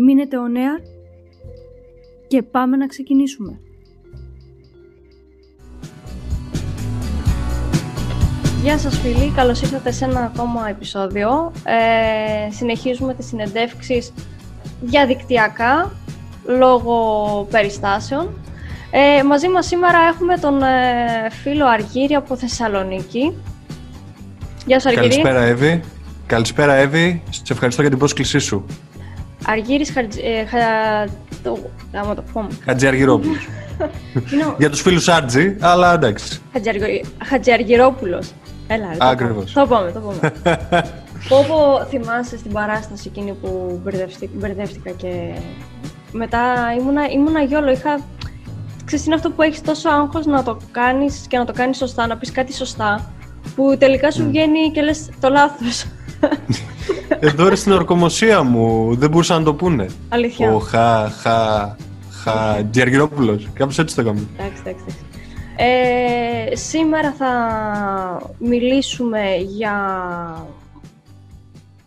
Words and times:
Μείνετε 0.00 0.38
ο 0.38 0.48
νέα 0.48 0.80
και 2.28 2.42
πάμε 2.42 2.76
να 2.76 2.86
ξεκινήσουμε. 2.86 3.58
Γεια 8.62 8.78
σας 8.78 8.98
φίλοι, 8.98 9.32
καλώς 9.36 9.62
ήρθατε 9.62 9.90
σε 9.90 10.04
ένα 10.04 10.20
ακόμα 10.20 10.68
επεισόδιο. 10.68 11.52
Ε, 11.64 12.50
συνεχίζουμε 12.50 13.14
τις 13.14 13.26
συνεντεύξεις 13.26 14.12
διαδικτυακά, 14.80 15.92
λόγω 16.46 17.46
περιστάσεων. 17.50 18.28
Ε, 18.90 19.22
μαζί 19.22 19.48
μας 19.48 19.66
σήμερα 19.66 19.98
έχουμε 20.12 20.36
τον 20.36 20.62
ε, 20.62 21.30
φίλο 21.42 21.66
Αργύρη 21.66 22.14
από 22.14 22.36
Θεσσαλονίκη. 22.36 23.32
Γεια 24.66 24.80
σου 24.80 24.88
Αργύρη. 24.88 25.08
Καλησπέρα 25.08 25.42
Εύη. 25.42 25.80
Καλησπέρα 26.26 26.74
Εύη. 26.74 27.22
Σε 27.30 27.52
ευχαριστώ 27.52 27.80
για 27.80 27.90
την 27.90 27.98
πρόσκλησή 27.98 28.38
σου. 28.38 28.64
Αργύρης 29.46 29.90
Χατζ... 29.90 30.16
Ε, 30.16 30.44
χα... 30.46 30.58
το... 31.42 31.58
το 32.14 32.46
Χατζιαργυρόπουλος. 32.64 33.48
για 34.58 34.70
τους 34.70 34.80
φίλους 34.80 35.08
Άρτζι, 35.08 35.56
αλλά 35.60 35.92
εντάξει. 35.92 36.40
Χατζιαργυρόπουλος. 37.24 38.32
Έλα, 38.66 38.86
Ακριβώς. 38.98 39.52
Το 39.52 39.66
πούμε, 39.66 39.92
το 39.92 40.00
πούμε. 40.00 40.32
Πόπο 41.28 41.86
θυμάσαι 41.88 42.38
στην 42.38 42.52
παράσταση 42.52 43.08
εκείνη 43.08 43.32
που 43.32 43.80
μπερδεύτηκα 44.34 44.90
και 44.90 45.34
μετά 46.12 46.54
ήμουνα, 46.80 47.08
ήμουνα 47.10 47.42
γιόλο, 47.42 47.70
είχα... 47.70 48.00
Ξέρεις, 48.84 49.06
είναι 49.06 49.14
αυτό 49.14 49.30
που 49.30 49.42
έχεις 49.42 49.60
τόσο 49.60 49.88
άγχος 49.88 50.26
να 50.26 50.42
το 50.42 50.58
κάνεις 50.70 51.26
και 51.28 51.38
να 51.38 51.44
το 51.44 51.52
κάνεις 51.52 51.76
σωστά, 51.76 52.06
να 52.06 52.16
πεις 52.16 52.32
κάτι 52.32 52.54
σωστά, 52.54 53.12
που 53.54 53.76
τελικά 53.78 54.10
σου 54.10 54.26
βγαίνει 54.28 54.70
και 54.70 54.82
λες 54.82 55.08
το 55.20 55.28
λάθος. 55.28 55.84
Εδώ 57.20 57.48
ρε 57.48 57.54
στην 57.54 57.72
ορκομοσία 57.72 58.42
μου, 58.42 58.94
δεν 58.94 59.10
μπορούσαν 59.10 59.38
να 59.38 59.44
το 59.44 59.54
πούνε. 59.54 59.86
Αλήθεια. 60.08 60.54
Ο 60.54 60.58
Χα, 60.58 61.10
Χα, 61.10 61.76
Χα, 62.22 62.64
Τζιαργυρόπουλος. 62.64 63.48
Κάπως 63.52 63.78
έτσι 63.78 63.94
το 63.94 64.00
έκαμε. 64.00 64.28
Εντάξει, 64.38 64.62
εντάξει. 64.66 64.84
Ε, 65.56 66.56
σήμερα 66.56 67.12
θα 67.12 68.34
μιλήσουμε 68.38 69.36
για 69.36 69.76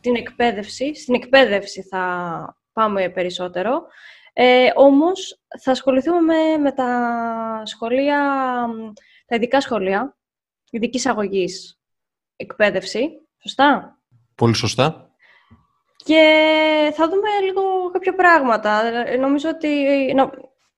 την 0.02 0.16
εκπαίδευση. 0.16 0.96
Στην 0.96 1.14
εκπαίδευση 1.14 1.82
θα 1.82 2.58
πάμε 2.74 3.10
περισσότερο. 3.10 3.82
Ε, 4.34 4.68
όμως 4.76 5.42
θα 5.62 5.72
ασχοληθούμε 5.72 6.36
με, 6.62 6.72
τα 6.72 6.92
σχολεία, 7.66 8.20
τα 9.26 9.36
ειδικά 9.36 9.62
σχολεία, 9.62 10.18
ειδικής 10.70 11.06
αγωγής 11.06 11.80
εκπαίδευση. 12.36 13.10
Σωστά; 13.42 14.00
Πολύ 14.36 14.56
σωστά. 14.56 15.11
Και 16.04 16.24
θα 16.94 17.10
δούμε 17.10 17.28
λίγο 17.46 17.90
κάποια 17.92 18.16
πράγματα. 18.16 18.82
Νομίζω 19.20 19.50
ότι... 19.50 19.68
Νο, 20.16 20.32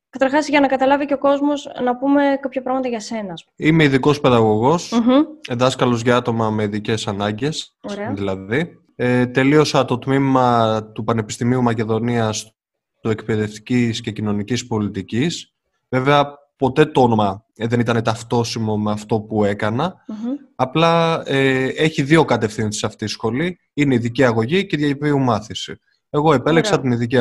Καταρχάς, 0.09 0.47
για 0.47 0.59
να 0.59 0.67
καταλάβει 0.67 1.06
και 1.06 1.13
ο 1.13 1.17
κόσμος, 1.17 1.72
να 1.84 1.97
πούμε 1.97 2.38
κάποια 2.41 2.61
πράγματα 2.61 2.88
για 2.88 3.00
σένα. 3.00 3.34
Είμαι 3.56 3.84
ειδικός 3.84 4.19
παιδαγωγός, 4.19 4.94
mm-hmm. 4.94 5.56
δάσκαλος 5.56 6.01
για 6.01 6.16
άτομα 6.16 6.50
με 6.50 6.63
ειδικές 6.63 7.07
ανάγκες. 7.07 7.78
Δηλαδή. 8.13 8.78
Ε, 8.95 9.25
τελείωσα 9.25 9.85
το 9.85 9.97
τμήμα 9.97 10.84
του 10.94 11.03
Πανεπιστημίου 11.03 11.61
Μακεδονίας 11.61 12.53
του 13.01 13.09
Εκπαιδευτικής 13.09 14.01
και 14.01 14.11
Κοινωνικής 14.11 14.67
Πολιτικής. 14.67 15.53
Βέβαια, 15.90 16.34
ποτέ 16.56 16.86
το 16.86 17.02
όνομα 17.02 17.46
ε, 17.56 17.68
δεν 17.68 17.80
ήταν 17.80 18.03
ταυτόσιμο 18.03 18.78
με 18.78 18.91
αυτό 18.91 19.19
που 19.19 19.44
εκανα 19.44 20.06
Απλά 20.56 21.24
ε, 21.25 21.66
έχει 21.66 22.02
δύο 22.02 22.25
κατευθύνσεις 22.25 22.84
αυτή 22.84 23.03
η 23.03 23.08
σχολή. 23.08 23.59
Είναι 23.74 23.94
ειδική 23.94 24.24
αγωγή 24.24 24.66
και 24.66 24.78
διαβίου 24.78 25.19
μάθηση. 25.19 25.80
Εγώ 26.09 26.34
επέλεξα 26.34 26.80
την 26.80 26.91
ειδική 26.91 27.18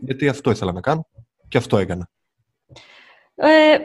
γιατί 0.00 0.28
αυτό 0.28 0.50
ήθελα 0.50 0.72
να 0.72 0.80
κάνω 0.80 1.06
και 1.48 1.58
αυτό 1.58 1.78
έκανα. 1.78 2.10
Ε, 3.34 3.78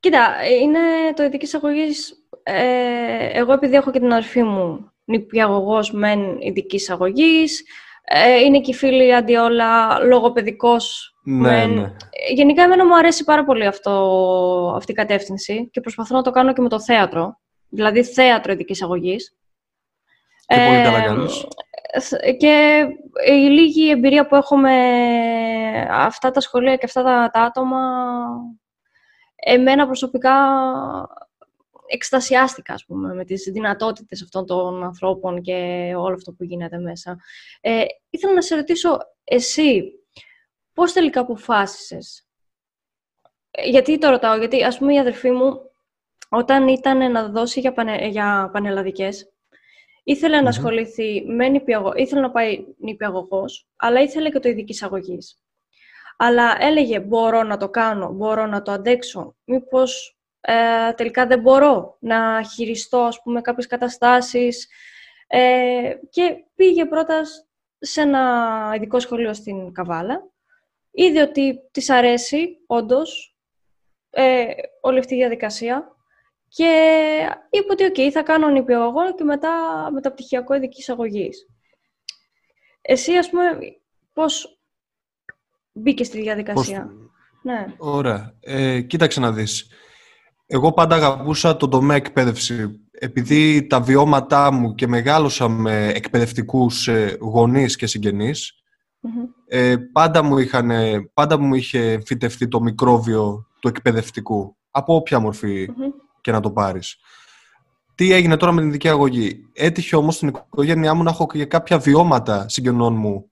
κοίτα, 0.00 0.48
είναι 0.60 0.78
το 1.14 1.22
ειδικής 1.22 1.54
αγωγής. 1.54 2.28
Ε, 2.42 3.38
εγώ 3.38 3.52
επειδή 3.52 3.74
έχω 3.74 3.90
και 3.90 3.98
την 3.98 4.12
αδερφή 4.12 4.42
μου 4.42 4.92
νηπιαγωγός 5.04 5.92
μεν 5.92 6.40
ειδικής 6.40 6.90
αγωγής. 6.90 7.64
Ε, 8.10 8.38
είναι 8.38 8.60
και 8.60 8.70
η 8.70 8.74
φίλη 8.74 9.14
αντιόλα 9.14 9.98
λογοπαιδικός 9.98 11.14
ναι, 11.24 11.36
μεν. 11.36 11.70
Ναι. 11.70 11.92
Γενικά 12.34 12.62
εμένα 12.62 12.86
μου 12.86 12.96
αρέσει 12.96 13.24
πάρα 13.24 13.44
πολύ 13.44 13.66
αυτό, 13.66 14.72
αυτή 14.76 14.92
η 14.92 14.94
κατεύθυνση 14.94 15.68
και 15.70 15.80
προσπαθώ 15.80 16.16
να 16.16 16.22
το 16.22 16.30
κάνω 16.30 16.52
και 16.52 16.60
με 16.60 16.68
το 16.68 16.80
θέατρο. 16.80 17.40
Δηλαδή 17.68 18.04
θέατρο 18.04 18.52
ειδικής 18.52 18.82
αγωγής. 18.82 19.36
Και 20.46 20.56
πολύ 20.66 20.82
καλά 20.82 21.00
κάνεις. 21.00 21.46
Ε, 22.20 22.32
και 22.32 22.86
η 23.26 23.32
λίγη 23.32 23.90
εμπειρία 23.90 24.26
που 24.26 24.36
έχω 24.36 24.56
με 24.56 24.76
αυτά 25.90 26.30
τα 26.30 26.40
σχολεία 26.40 26.76
και 26.76 26.84
αυτά 26.84 27.02
τα, 27.02 27.30
τα 27.32 27.40
άτομα, 27.40 27.80
εμένα 29.36 29.86
προσωπικά 29.86 30.32
εκστασιάστηκα, 31.88 32.74
ας 32.74 32.84
πούμε, 32.84 33.14
με 33.14 33.24
τις 33.24 33.42
δυνατότητες 33.42 34.22
αυτών 34.22 34.46
των 34.46 34.84
ανθρώπων 34.84 35.42
και 35.42 35.92
όλο 35.96 36.14
αυτό 36.14 36.32
που 36.32 36.44
γίνεται 36.44 36.78
μέσα. 36.78 37.18
Ε, 37.60 37.84
ήθελα 38.10 38.34
να 38.34 38.42
σε 38.42 38.54
ρωτήσω, 38.54 38.98
εσύ, 39.24 39.92
πώς 40.72 40.92
τελικά 40.92 41.20
αποφάσισες; 41.20 42.28
Ε, 43.50 43.68
γιατί 43.68 43.98
το 43.98 44.08
ρωτάω, 44.10 44.36
γιατί 44.38 44.64
ας 44.64 44.78
πούμε 44.78 44.94
η 44.94 44.98
αδερφή 44.98 45.30
μου, 45.30 45.60
όταν 46.28 46.68
ήταν 46.68 47.12
να 47.12 47.28
δώσει 47.28 47.60
για, 47.60 47.72
πανε, 47.72 48.06
για 48.08 48.50
πανελλαδικές, 48.52 49.32
ήθελε 50.04 50.40
να 50.40 50.48
ασχοληθεί 50.48 51.24
με 51.26 51.48
νηπιαγω... 51.48 51.92
ήθελε 51.96 52.20
να 52.20 52.30
πάει 52.30 52.64
νηπιαγωγός, 52.78 53.68
αλλά 53.76 54.00
ήθελε 54.00 54.30
και 54.30 54.38
το 54.38 54.48
ειδική 54.48 54.84
αγωγή. 54.84 55.18
Αλλά 56.16 56.56
έλεγε, 56.60 57.00
μπορώ 57.00 57.42
να 57.42 57.56
το 57.56 57.68
κάνω, 57.68 58.12
μπορώ 58.12 58.46
να 58.46 58.62
το 58.62 58.72
αντέξω, 58.72 59.36
μήπως 59.44 60.17
ε, 60.40 60.92
τελικά 60.92 61.26
δεν 61.26 61.40
μπορώ 61.40 61.96
να 62.00 62.42
χειριστώ 62.42 62.98
ας 62.98 63.22
πούμε, 63.22 63.40
κάποιες 63.40 63.66
καταστάσεις 63.66 64.68
ε, 65.26 65.92
και 66.10 66.44
πήγε 66.54 66.86
πρώτα 66.86 67.22
σε 67.78 68.00
ένα 68.00 68.72
ειδικό 68.76 69.00
σχολείο 69.00 69.34
στην 69.34 69.72
Καβάλα. 69.72 70.30
Είδε 70.90 71.22
ότι 71.22 71.58
της 71.70 71.90
αρέσει 71.90 72.48
όντως 72.66 73.36
ε, 74.10 74.44
όλη 74.80 74.98
αυτή 74.98 75.14
η 75.14 75.18
διαδικασία 75.18 75.96
και 76.48 76.64
είπε 77.50 77.72
ότι 77.72 77.84
«ΟΚ, 77.84 78.10
θα 78.12 78.22
κάνω 78.22 78.48
νηπιαγωγό 78.48 79.14
και 79.14 79.24
μετά 79.24 79.50
μεταπτυχιακό 79.92 80.54
ειδικής 80.54 80.88
αγωγής. 80.88 81.46
Εσύ, 82.80 83.16
ας 83.16 83.30
πούμε, 83.30 83.58
πώς 84.12 84.60
μπήκες 85.72 86.06
στη 86.06 86.20
διαδικασία; 86.20 86.90
Ναι. 87.42 87.66
Ωραία. 87.78 88.34
Ε, 88.40 88.80
κοίταξε 88.80 89.20
να 89.20 89.32
δεις. 89.32 89.70
Εγώ 90.50 90.72
πάντα 90.72 90.94
αγαπούσα 90.94 91.56
τον 91.56 91.70
τομέα 91.70 91.96
εκπαίδευση. 91.96 92.80
Επειδή 92.90 93.66
τα 93.66 93.80
βιώματά 93.80 94.52
μου 94.52 94.74
και 94.74 94.86
μεγάλωσα 94.86 95.48
με 95.48 95.88
εκπαιδευτικούς 95.88 96.88
ε, 96.88 97.16
γονείς 97.20 97.76
και 97.76 97.86
συγγενεις 97.86 98.52
ε, 99.48 99.76
πάντα, 99.76 100.22
μου 100.22 100.38
είχαν, 100.38 100.70
πάντα 101.14 101.38
μου 101.38 101.54
είχε 101.54 102.02
φυτευτεί 102.06 102.48
το 102.48 102.60
μικρόβιο 102.60 103.46
του 103.60 103.68
εκπαιδευτικού, 103.68 104.56
από 104.70 104.94
όποια 104.94 105.30
και 106.20 106.32
να 106.32 106.40
το 106.40 106.50
πάρεις. 106.50 106.96
Τι 107.94 108.12
έγινε 108.12 108.36
τώρα 108.36 108.52
με 108.52 108.60
την 108.60 108.68
ειδική 108.68 108.88
αγωγή; 108.88 109.44
Έτυχε 109.52 109.96
όμως 109.96 110.14
στην 110.14 110.28
οικογένειά 110.28 110.94
μου 110.94 111.02
να 111.02 111.10
έχω 111.10 111.26
και 111.26 111.44
κάποια 111.44 111.78
βιώματα 111.78 112.48
συγγενών 112.48 112.94
μου 112.94 113.30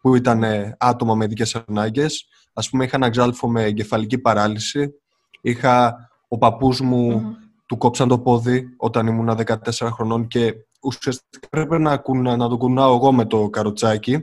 που 0.00 0.14
ήταν 0.14 0.44
άτομα 0.78 1.14
με 1.14 1.24
ειδικές 1.24 1.54
ανάγκες. 1.54 2.28
Ας 2.52 2.70
πούμε 2.70 2.84
είχα 2.84 2.96
ένα 2.96 3.10
ξάλφο 3.10 3.48
με 3.48 3.62
εγκεφαλική 3.62 4.18
παράλυση, 4.18 4.94
είχα 5.40 5.96
ο 6.32 6.38
παππούς 6.38 6.80
μου 6.80 7.36
του 7.66 7.76
κόψαν 7.76 8.08
το 8.08 8.18
πόδι 8.18 8.74
όταν 8.76 9.06
ήμουν 9.06 9.38
14 9.46 9.88
χρονών 9.92 10.26
και 10.26 10.54
ουσιαστικά 10.82 11.48
πρέπει 11.48 11.78
να, 11.78 11.96
κουνα, 11.96 12.36
να 12.36 12.48
το 12.48 12.56
κουνάω 12.56 12.94
εγώ 12.94 13.12
με 13.12 13.24
το 13.24 13.48
καροτσάκι 13.48 14.18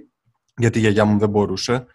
γιατί 0.58 0.78
η 0.78 0.82
γιαγιά 0.82 1.06
μου 1.06 1.20
δεν 1.20 1.30
μπορούσε. 1.30 1.86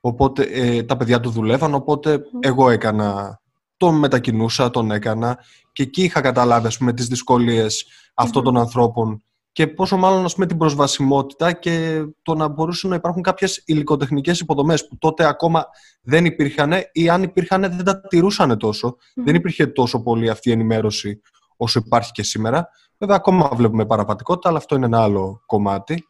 Οπότε 0.00 0.42
ε, 0.42 0.82
τα 0.82 0.96
παιδιά 0.96 1.20
του 1.20 1.30
δουλεύαν, 1.30 1.74
οπότε 1.74 2.20
εγώ 2.40 2.70
έκανα, 2.70 3.40
τον 3.76 3.98
μετακινούσα, 3.98 4.70
τον 4.70 4.90
έκανα 4.90 5.38
και 5.72 5.82
εκεί 5.82 6.02
είχα 6.02 6.20
καταλάβει 6.20 6.66
ας 6.66 6.78
πούμε, 6.78 6.92
τις 6.92 7.06
δυσκολίες 7.06 7.86
αυτών 8.14 8.44
των 8.44 8.56
ανθρώπων 8.56 9.22
και 9.58 9.66
πόσο 9.66 9.96
μάλλον 9.96 10.24
ας 10.24 10.34
πούμε, 10.34 10.46
την 10.46 10.56
προσβασιμότητα 10.58 11.52
και 11.52 12.04
το 12.22 12.34
να 12.34 12.48
μπορούσαν 12.48 12.90
να 12.90 12.96
υπάρχουν 12.96 13.22
κάποιες 13.22 13.62
υλικοτεχνικές 13.66 14.40
υποδομές 14.40 14.88
που 14.88 14.98
τότε 14.98 15.24
ακόμα 15.26 15.66
δεν 16.02 16.24
υπήρχαν 16.24 16.72
ή 16.92 17.08
αν 17.08 17.22
υπήρχαν 17.22 17.60
δεν 17.60 17.84
τα 17.84 18.00
τηρούσαν 18.00 18.58
τόσο. 18.58 18.96
Δεν 19.14 19.34
υπήρχε 19.34 19.66
τόσο 19.66 20.02
πολύ 20.02 20.28
αυτή 20.30 20.48
η 20.48 20.52
ενημέρωση 20.52 21.20
όσο 21.56 21.82
υπάρχει 21.84 22.12
και 22.12 22.22
σήμερα. 22.22 22.68
Βέβαια 22.98 23.16
ακόμα 23.16 23.50
βλέπουμε 23.54 23.86
παραπατικότητα, 23.86 24.48
αλλά 24.48 24.58
αυτό 24.58 24.76
είναι 24.76 24.86
ένα 24.86 25.02
άλλο 25.02 25.42
κομμάτι. 25.46 26.04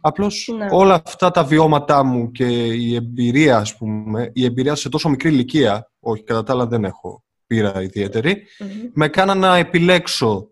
Απλώς 0.00 0.48
Ναι. 0.56 0.66
όλα 0.70 1.02
αυτά 1.06 1.30
τα 1.30 1.44
βιώματά 1.44 2.02
μου 2.02 2.30
και 2.30 2.44
η 2.66 2.94
εμπειρία, 2.94 3.56
ας 3.56 3.76
πούμε, 3.76 4.30
η 4.32 4.44
εμπειρία 4.44 4.74
σε 4.74 4.88
τόσο 4.88 5.08
μικρή 5.08 5.28
ηλικία, 5.28 5.90
όχι 6.00 6.22
κατά 6.22 6.42
τα 6.42 6.52
άλλα 6.52 6.66
δεν 6.66 6.84
έχω 6.84 7.24
πείρα 7.46 7.82
ιδιαίτερη, 7.82 8.42
Μμμ. 8.58 8.68
με 8.94 9.08
κάνα 9.08 9.34
να 9.34 9.56
επιλέξω 9.56 10.46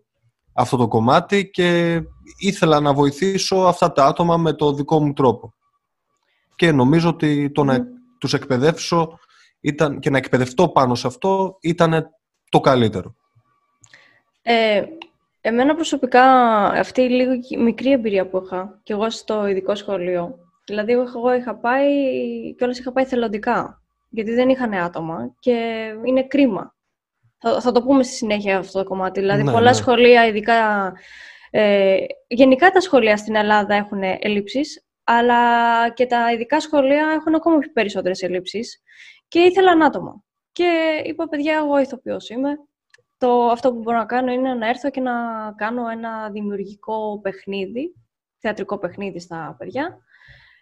αυτό 0.53 0.77
το 0.77 0.87
κομμάτι 0.87 1.49
και 1.49 2.01
ήθελα 2.37 2.79
να 2.79 2.93
βοηθήσω 2.93 3.55
αυτά 3.55 3.91
τα 3.91 4.05
άτομα 4.05 4.37
με 4.37 4.53
το 4.53 4.73
δικό 4.73 4.99
μου 4.99 5.13
τρόπο. 5.13 5.53
Και 6.55 6.71
νομίζω 6.71 7.09
ότι 7.09 7.51
το 7.51 7.63
να 7.63 7.73
Μμμ. 7.73 7.85
τους 8.19 8.33
εκπαιδεύσω 8.33 9.19
ήταν, 9.61 9.99
και 9.99 10.09
να 10.09 10.17
εκπαιδευτώ 10.17 10.69
πάνω 10.69 10.95
σε 10.95 11.07
αυτό 11.07 11.57
ήταν 11.61 12.09
το 12.49 12.59
καλύτερο. 12.59 13.15
Ε, 14.41 14.83
εμένα 15.41 15.75
προσωπικά 15.75 16.23
αυτή 16.65 17.01
η 17.01 17.09
λίγο 17.09 17.31
μικρή 17.59 17.91
εμπειρία 17.91 18.27
που 18.27 18.41
είχα 18.45 18.79
και 18.83 18.93
εγώ 18.93 19.09
στο 19.09 19.47
ειδικό 19.47 19.75
σχολείο, 19.75 20.35
δηλαδή 20.65 20.91
εγώ 20.91 21.33
είχα 21.33 21.55
πάει 21.55 21.89
και 22.57 22.63
όλες 22.63 22.79
είχα 22.79 22.91
πάει 22.91 23.05
θελοντικά, 23.05 23.81
γιατί 24.09 24.31
δεν 24.31 24.49
είχαν 24.49 24.73
άτομα 24.73 25.35
και 25.39 25.85
είναι 26.05 26.23
κρίμα. 26.23 26.75
Θα, 27.37 27.61
θα 27.61 27.71
το 27.71 27.81
πούμε 27.81 28.03
στη 28.03 28.13
συνέχεια 28.13 28.57
αυτό 28.57 28.79
το 28.79 28.89
κομμάτι. 28.89 29.19
Δηλαδή 29.19 29.43
Ναι, 29.43 29.51
πολλά 29.51 29.69
ναι. 29.69 29.75
σχολεία, 29.75 30.27
ειδικά... 30.27 30.93
Ε, 31.53 31.97
γενικά 32.27 32.69
τα 32.69 32.79
σχολεία 32.79 33.17
στην 33.17 33.35
Ελλάδα 33.35 33.75
έχουν 33.75 34.01
ελλείψεις, 34.19 34.85
αλλά 35.03 35.89
και 35.89 36.05
τα 36.05 36.31
ειδικά 36.31 36.59
σχολεία 36.59 37.09
έχουν 37.09 37.35
ακόμα 37.35 37.57
πιο 37.57 37.71
περισσότερες 37.71 38.21
ελλείψεις 38.21 38.81
και 39.27 39.39
ήθελαν 39.39 39.83
άτομα. 39.83 40.23
Και 40.51 41.01
είπα, 41.05 41.27
παιδιά, 41.27 41.57
εγώ 41.57 41.79
ηθοποιός 41.79 42.29
είμαι, 42.29 42.57
το, 43.17 43.45
αυτό 43.45 43.73
που 43.73 43.79
μπορώ 43.79 43.97
να 43.97 44.05
κάνω 44.05 44.31
είναι 44.31 44.53
να 44.53 44.67
έρθω 44.67 44.89
και 44.89 45.01
να 45.01 45.13
κάνω 45.57 45.89
ένα 45.89 46.29
δημιουργικό 46.29 47.19
παιχνίδι, 47.21 47.95
θεατρικό 48.37 48.77
παιχνίδι 48.77 49.19
στα 49.19 49.55
παιδιά. 49.57 49.97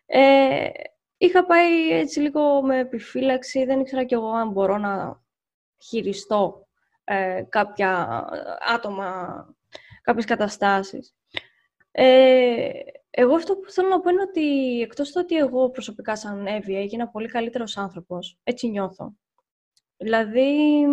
Ε, 0.05 0.69
είχα 1.17 1.45
πάει 1.45 1.91
έτσι 1.91 2.19
λίγο 2.19 2.61
με 2.61 2.79
επιφύλαξη, 2.79 3.65
δεν 3.65 3.79
ήξερα 3.79 4.03
κι 4.03 4.13
εγώ 4.13 4.31
αν 4.31 4.49
μπορώ 4.49 4.77
να 4.77 5.21
χειριστώ 5.83 6.67
ε, 7.03 7.43
κάποια 7.49 8.23
άτομα, 8.73 9.35
κάποιες 10.09 10.25
καταστάσεις. 10.25 11.15
Ε, 11.91 12.69
εγώ 13.09 13.35
αυτό 13.35 13.55
που 13.55 13.71
θέλω 13.71 13.87
να 13.87 13.99
πω 13.99 14.09
είναι 14.09 14.21
ότι 14.21 14.79
εκτός 14.81 15.11
το 15.11 15.19
ότι 15.19 15.35
εγώ 15.35 15.69
προσωπικά 15.69 16.15
σαν 16.15 16.47
Εύη 16.47 16.75
έγινα 16.75 17.07
πολύ 17.07 17.27
καλύτερος 17.27 17.77
άνθρωπος, 17.77 18.39
έτσι 18.43 18.67
νιώθω. 18.67 19.15
Δηλαδή, 19.97 20.83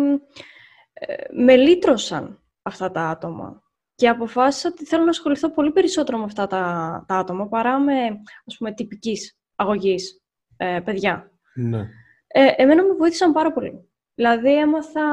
ε, 0.93 1.15
με 1.31 1.55
λύτρωσαν 1.55 2.43
αυτά 2.61 2.91
τα 2.91 3.01
άτομα 3.01 3.63
και 3.95 4.09
αποφάσισα 4.09 4.69
ότι 4.69 4.85
θέλω 4.85 5.03
να 5.03 5.09
ασχοληθώ 5.09 5.51
πολύ 5.51 5.71
περισσότερο 5.71 6.17
με 6.17 6.23
αυτά 6.23 6.47
τα, 6.47 7.03
τα 7.07 7.15
άτομα 7.15 7.47
παρά 7.47 7.79
με, 7.79 8.21
ας 8.45 8.57
πούμε, 8.57 8.73
τυπικής 8.73 9.39
αγωγής 9.55 10.23
ε, 10.57 10.79
παιδιά. 10.83 11.31
Ναι. 11.53 11.89
Ε, 12.27 12.53
εμένα 12.55 12.83
με 12.83 12.93
βοήθησαν 12.93 13.31
πάρα 13.31 13.53
πολύ. 13.53 13.89
Δηλαδή, 14.13 14.57
έμαθα, 14.57 15.03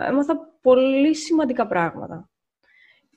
έμαθα 0.00 0.38
πολύ 0.60 1.14
σημαντικά 1.14 1.66
πράγματα. 1.66 2.29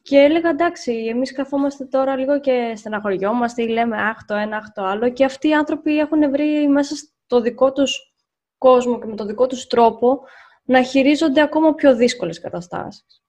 Και 0.05 0.17
έλεγα, 0.17 0.50
εντάξει, 0.50 0.91
εμείς 0.94 1.33
καθόμαστε 1.33 1.85
τώρα 1.85 2.15
λίγο 2.15 2.39
και 2.39 2.73
στεναχωριόμαστε 2.75 3.63
ή 3.63 3.67
λέμε 3.67 4.01
αχ 4.01 4.25
το 4.25 4.33
ένα, 4.33 4.57
αχ 4.57 4.71
το 4.71 4.83
άλλο 4.83 5.09
και 5.09 5.25
αυτοί 5.25 5.47
οι 5.47 5.53
άνθρωποι 5.53 5.97
έχουν 5.97 6.29
βρει 6.31 6.67
μέσα 6.67 6.95
στο 6.95 7.41
δικό 7.41 7.71
τους 7.73 8.13
κόσμο 8.57 9.00
και 9.00 9.05
με 9.05 9.15
τον 9.15 9.27
δικό 9.27 9.47
τους 9.47 9.67
τρόπο 9.67 10.21
να 10.63 10.83
χειρίζονται 10.83 11.41
ακόμα 11.41 11.73
πιο 11.73 11.95
δύσκολες 11.95 12.39
καταστάσεις. 12.39 13.21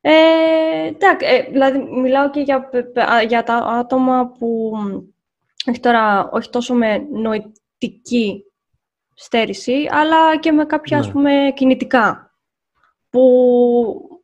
Ε, 0.00 0.86
εντάξει, 0.86 1.26
ε, 1.26 1.42
δηλαδή 1.50 1.78
μιλάω 1.78 2.30
και 2.30 2.40
για, 2.40 2.68
πε- 2.68 2.92
πε- 2.92 3.08
α, 3.08 3.22
για 3.22 3.42
τα 3.42 3.54
άτομα 3.54 4.28
που 4.38 4.72
όχι, 5.68 5.80
τώρα, 5.80 6.30
όχι 6.32 6.50
τόσο 6.50 6.74
με 6.74 6.98
νοητική 6.98 8.44
στέρηση, 9.14 9.88
αλλά 9.90 10.38
και 10.38 10.52
με 10.52 10.64
κάποια, 10.64 10.98
ας 10.98 11.06
Ναι. 11.06 11.12
πούμε, 11.12 11.52
κινητικά, 11.54 12.34
που 13.10 14.15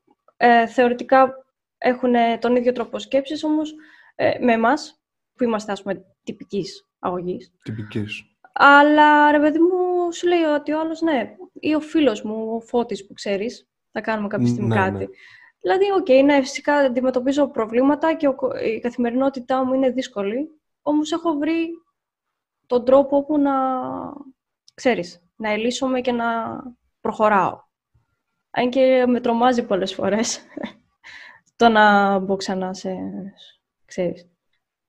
ε, 0.44 0.66
θεωρητικά 0.66 1.44
έχουν 1.78 2.12
τον 2.38 2.56
ίδιο 2.56 2.72
τρόπο 2.72 2.98
σκέψης, 2.98 3.44
όμως 3.44 3.74
ε, 4.14 4.38
με 4.40 4.52
εμάς, 4.52 5.02
που 5.34 5.44
είμαστε, 5.44 5.72
ας 5.72 5.82
πούμε, 5.82 6.04
τυπικής 6.24 6.88
αγωγής. 6.98 7.52
Τυπικής. 7.62 8.22
Αλλά, 8.52 9.30
ρε 9.30 9.38
παιδί 9.40 9.58
μου, 9.58 10.12
σου 10.12 10.26
λέει 10.26 10.42
ότι 10.42 10.72
ο 10.72 10.80
άλλος, 10.80 11.00
ναι, 11.00 11.36
ή 11.52 11.74
ο 11.74 11.80
φίλος 11.80 12.22
μου, 12.22 12.54
ο 12.54 12.60
Φώτης 12.60 13.06
που 13.06 13.12
ξέρεις, 13.12 13.68
θα 13.92 14.00
κάνουμε 14.00 14.28
κάποια 14.28 14.46
στιγμή 14.46 14.68
Ναι, 14.68 14.74
κάτι. 14.74 14.90
ναι. 14.98 15.04
Δηλαδή, 15.60 15.84
οκ, 15.92 16.24
ναι, 16.24 16.40
φυσικά 16.40 16.74
αντιμετωπίζω 16.74 17.48
προβλήματα 17.48 18.14
και 18.14 18.26
ο 18.28 18.34
κο- 18.34 18.56
η 18.56 18.80
καθημερινότητά 18.80 19.64
μου 19.64 19.74
είναι 19.74 19.90
δύσκολη, 19.90 20.60
όμως 20.82 21.12
έχω 21.12 21.32
βρει 21.32 21.68
τον 22.66 22.84
τρόπο 22.84 23.24
που 23.24 23.38
να, 23.38 23.52
ξέρεις, 24.74 25.22
να 25.36 25.50
ελύσσομαι 25.50 26.00
και 26.00 26.12
να 26.12 26.26
προχωράω. 27.00 27.60
Αν 28.54 28.70
και 28.70 29.04
με 29.08 29.20
τρομάζει 29.20 29.62
πολλές 29.62 29.94
φορές 29.94 30.40
το 31.56 31.69
να 31.69 32.19
μπω 32.19 32.37
ξανά 32.37 32.75
σε, 32.75 32.90
ξέρεις. 33.84 34.26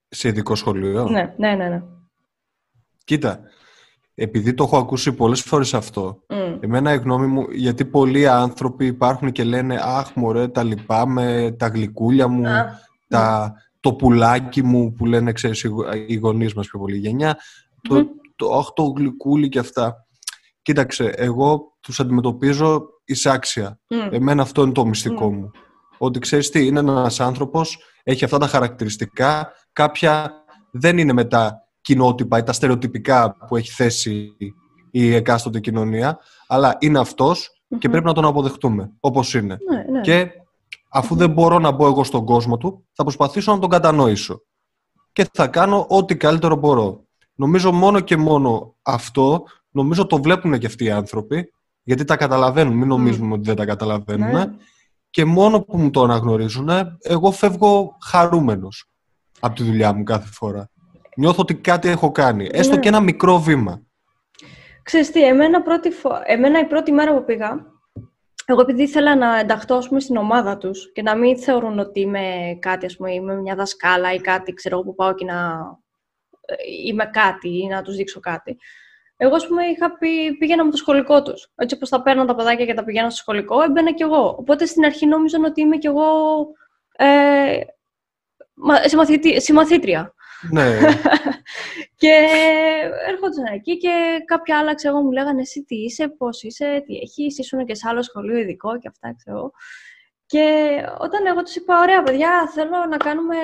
Σε 0.07 0.27
ειδικό 0.27 0.55
σχολείο; 0.55 1.09
Ναι, 1.09 1.33
ναι, 1.37 1.55
ναι, 1.55 1.69
ναι. 1.69 1.81
Κοίτα, 3.05 3.39
επειδή 4.15 4.53
το 4.53 4.63
έχω 4.63 4.77
ακούσει 4.77 5.13
πολλές 5.13 5.41
φορές 5.41 5.73
αυτό, 5.73 6.23
Μμ. 6.29 6.57
εμένα 6.59 6.93
η 6.93 6.97
γνώμη 6.97 7.27
μου, 7.27 7.45
γιατί 7.51 7.85
πολλοί 7.85 8.27
άνθρωποι 8.27 8.85
υπάρχουν 8.85 9.31
και 9.31 9.43
λένε 9.43 9.79
«Αχ, 9.81 10.13
μωρέ, 10.15 10.47
τα 10.47 10.63
λυπάμαι, 10.63 11.55
τα 11.59 11.67
γλυκούλια 11.67 12.27
μου, 12.27 12.47
Α, 12.47 12.79
τα, 13.07 13.53
το 13.79 13.93
πουλάκι 13.93 14.63
μου», 14.63 14.93
που 14.93 15.05
λένε, 15.05 15.31
ξέρεις, 15.31 15.63
οι 15.63 15.67
γο- 15.67 15.93
οι 16.07 16.15
γονείς 16.15 16.53
μας 16.53 16.67
πιο 16.67 16.79
πολύ 16.79 16.97
γενιά, 16.97 17.37
το, 17.89 17.95
Μμμ. 17.95 18.05
το, 18.35 18.53
«Αχ, 18.57 18.69
το 18.73 18.83
γλυκούλι» 18.83 19.49
και 19.49 19.59
αυτά. 19.59 20.05
Κοίταξε, 20.61 21.05
εγώ 21.15 21.77
τους 21.79 21.99
αντιμετωπίζω 21.99 22.85
εισάξια. 23.05 23.79
μμ. 23.87 23.97
Εμένα 24.11 24.41
αυτό 24.41 24.61
είναι 24.61 24.71
το 24.71 24.85
μυστικό 24.85 25.31
Μμ. 25.31 25.37
μου. 25.37 25.51
Ότι 25.97 26.19
ξέρεις 26.19 26.49
τι, 26.49 26.65
είναι 26.65 26.79
ένας 26.79 27.19
άνθρωπος, 27.19 27.77
έχει 28.03 28.23
αυτά 28.23 28.37
τα 28.37 28.47
χαρακτηριστικά, 28.47 29.51
κάποια 29.73 30.33
δεν 30.71 30.97
είναι 30.97 31.13
με 31.13 31.25
τα 31.25 31.67
κοινότυπα 31.81 32.37
ή 32.37 32.43
τα 32.43 32.53
στερεοτυπικά 32.53 33.35
που 33.47 33.55
έχει 33.55 33.71
θέσει 33.71 34.35
η 34.91 35.13
εκάστοτε 35.13 35.59
κοινωνία, 35.59 36.19
αλλά 36.47 36.77
είναι 36.79 36.99
αυτός 36.99 37.49
και 37.67 37.87
Μμμ. 37.87 37.91
πρέπει 37.91 38.05
να 38.05 38.13
τον 38.13 38.25
αποδεχτούμε 38.25 38.91
όπως 38.99 39.33
είναι. 39.33 39.57
Ναι, 39.69 39.91
ναι. 39.91 40.01
Και 40.01 40.29
αφού 40.89 41.15
δεν 41.15 41.29
μπορώ 41.29 41.59
να 41.59 41.71
μπω 41.71 41.87
εγώ 41.87 42.03
στον 42.03 42.25
κόσμο 42.25 42.57
του, 42.57 42.87
θα 42.93 43.03
προσπαθήσω 43.03 43.53
να 43.53 43.59
τον 43.59 43.69
κατανοήσω. 43.69 44.41
Και 45.11 45.25
θα 45.33 45.47
κάνω 45.47 45.85
ό,τι 45.89 46.17
καλύτερο 46.17 46.55
μπορώ. 46.55 47.03
Νομίζω 47.35 47.71
μόνο 47.71 47.99
και 47.99 48.17
μόνο 48.17 48.75
αυτό, 48.81 49.43
νομίζω 49.71 50.05
το 50.05 50.21
βλέπουν 50.21 50.57
και 50.59 50.65
αυτοί 50.65 50.83
οι 50.83 50.91
άνθρωποι, 50.91 51.53
γιατί 51.83 52.03
τα 52.03 52.15
καταλαβαίνουν, 52.17 52.73
μην 52.77 52.87
νομίζουμε 52.87 53.33
ότι 53.33 53.43
δεν 53.43 53.55
τα 53.55 53.65
καταλαβαίνουν. 53.65 54.31
Ναι. 54.31 54.45
Και 55.09 55.25
μόνο 55.25 55.61
που 55.61 55.77
μου 55.77 55.89
το 55.89 56.03
αναγνωρίζουν, 56.03 56.69
εγώ 57.01 57.31
φεύγω 57.31 57.97
χαρούμενος 58.03 58.89
από 59.39 59.55
τη 59.55 59.63
δουλειά 59.63 59.93
μου 59.93 60.03
κάθε 60.03 60.27
φορά. 60.31 60.69
Νιώθω 61.15 61.41
ότι 61.41 61.55
κάτι 61.55 61.87
έχω 61.89 62.11
κάνει, 62.11 62.49
έστω 62.51 62.73
Ναι. 62.75 62.79
και 62.79 62.87
ένα 62.87 62.99
μικρό 62.99 63.39
βήμα. 63.39 63.81
Ξέρεις 64.83 65.11
τι, 65.11 65.25
εμένα, 65.25 65.61
πρώτη 65.61 65.89
φο- 65.91 66.21
εμένα 66.25 66.59
η 66.59 66.65
πρώτη 66.65 66.91
μέρα 66.91 67.13
που 67.17 67.23
πήγα, 67.25 67.65
εγώ 68.45 68.61
επειδή 68.61 68.83
ήθελα 68.83 69.15
να 69.15 69.39
ενταχθώ 69.39 69.75
ας 69.75 69.87
πούμε, 69.87 69.99
στην 69.99 70.17
ομάδα 70.17 70.57
τους 70.57 70.91
και 70.91 71.01
να 71.01 71.15
μην 71.15 71.37
θεωρούν 71.39 71.79
ότι 71.79 71.99
είμαι 71.99 72.57
κάτι, 72.59 72.85
ας 72.85 72.95
πούμε, 72.95 73.13
είμαι 73.13 73.35
μια 73.35 73.55
δασκάλα 73.55 74.13
ή 74.13 74.21
κάτι, 74.21 74.53
ξέρω 74.53 74.75
εγώ, 74.75 74.83
που 74.85 74.95
πάω 74.95 75.13
και 75.13 75.25
να 75.25 75.59
ε, 76.45 76.53
είμαι 76.87 77.05
κάτι 77.05 77.61
ή 77.61 77.67
να 77.67 77.81
τους 77.81 77.95
δείξω 77.95 78.19
κάτι. 78.19 78.57
Εγώ, 79.23 79.35
ας 79.35 79.47
πούμε, 79.47 79.65
είχα 79.65 79.97
πει, 79.97 80.37
πήγαινα 80.37 80.65
με 80.65 80.71
το 80.71 80.77
σχολικό 80.77 81.21
τους. 81.23 81.51
Έτσι 81.55 81.75
όπως 81.75 81.89
τα 81.89 82.01
παίρνω 82.01 82.25
τα 82.25 82.35
παιδάκια 82.35 82.65
και 82.65 82.73
τα 82.73 82.83
πηγαίνω 82.83 83.09
στο 83.09 83.17
σχολικό, 83.17 83.61
έμπαινα 83.61 83.91
κι 83.93 84.03
εγώ. 84.03 84.35
Οπότε 84.39 84.65
στην 84.65 84.85
αρχή 84.85 85.05
νόμιζαν 85.05 85.43
ότι 85.43 85.61
είμαι 85.61 85.77
κι 85.77 85.87
εγώ 85.87 86.05
ε, 86.97 87.59
μα- 88.53 88.87
συμμαθητή- 88.87 89.41
συμμαθήτρια. 89.41 90.13
ναι, 90.51 90.79
Και 92.01 92.27
έρχονταν 93.07 93.45
εκεί 93.53 93.77
και 93.77 94.23
κάποια 94.25 94.57
άλλα, 94.59 94.73
ξέρω, 94.75 95.01
μου 95.01 95.11
λέγανε 95.11 95.41
εσύ 95.41 95.63
τι 95.63 95.75
είσαι, 95.75 96.07
πώς 96.07 96.43
είσαι, 96.43 96.83
τι 96.85 96.95
έχεις, 96.95 97.37
ήσουν 97.37 97.65
και 97.65 97.75
σε 97.75 97.87
άλλο 97.89 98.01
σχολείο 98.03 98.37
ειδικό 98.37 98.77
και 98.79 98.87
αυτά, 98.87 99.15
ξέρω. 99.17 99.37
εγώ. 99.37 99.51
Και 100.25 100.75
όταν 100.99 101.25
εγώ 101.25 101.43
τους 101.43 101.55
είπα, 101.55 101.79
ωραία 101.81 102.03
παιδιά, 102.03 102.49
θέλω 102.53 102.85
να 102.89 102.97
κάνουμε 102.97 103.35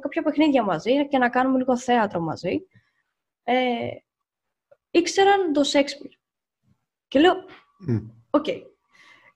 κάποια 0.00 0.22
παιχνίδια 0.22 0.62
μαζί 0.62 1.08
και 1.08 1.18
να 1.18 1.28
κάνουμε 1.28 1.58
λίγο 1.58 1.76
θέατρο 1.78 2.20
μαζί, 2.20 2.66
ε, 3.44 3.54
ήξεραν 4.98 5.52
το 5.52 5.64
Σέξπιρ. 5.64 6.10
Και 7.08 7.18
λέω, 7.20 7.34
Μμ. 7.78 7.96
οκ. 8.30 8.46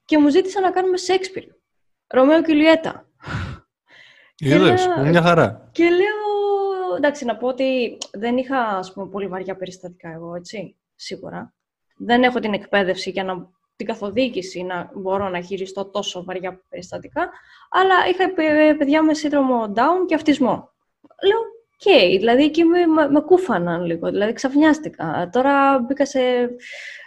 Και 0.05 0.17
μου 0.17 0.29
ζήτησαν 0.29 0.61
να 0.61 0.71
κάνουμε 0.71 0.97
Σέξπιρ. 0.97 1.43
Ρωμαίο 2.07 2.41
και 2.43 2.51
Ιουλιέτα. 2.51 3.07
Είδες, 4.37 4.85
λέω- 4.87 5.05
μια 5.05 5.21
χαρά. 5.21 5.69
Και 5.71 5.89
λέω, 5.89 6.95
εντάξει, 6.97 7.25
να 7.25 7.37
πω 7.37 7.47
ότι 7.47 7.97
δεν 8.13 8.37
είχα, 8.37 8.59
ας 8.59 8.93
πούμε, 8.93 9.07
πολύ 9.07 9.27
βαριά 9.27 9.55
περιστατικά 9.55 10.09
εγώ, 10.09 10.35
έτσι, 10.35 10.77
σίγουρα. 10.95 11.53
Δεν 11.97 12.23
έχω 12.23 12.39
την 12.39 12.53
εκπαίδευση 12.53 13.09
για 13.09 13.23
να 13.23 13.49
την 13.75 13.85
καθοδήγηση 13.87 14.61
να 14.63 14.91
μπορώ 14.93 15.29
να 15.29 15.41
χειριστώ 15.41 15.85
τόσο 15.85 16.23
βαριά 16.23 16.61
περιστατικά, 16.69 17.29
αλλά 17.69 18.07
είχα 18.09 18.33
παι- 18.33 18.77
παιδιά 18.77 19.03
με 19.03 19.13
σύνδρομο 19.13 19.73
Down 19.75 20.05
και 20.07 20.15
αυτισμό. 20.15 20.71
Λέω, 21.27 21.39
οκ, 21.83 22.19
δηλαδή 22.19 22.43
εκεί 22.43 22.63
με, 22.63 22.85
με, 22.85 23.09
με 23.09 23.21
κούφαναν 23.21 23.85
λίγο, 23.85 24.09
δηλαδή 24.09 24.33
ξαφνιάστηκα. 24.33 25.29
Τώρα 25.31 25.79
μπήκα 25.79 26.05
σε 26.05 26.19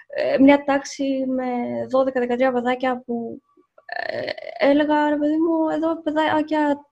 ε, 0.08 0.38
μια 0.40 0.64
τάξη 0.64 1.24
με 1.26 1.44
12-13 2.48 2.52
παιδάκια 2.52 3.02
που 3.06 3.40
ε, 3.86 4.30
έλεγα, 4.58 5.08
ρε 5.08 5.16
παιδί 5.16 5.36
μου, 5.36 5.68
εδώ 5.68 6.02
παιδάκια 6.02 6.86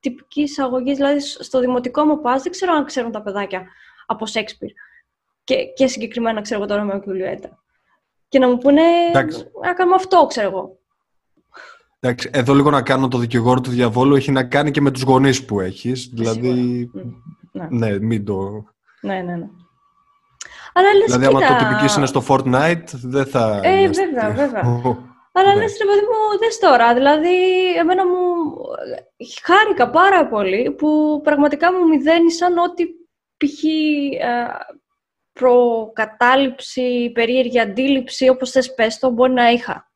τυπικής 0.00 0.58
αγωγής, 0.58 0.94
δηλαδή 0.94 1.20
στο 1.20 1.60
δημοτικό 1.60 2.04
μου 2.04 2.20
πας, 2.20 2.42
δεν 2.42 2.52
ξέρω 2.52 2.72
αν 2.72 2.84
ξέρουν 2.84 3.12
τα 3.12 3.22
παιδάκια 3.22 3.66
από 4.06 4.26
Σέξπιρ. 4.26 4.70
Και, 5.44 5.64
και 5.64 5.86
συγκεκριμένα 5.86 6.40
ξέρω 6.40 6.60
εγώ 6.60 6.68
το 6.68 6.76
Ρωμαίο 6.76 7.00
και 7.00 7.10
Ιουλιέτα. 7.10 7.62
Και 8.28 8.38
να 8.38 8.48
μου 8.48 8.58
πούνε 8.58 8.82
Εντάξει. 9.08 9.50
να 9.62 9.72
κάνουμε 9.72 9.96
αυτό, 9.96 10.26
ξέρω 10.26 10.48
εγώ. 10.48 10.79
Εντάξει, 12.02 12.30
εδώ 12.32 12.54
λίγο 12.54 12.70
να 12.70 12.82
κάνω 12.82 13.08
το 13.08 13.18
δικηγόρο 13.18 13.60
του 13.60 13.70
διαβόλου 13.70 14.14
έχει 14.14 14.32
να 14.32 14.44
κάνει 14.44 14.70
και 14.70 14.80
με 14.80 14.90
τους 14.90 15.02
γονείς 15.02 15.44
που 15.44 15.60
έχεις. 15.60 16.08
Δηλαδή, 16.12 16.90
Ναι, 17.52 17.66
ναι, 17.70 17.98
μην 17.98 18.24
το... 18.24 18.64
ναι, 19.00 19.14
ναι. 19.14 19.36
ναι. 19.36 19.46
Αλλά 20.72 20.94
λες, 20.94 21.04
Δηλαδή, 21.04 21.26
κοίτα... 21.26 21.46
άμα 21.46 21.58
το 21.58 21.64
τυπικής 21.64 21.96
είναι 21.96 22.06
στο 22.06 22.22
Fortnite, 22.28 22.84
δεν 23.02 23.26
θα... 23.26 23.60
Ε, 23.62 23.76
νοιαστεί. 23.76 24.04
βέβαια, 24.04 24.30
βέβαια. 24.30 24.62
Ω, 24.62 24.96
Αλλά 25.32 25.54
Ναι. 25.54 25.60
λες, 25.60 25.76
ρε 25.78 25.84
παιδί 25.84 26.00
μου, 26.00 26.38
δες 26.38 26.58
τώρα, 26.58 26.94
δηλαδή, 26.94 27.34
εμένα 27.78 28.06
μου 28.06 28.16
χάρηκα 29.42 29.90
πάρα 29.90 30.28
πολύ 30.28 30.70
που 30.70 31.20
πραγματικά 31.24 31.72
μου 31.72 31.88
μηδένισαν 31.88 32.58
ό,τι 32.58 32.84
π.χ. 33.36 33.64
ε, 33.64 34.46
προκατάληψη, 35.32 37.10
περίεργη 37.14 37.60
αντίληψη, 37.60 38.28
όπως 38.28 38.50
θες 38.50 38.74
πες 38.74 38.98
το, 38.98 39.10
μπορεί 39.10 39.32
να 39.32 39.50
είχα. 39.50 39.89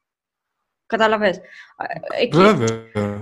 Καταλαβες. 0.87 1.37
Ε, 1.37 2.23
Εκεί. 2.23 2.37
Βέβαια. 2.37 2.67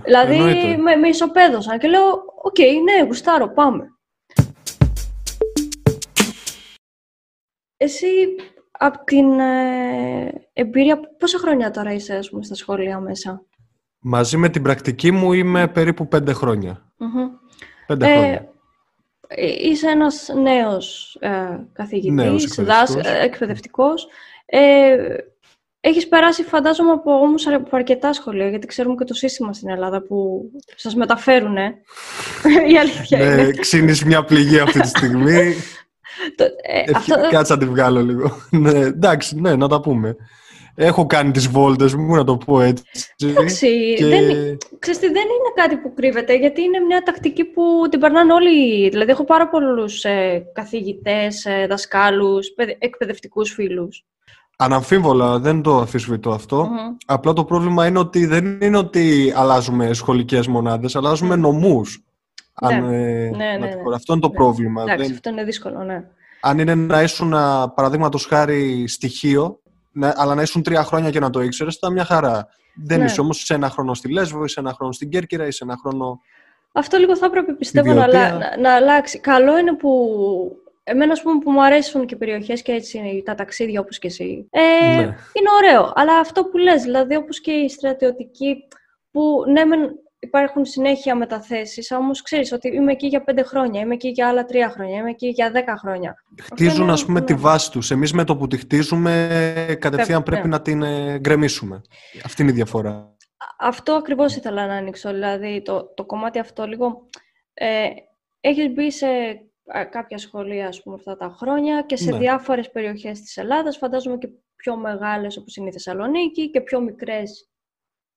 Δηλαδή, 0.04 0.34
εννοείται. 0.34 0.76
με, 0.76 0.96
με 0.96 1.08
ισοπέδωσαν 1.08 1.78
και 1.78 1.88
λέω, 1.88 2.10
οκ, 2.42 2.58
ναι, 2.58 3.04
γουστάρω, 3.06 3.48
πάμε. 3.52 3.86
Εσύ, 7.76 8.06
από 8.70 9.04
την 9.04 9.40
ε, 9.40 10.32
εμπειρία, 10.52 11.00
πόσα 11.18 11.38
χρόνια 11.38 11.70
τώρα 11.70 11.92
είσαι, 11.92 12.14
ας 12.14 12.30
πούμε, 12.30 12.42
στα 12.44 12.54
σχολεία 12.54 13.00
μέσα; 13.00 13.44
Μαζί 14.04 14.36
με 14.36 14.48
την 14.48 14.62
πρακτική 14.62 15.10
μου 15.10 15.32
είμαι 15.32 15.68
περίπου 15.68 16.08
πέντε 16.08 16.32
χρόνια. 16.32 16.92
Μμμ. 16.96 17.28
Πέντε 17.86 18.06
Ε, 18.06 18.12
χρόνια. 18.16 18.52
Ε, 19.28 19.46
Είσαι 19.68 19.88
ένας 19.88 20.28
νέος 20.42 21.16
ε, 21.20 21.66
καθηγητής, 21.72 22.12
Νέος 22.12 22.54
δάς, 22.54 22.90
εκπαιδευτικός. 22.94 23.20
ε, 23.20 23.24
εκπαιδευτικός. 23.24 24.06
Ε, 24.46 25.16
έχεις 25.84 26.08
περάσει, 26.08 26.42
φαντάζομαι, 26.42 26.90
από 26.92 27.12
όμως 27.12 27.46
από 27.46 27.76
αρκετά 27.76 28.12
σχολεία, 28.12 28.48
γιατί 28.48 28.66
ξέρουμε 28.66 28.94
και 28.94 29.04
το 29.04 29.14
σύστημα 29.14 29.52
στην 29.52 29.68
Ελλάδα 29.70 30.02
που 30.02 30.50
σας 30.76 30.94
μεταφέρουν. 30.94 31.56
Η 32.72 32.78
αλήθεια 32.78 33.18
είναι. 33.18 33.42
Ναι, 33.42 33.50
ξύνεις 33.50 34.04
μια 34.04 34.24
πληγή 34.24 34.58
αυτή 34.58 34.80
τη 34.80 34.88
στιγμή. 34.88 35.54
Το- 36.36 36.44
ε, 36.44 36.78
Ευχ- 36.80 36.96
αυτό, 36.96 37.28
Κάτσε 37.30 37.52
να 37.52 37.58
τη 37.58 37.64
βγάλω 37.66 38.00
λίγο. 38.02 38.36
ναι, 38.50 38.70
εντάξει, 38.78 39.40
ναι, 39.40 39.56
να 39.56 39.68
τα 39.68 39.80
πούμε. 39.80 40.16
Έχω 40.74 41.06
κάνει 41.06 41.30
τις 41.30 41.48
βόλτες 41.48 41.94
μου, 41.94 42.14
να 42.14 42.24
το 42.24 42.36
πω 42.36 42.60
έτσι. 42.60 42.82
εντάξει, 43.24 43.94
και... 43.98 44.06
δεν, 44.06 44.24
ξέρεις 44.78 45.00
τι, 45.00 45.06
δεν 45.06 45.22
είναι 45.22 45.52
κάτι 45.54 45.76
που 45.76 45.94
κρύβεται, 45.94 46.34
γιατί 46.36 46.62
είναι 46.62 46.78
μια 46.78 47.02
τακτική 47.02 47.44
που 47.44 47.62
την 47.90 48.00
περνάνε 48.00 48.32
όλοι. 48.32 48.88
Δηλαδή, 48.88 49.10
έχω 49.10 49.24
πάρα 49.24 49.48
πολλούς 49.48 50.04
ε, 50.04 50.42
καθηγητές, 50.52 51.44
ε, 51.44 51.66
δασκάλους, 51.68 52.48
παιδε- 52.48 52.76
εκπαιδευτικούς 52.78 53.52
φίλους. 53.52 54.04
Αναμφίβολα, 54.64 55.38
δεν 55.38 55.62
το 55.62 55.76
αφισβητώ 55.78 56.30
αυτό. 56.30 56.64
Μμμ. 56.64 56.96
Απλά 57.06 57.32
το 57.32 57.44
πρόβλημα 57.44 57.86
είναι 57.86 57.98
ότι 57.98 58.26
δεν 58.26 58.58
είναι 58.62 58.76
ότι 58.76 59.32
αλλάζουμε 59.36 59.92
σχολικές 59.92 60.46
μονάδες, 60.46 60.96
αλλάζουμε 60.96 61.36
νομούς. 61.36 62.04
Αν, 62.54 62.84
Ναι. 62.88 62.96
ε, 62.96 63.30
Ναι, 63.30 63.44
να 63.46 63.58
ναι, 63.58 63.70
το 63.70 63.76
ναι. 63.76 63.82
πω. 63.82 63.90
Αυτό 63.94 64.12
είναι 64.12 64.22
το 64.22 64.28
Ναι. 64.28 64.34
πρόβλημα. 64.34 64.82
Εντάξει, 64.82 65.02
Δεν- 65.04 65.12
αυτό 65.14 65.30
είναι 65.30 65.44
δύσκολο, 65.44 65.82
ναι. 65.82 66.04
αν 66.40 66.58
είναι 66.58 66.74
να 66.74 67.02
ήσουν, 67.02 67.30
παραδείγματος 67.74 68.26
χάρη, 68.26 68.88
στοιχείο, 68.88 69.60
ναι, 69.92 70.12
αλλά 70.14 70.34
να 70.34 70.42
ήσουν 70.42 70.62
τρία 70.62 70.84
χρόνια 70.84 71.10
και 71.10 71.20
να 71.20 71.30
το 71.30 71.40
ήξερες, 71.42 71.72
θα 71.74 71.78
ήταν 71.82 71.92
μια 71.92 72.04
χαρά. 72.04 72.48
Δεν 72.74 72.98
Ναι. 72.98 73.04
είσαι 73.04 73.20
όμως 73.20 73.44
σε 73.44 73.54
ένα 73.54 73.70
χρόνο 73.70 73.94
στη 73.94 74.12
Λέσβο, 74.12 74.44
είσαι 74.44 74.60
ένα 74.60 74.72
χρόνο 74.72 74.92
στην 74.92 75.08
Κέρκυρα, 75.08 75.46
είσαι 75.46 75.64
ένα 75.64 75.76
χρόνο. 75.82 76.20
Αυτό 76.72 76.96
λίγο 76.96 77.16
θα 77.16 77.26
έπρεπε 77.26 77.52
πιστεύω 77.52 77.92
να, 77.92 78.00
Ιδιωτία. 78.00 78.26
αλλα- 78.26 78.38
να, 78.38 78.60
να 78.60 78.74
αλλάξει. 78.74 79.18
Καλό 79.20 79.58
είναι 79.58 79.74
που. 79.76 79.90
Εμένα, 80.84 81.12
ας 81.12 81.22
πούμε, 81.22 81.38
που 81.38 81.50
μου 81.50 81.62
αρέσουν 81.64 82.06
και 82.06 82.16
περιοχές 82.16 82.62
και 82.62 82.72
έτσι 82.72 83.22
τα 83.24 83.34
ταξίδια 83.34 83.80
όπως 83.80 83.98
και 83.98 84.06
εσύ. 84.06 84.46
Ε, 84.50 84.60
Ναι. 84.96 85.02
Είναι 85.02 85.50
ωραίο. 85.62 85.92
Αλλά 85.94 86.18
αυτό 86.18 86.44
που 86.44 86.58
λες, 86.58 86.82
δηλαδή 86.82 87.14
όπως 87.14 87.40
και 87.40 87.52
η 87.52 87.68
στρατιωτική, 87.68 88.56
που 89.10 89.44
ναι, 89.48 89.64
μεν 89.64 89.80
υπάρχουν 90.18 90.64
συνέχεια 90.64 91.14
μεταθέσεις, 91.14 91.90
όμως 91.90 92.22
ξέρεις 92.22 92.52
ότι 92.52 92.68
είμαι 92.68 92.92
εκεί 92.92 93.06
για 93.06 93.22
πέντε 93.24 93.42
χρόνια, 93.42 93.80
είμαι 93.80 93.94
εκεί 93.94 94.08
για 94.08 94.28
άλλα 94.28 94.44
τρία 94.44 94.70
χρόνια, 94.70 94.98
είμαι 94.98 95.10
εκεί 95.10 95.28
για 95.28 95.50
δέκα 95.50 95.76
χρόνια. 95.76 96.14
Χτίζουν, 96.42 96.82
είναι- 96.82 96.92
ας 96.92 97.04
πούμε, 97.04 97.20
ναι. 97.20 97.26
τη 97.26 97.34
βάση 97.34 97.70
τους. 97.70 97.90
Εμείς 97.90 98.12
με 98.12 98.24
το 98.24 98.36
που 98.36 98.46
τη 98.46 98.56
χτίζουμε, 98.56 99.28
κατευθείαν 99.80 100.22
Πρέπει, 100.22 100.22
πρέπει 100.22 100.48
ναι. 100.48 100.56
να 100.56 100.62
την 100.62 100.82
ε, 100.82 101.18
γκρεμίσουμε. 101.18 101.80
Αυτή 102.24 102.42
είναι 102.42 102.50
η 102.50 102.54
διαφορά. 102.54 102.90
Α- 102.90 103.14
Αυτό 103.68 103.92
ακριβώς 103.92 104.36
ήθελα 104.36 104.66
να 104.66 104.74
ανοίξω, 104.74 105.12
δηλαδή 105.12 105.62
το, 105.64 105.92
το 105.94 106.04
κομμάτι 106.04 106.38
αυτό 106.38 106.64
λίγο... 106.66 107.08
Ε, 107.54 107.86
έχεις 108.40 108.72
μπει 108.72 108.90
σε 108.90 109.06
α, 109.06 109.10
κάποια 109.90 110.18
σχολεία, 110.18 110.68
ας 110.68 110.82
πούμε, 110.82 110.94
αυτά 110.96 111.16
τα 111.16 111.28
χρόνια 111.28 111.82
και 111.82 111.96
σε 111.96 112.10
Ναι. 112.10 112.18
διάφορες 112.18 112.70
περιοχές 112.70 113.20
της 113.20 113.36
Ελλάδας, 113.36 113.76
φαντάζομαι 113.76 114.16
και 114.16 114.28
πιο 114.56 114.76
μεγάλες 114.76 115.36
όπως 115.36 115.56
είναι 115.56 115.68
η 115.68 115.72
Θεσσαλονίκη 115.72 116.50
και 116.50 116.60
πιο 116.60 116.80
μικρές, 116.80 117.50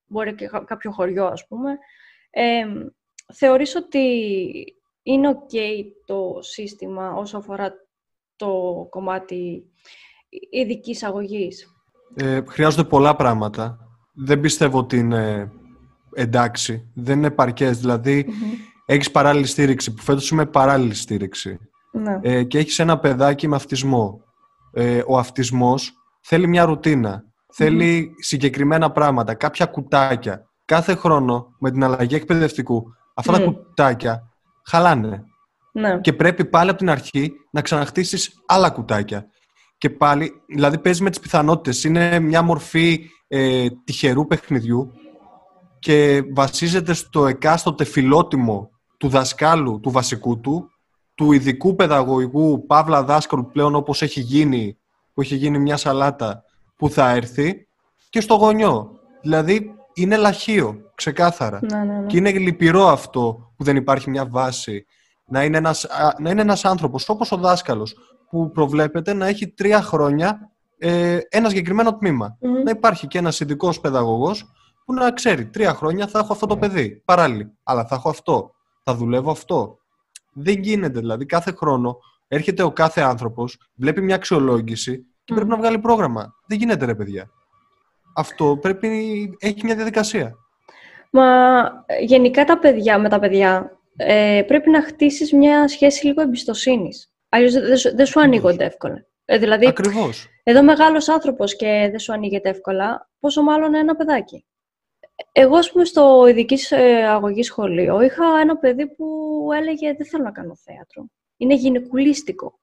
μπορεί 0.06 0.36
και 0.36 0.48
κα- 0.48 0.64
κάποιο 0.64 0.92
χωριό, 0.92 1.26
ας 1.26 1.48
πούμε. 1.48 1.78
Ε, 2.30 2.66
θεωρείς 3.34 3.76
ότι 3.76 4.00
είναι 5.04 5.30
ok 5.38 5.56
το 6.06 6.38
σύστημα 6.42 7.14
όσο 7.14 7.38
αφορά 7.38 7.74
το 8.36 8.52
κομμάτι 8.90 9.64
ειδικής 10.50 11.04
αγωγής; 11.04 11.70
Ε, 12.16 12.42
χρειάζονται 12.48 12.90
πολλά 12.90 13.16
πράγματα. 13.16 13.78
Δεν 14.14 14.40
πιστεύω 14.40 14.78
ότι 14.78 14.98
είναι 14.98 15.52
εντάξει. 16.14 16.92
Δεν 16.96 17.18
είναι 17.18 17.28
επαρκές. 17.28 17.80
Δηλαδή, 17.80 18.26
Μμμ. 18.28 18.52
Έχεις 18.86 19.12
παράλληλη 19.12 19.46
στήριξη, 19.46 19.94
που 19.94 20.02
φέτος 20.02 20.30
είμαι 20.30 20.46
παράλληλη 20.46 20.94
στήριξη. 20.94 21.60
Ναι. 21.92 22.20
ε, 22.22 22.44
και 22.44 22.58
έχεις 22.58 22.80
ένα 22.80 23.00
παιδάκι 23.00 23.48
με 23.48 23.56
αυτισμό. 23.56 24.22
Ε, 24.74 25.02
ο 25.08 25.18
αυτισμός 25.18 25.94
θέλει 26.22 26.48
μια 26.48 26.66
ρουτίνα. 26.66 27.24
Θέλει 27.54 28.12
συγκεκριμένα 28.20 28.92
πράγματα, 28.92 29.34
κάποια 29.34 29.66
κουτάκια. 29.66 30.46
Κάθε 30.66 30.96
χρόνο 30.96 31.56
με 31.60 31.72
την 31.72 31.84
αλλαγή 31.84 32.16
εκπαιδευτικού, 32.16 32.84
αυτά 33.16 33.32
τα 33.32 33.40
Μμ. 33.40 33.44
κουτάκια 33.44 34.22
χαλάνε. 34.66 35.24
ναι. 35.72 36.00
Και 36.02 36.14
πρέπει 36.14 36.46
πάλι 36.46 36.70
από 36.70 36.80
την 36.80 36.90
αρχή 36.90 37.32
να 37.52 37.62
ξαναχτίσεις 37.62 38.34
άλλα 38.46 38.70
κουτάκια. 38.70 39.26
Και 39.78 39.90
πάλι, 39.90 40.32
δηλαδή 40.48 40.78
παίζει 40.78 41.04
με 41.04 41.10
τις 41.10 41.20
πιθανότητες. 41.20 41.84
Είναι 41.84 42.20
μια 42.20 42.42
μορφή 42.42 43.10
ε, 43.28 43.66
τυχερού 43.84 44.26
παιχνιδιού 44.28 44.92
και 45.80 46.24
βασίζεται 46.34 46.94
στο 46.94 47.28
εκάστοτε 47.28 47.84
φιλότιμο 47.84 48.70
του 48.98 49.10
δασκάλου, 49.10 49.80
του 49.80 49.92
βασικού 49.92 50.40
του, 50.40 50.70
του 51.16 51.32
ειδικού 51.32 51.76
παιδαγωγικού 51.76 52.66
παύλα 52.66 53.04
δάσκαλου 53.04 53.50
πλέον 53.52 53.76
όπως 53.76 54.02
έχει 54.02 54.20
γίνει, 54.20 54.78
που 55.14 55.22
έχει 55.22 55.36
γίνει 55.36 55.60
μια 55.60 55.78
σαλάτα 55.78 56.44
που 56.76 56.90
θα 56.90 57.10
έρθει 57.10 57.68
και 58.10 58.22
στο 58.22 58.36
γονιό. 58.36 58.92
Δηλαδή 59.22 59.76
είναι 59.94 60.18
λαχείο, 60.18 60.92
ξεκάθαρα. 60.96 61.60
Ναι, 61.62 61.78
ναι, 61.78 62.00
ναι. 62.00 62.06
Και 62.06 62.18
είναι 62.18 62.32
λυπηρό 62.32 62.88
αυτό 62.88 63.52
που 63.58 63.64
δεν 63.64 63.76
υπάρχει 63.76 64.10
μια 64.10 64.26
βάση. 64.26 64.86
Να 65.28 65.44
είναι 65.44 65.58
ένας, 65.58 65.86
α, 65.86 66.16
να 66.20 66.30
είναι 66.30 66.42
ένας 66.42 66.66
άνθρωπος, 66.66 67.10
όπως 67.10 67.32
ο 67.32 67.38
δάσκαλος, 67.38 67.96
που 68.30 68.52
προβλέπεται 68.52 69.14
να 69.14 69.28
έχει 69.28 69.48
τρία 69.48 69.82
χρόνια 69.82 70.52
ε, 70.78 71.20
ένα 71.30 71.50
συγκεκριμένο 71.50 71.98
τμήμα. 71.98 72.38
Μμμ. 72.42 72.64
Να 72.64 72.72
υπάρχει 72.72 73.08
και 73.08 73.18
ένας 73.18 73.40
ειδικός 73.40 73.80
παιδαγωγός 73.80 74.52
που 74.86 74.94
να 74.94 75.12
ξέρει 75.12 75.46
τρία 75.46 75.74
χρόνια 75.74 76.08
θα 76.08 76.20
έχω 76.20 76.34
αυτό 76.34 76.46
το 76.46 76.58
παιδί, 76.58 77.02
παράλληλα. 77.06 77.52
Αλλά 77.64 77.86
θα 77.86 77.96
έχω 77.96 78.10
αυτό, 78.10 78.55
θα 78.86 78.96
δουλεύω 78.96 79.32
αυτό; 79.32 79.78
Δεν 80.34 80.62
γίνεται, 80.62 81.00
δηλαδή 81.00 81.26
κάθε 81.26 81.52
χρόνο 81.52 81.98
έρχεται 82.28 82.64
ο 82.64 82.72
κάθε 82.72 83.02
άνθρωπος, 83.02 83.58
βλέπει 83.76 84.02
μια 84.02 84.16
αξιολόγηση 84.16 85.06
και 85.24 85.34
πρέπει 85.34 85.48
Μμ. 85.48 85.52
να 85.52 85.58
βγάλει 85.58 85.80
πρόγραμμα. 85.80 86.36
Δεν 86.48 86.58
γίνεται 86.58 86.86
ρε 86.86 86.96
παιδιά. 86.96 87.30
Αυτό 88.16 88.58
πρέπει, 88.62 88.88
έχει 89.40 89.64
μια 89.64 89.76
διαδικασία. 89.76 90.36
Μα 91.12 91.26
ε, 91.86 92.04
γενικά 92.04 92.46
τα 92.46 92.60
παιδιά, 92.60 93.00
με 93.00 93.10
τα 93.10 93.20
παιδιά 93.20 93.80
ε, 93.96 94.44
πρέπει 94.48 94.70
να 94.70 94.84
χτίσεις 94.84 95.34
μια 95.34 95.68
σχέση 95.68 96.06
λίγο 96.06 96.22
εμπιστοσύνης. 96.22 97.14
Αλλιώς 97.30 97.54
δεν 97.54 97.68
δεν 97.68 97.78
σου, 97.78 97.96
δεν 97.96 98.06
σου 98.06 98.20
ανοίγονται 98.20 98.66
εύκολα. 98.66 99.06
Ε, 99.26 99.38
δηλαδή, 99.38 99.68
Ακριβώς. 99.68 100.28
εδώ 100.44 100.64
μεγάλος 100.64 101.10
άνθρωπος 101.10 101.56
και 101.56 101.88
δεν 101.90 102.00
σου 102.00 102.14
ανοίγεται 102.14 102.50
εύκολα, 102.50 103.10
πόσο 103.20 103.44
μάλλον 103.44 103.76
ένα 103.76 103.96
παιδάκι. 103.96 104.46
Εγώ, 105.32 105.56
ας 105.58 105.72
πούμε, 105.72 105.86
στο 105.86 106.28
ειδικής 106.28 106.72
ε, 106.72 107.06
αγωγή 107.06 107.44
σχολείο, 107.44 108.02
είχα 108.02 108.40
ένα 108.40 108.58
παιδί 108.58 108.88
που 108.88 109.06
έλεγε 109.56 109.94
«Δεν 109.94 110.06
θέλω 110.06 110.24
να 110.24 110.32
κάνω 110.32 110.56
θέατρο. 110.56 111.06
Είναι 111.38 111.56
γυναικουλίστικο». 111.56 112.60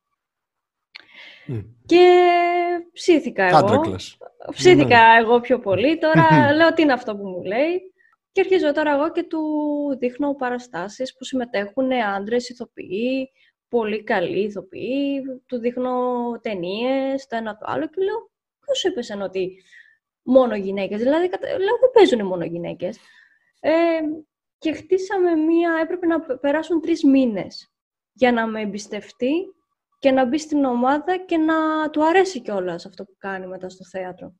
Και 1.87 2.28
ψήθηκα 2.92 3.44
εγώ. 3.44 3.80
Ψήθηκα 4.50 5.12
ναι. 5.12 5.21
εγώ 5.21 5.40
πιο 5.40 5.59
πολύ. 5.59 5.99
Τώρα 6.02 6.52
λέω 6.52 6.73
τι 6.73 6.82
είναι 6.82 6.92
αυτό 6.92 7.16
που 7.16 7.26
μου 7.28 7.42
λέει; 7.42 7.92
Και 8.32 8.40
αρχίζω 8.40 8.73
τώρα 8.73 8.92
εγώ 8.92 9.11
και 9.11 9.23
του 9.23 9.42
δείχνω 9.99 10.35
παραστάσεις 10.35 11.16
που 11.16 11.25
συμμετέχουν 11.25 11.92
άντρες 11.92 12.49
ηθοποιοί, 12.49 13.30
πολύ 13.68 14.02
καλοί 14.02 14.44
ηθοποιοί, 14.44 15.23
του 15.47 15.59
δείχνω 15.59 15.92
ταινίες, 16.42 17.26
το 17.26 17.37
ένα 17.37 17.56
το 17.56 17.64
άλλο 17.68 17.87
και 17.87 18.02
λέω 18.02 18.30
πώς 18.66 18.78
σου 18.78 18.88
είπες 18.88 19.16
ότι 19.23 19.62
μόνο 20.22 20.56
γυναίκες, 20.56 20.98
δηλαδή 20.98 21.28
λέω 21.40 21.78
δεν 21.80 21.90
παίζουν 21.92 22.26
μόνο 22.26 22.44
γυναίκες. 22.44 22.98
Ε, 23.60 23.72
και 24.58 24.72
χτίσαμε 24.72 25.34
μία, 25.34 25.78
έπρεπε 25.82 26.06
να 26.06 26.20
περάσουν 26.20 26.80
τρεις 26.80 27.04
μήνες 27.04 27.72
για 28.12 28.32
να 28.32 28.46
με 28.46 28.60
εμπιστευτεί 28.60 29.32
και 29.98 30.10
να 30.10 30.26
μπει 30.26 30.38
στην 30.38 30.64
ομάδα 30.64 31.16
και 31.16 31.36
να 31.36 31.90
του 31.90 32.06
αρέσει 32.06 32.40
κιόλας 32.40 32.86
αυτό 32.86 33.04
που 33.04 33.14
κάνει 33.18 33.46
μετά 33.46 33.68
στο 33.68 33.84
θέατρο. 33.84 34.34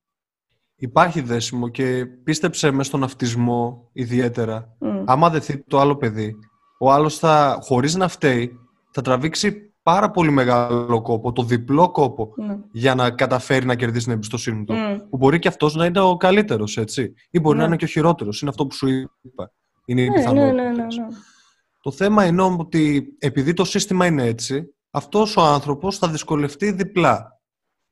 Υπάρχει 0.76 1.20
δέσιμο 1.20 1.68
και 1.68 2.06
πίστεψε 2.06 2.70
μες 2.70 2.86
στον 2.86 3.02
αυτισμό 3.02 3.90
ιδιαίτερα. 3.92 4.76
Mm. 4.80 5.04
Άμα 5.06 5.30
δεθεί 5.30 5.62
το 5.62 5.78
άλλο 5.78 5.96
παιδί, 5.96 6.38
ο 6.78 6.92
άλλος 6.92 7.18
θα, 7.18 7.58
χωρίς 7.62 7.94
να 7.94 8.08
φταίει, 8.08 8.58
θα 8.90 9.02
τραβήξει 9.02 9.72
πάρα 9.82 10.10
πολύ 10.10 10.30
μεγάλο 10.30 11.02
κόπο, 11.02 11.32
το 11.32 11.42
διπλό 11.42 11.90
κόπο, 11.90 12.34
mm. 12.38 12.58
για 12.72 12.94
να 12.94 13.10
καταφέρει 13.10 13.66
να 13.66 13.74
κερδίσει 13.74 14.04
την 14.04 14.12
εμπιστοσύνη 14.12 14.64
του. 14.64 14.74
Mm. 14.76 15.00
Που 15.10 15.16
μπορεί 15.16 15.38
και 15.38 15.48
αυτός 15.48 15.74
να 15.74 15.84
είναι 15.84 16.00
ο 16.00 16.16
καλύτερος, 16.16 16.76
έτσι. 16.76 17.14
Ή 17.30 17.40
μπορεί 17.40 17.58
να 17.58 17.64
είναι 17.64 17.76
και 17.76 17.84
ο 17.84 17.88
χειρότερος. 17.88 18.40
Είναι 18.40 18.50
αυτό 18.50 18.66
που 18.66 18.74
σου 18.74 18.88
είπα. 19.22 19.52
Είναι 19.84 20.00
η 20.00 20.08
ναι, 20.08 20.14
πιθανότητα. 20.14 20.52
Ναι, 20.52 20.62
ναι, 20.62 20.70
ναι, 20.70 20.82
ναι. 20.82 21.06
Το 21.80 21.90
θέμα 21.90 22.26
είναι 22.26 22.42
ότι 22.42 23.16
επειδή 23.18 23.52
το 23.52 23.64
σύστημα 23.64 24.06
είναι 24.06 24.24
έτσι, 24.24 24.74
αυτός 24.90 25.36
ο 25.36 25.42
άνθρωπος 25.42 25.98
θα 25.98 26.08
δυσκολευτεί 26.08 26.70
διπλά. 26.70 27.40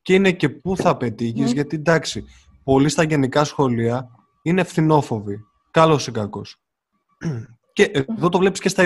Και 0.02 0.14
είναι 0.14 0.32
και 0.32 0.48
πού 0.48 0.76
θα 0.76 0.96
πετύχεις, 0.96 1.52
γιατί 1.52 1.76
εντάξει, 1.76 2.24
πολλοί 2.64 2.88
στα 2.88 3.02
γενικά 3.02 3.44
σχολεία 3.44 4.08
είναι 4.42 4.60
ευθυνόφοβοι. 4.60 5.38
Καλός 5.70 6.06
ή 6.06 6.10
κακός. 6.10 6.56
Και 7.72 7.90
εδώ 8.08 8.28
το 8.28 8.38
βλέπεις 8.38 8.60
και 8.60 8.68
στα 8.68 8.82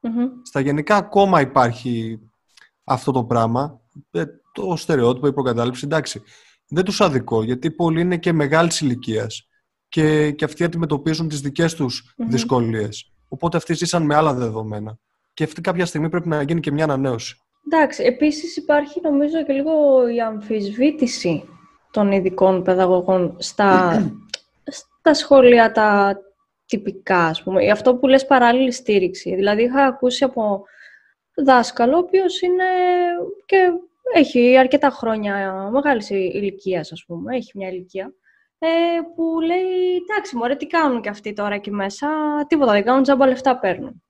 ειδικα 0.00 0.32
Στα 0.42 0.60
γενικά 0.60 0.96
ακόμα 0.96 1.40
υπάρχει 1.40 2.20
αυτό 2.84 3.12
το 3.12 3.24
πράγμα. 3.24 3.80
Ε, 4.10 4.24
το 4.52 4.76
στερεότυπο, 4.76 5.26
η 5.26 5.32
προκατάληψη, 5.32 5.84
εντάξει. 5.84 6.22
Δεν 6.68 6.84
τους 6.84 7.00
αδικό, 7.00 7.42
γιατί 7.42 7.70
πολλοί 7.70 8.00
είναι 8.00 8.16
και 8.16 8.32
μεγάλης 8.32 8.80
ηλικίας 8.80 9.48
και, 9.88 10.30
και 10.30 10.44
αυτοί 10.44 10.64
αντιμετωπίζουν 10.64 11.28
τις 11.28 11.40
δικές 11.40 11.74
τους 11.74 12.14
mm 12.18 12.24
δυσκολίες. 12.28 13.12
Οπότε 13.28 13.56
αυτοί 13.56 13.74
ζήσαν 13.74 14.02
με 14.02 14.14
άλλα 14.14 14.34
δεδομένα 14.34 14.98
και 15.34 15.44
αυτή 15.44 15.60
κάποια 15.60 15.86
στιγμή 15.86 16.08
πρέπει 16.08 16.28
να 16.28 16.42
γίνει 16.42 16.60
και 16.60 16.72
μια 16.72 16.84
ανανέωση. 16.84 17.36
Εντάξει, 17.66 18.02
επίσης 18.02 18.56
υπάρχει 18.56 19.00
νομίζω 19.00 19.44
και 19.44 19.52
λίγο 19.52 19.72
η 20.08 20.20
αμφισβήτηση 20.20 21.44
των 21.90 22.12
ειδικών 22.12 22.62
παιδαγωγών 22.62 23.36
στα, 23.38 23.98
στα 25.00 25.14
σχολεία 25.14 25.72
τα 25.72 26.18
τυπικά, 26.68 27.26
ας 27.26 27.42
πούμε. 27.42 27.70
Αυτό 27.70 27.96
που 27.96 28.06
λες 28.06 28.26
παράλληλη 28.26 28.72
στήριξη. 28.72 29.34
Δηλαδή 29.34 29.62
είχα 29.62 29.84
ακούσει 29.84 30.24
από 30.24 30.64
δάσκαλο, 31.36 31.96
ο 31.96 31.98
οποίος 31.98 32.40
είναι 32.40 32.64
και 33.46 33.72
έχει 34.14 34.56
αρκετά 34.56 34.90
χρόνια 34.90 35.68
μεγάλης 35.72 36.10
ηλικίας, 36.10 36.92
ας 36.92 37.04
πούμε, 37.06 37.36
έχει 37.36 37.52
μια 37.54 37.68
ηλικία, 37.68 38.14
ε, 38.58 38.68
που 39.14 39.40
λέει, 39.40 39.94
εντάξει, 40.08 40.36
μωρέ, 40.36 40.56
τι 40.56 40.66
κάνουν 40.66 41.00
και 41.00 41.08
αυτοί 41.08 41.32
τώρα 41.32 41.54
εκεί 41.54 41.70
μέσα, 41.70 42.08
τίποτα 42.48 42.72
δεν 42.72 42.84
κάνουν, 42.84 43.02
τζάμπα 43.02 43.26
λεφτά 43.26 43.58
παίρνουν. 43.58 44.02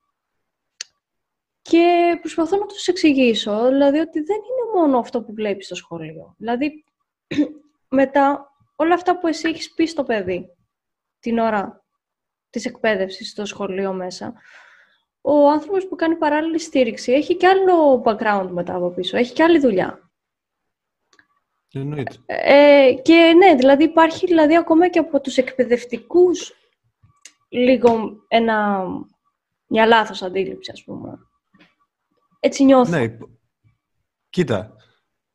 Και 1.62 2.18
προσπαθώ 2.20 2.56
να 2.56 2.66
τους 2.66 2.86
εξηγήσω, 2.86 3.68
δηλαδή 3.68 3.98
ότι 3.98 4.20
δεν 4.20 4.36
είναι 4.36 4.80
μόνο 4.80 4.98
αυτό 4.98 5.22
που 5.22 5.34
βλέπεις 5.34 5.66
στο 5.66 5.74
σχολείο. 5.74 6.34
Δηλαδή, 6.38 6.84
μετά 8.00 8.52
όλα 8.76 8.94
αυτά 8.94 9.18
που 9.18 9.26
εσύ 9.26 9.48
έχεις 9.48 9.74
πει 9.74 9.86
στο 9.86 10.04
παιδί 10.04 10.48
την 11.20 11.38
ώρα 11.38 11.84
της 12.50 12.64
εκπαίδευσης 12.64 13.30
στο 13.30 13.44
σχολείο 13.44 13.92
μέσα, 13.92 14.34
ο 15.20 15.50
άνθρωπος 15.50 15.88
που 15.88 15.96
κάνει 15.96 16.16
παράλληλη 16.16 16.58
στήριξη 16.58 17.12
έχει 17.12 17.36
και 17.36 17.46
άλλο 17.46 18.02
background 18.04 18.48
μετά 18.50 18.74
από 18.74 18.90
πίσω, 18.90 19.16
έχει 19.16 19.32
και 19.32 19.42
άλλη 19.42 19.58
δουλειά. 19.58 20.10
Ε, 22.26 22.94
και 23.02 23.34
ναι, 23.36 23.54
δηλαδή 23.54 23.84
υπάρχει 23.84 24.26
δηλαδή 24.26 24.56
ακόμα 24.56 24.88
και 24.88 24.98
από 24.98 25.20
τους 25.20 25.36
εκπαιδευτικούς 25.36 26.52
λίγο 27.48 28.16
ένα, 28.28 28.84
μια 29.66 29.86
λάθος 29.86 30.22
αντίληψη, 30.22 30.70
ας 30.70 30.84
πούμε. 30.84 31.18
Έτσι 32.40 32.64
νιώθω. 32.64 32.90
Ναι, 32.90 33.16
κοίτα, 34.30 34.76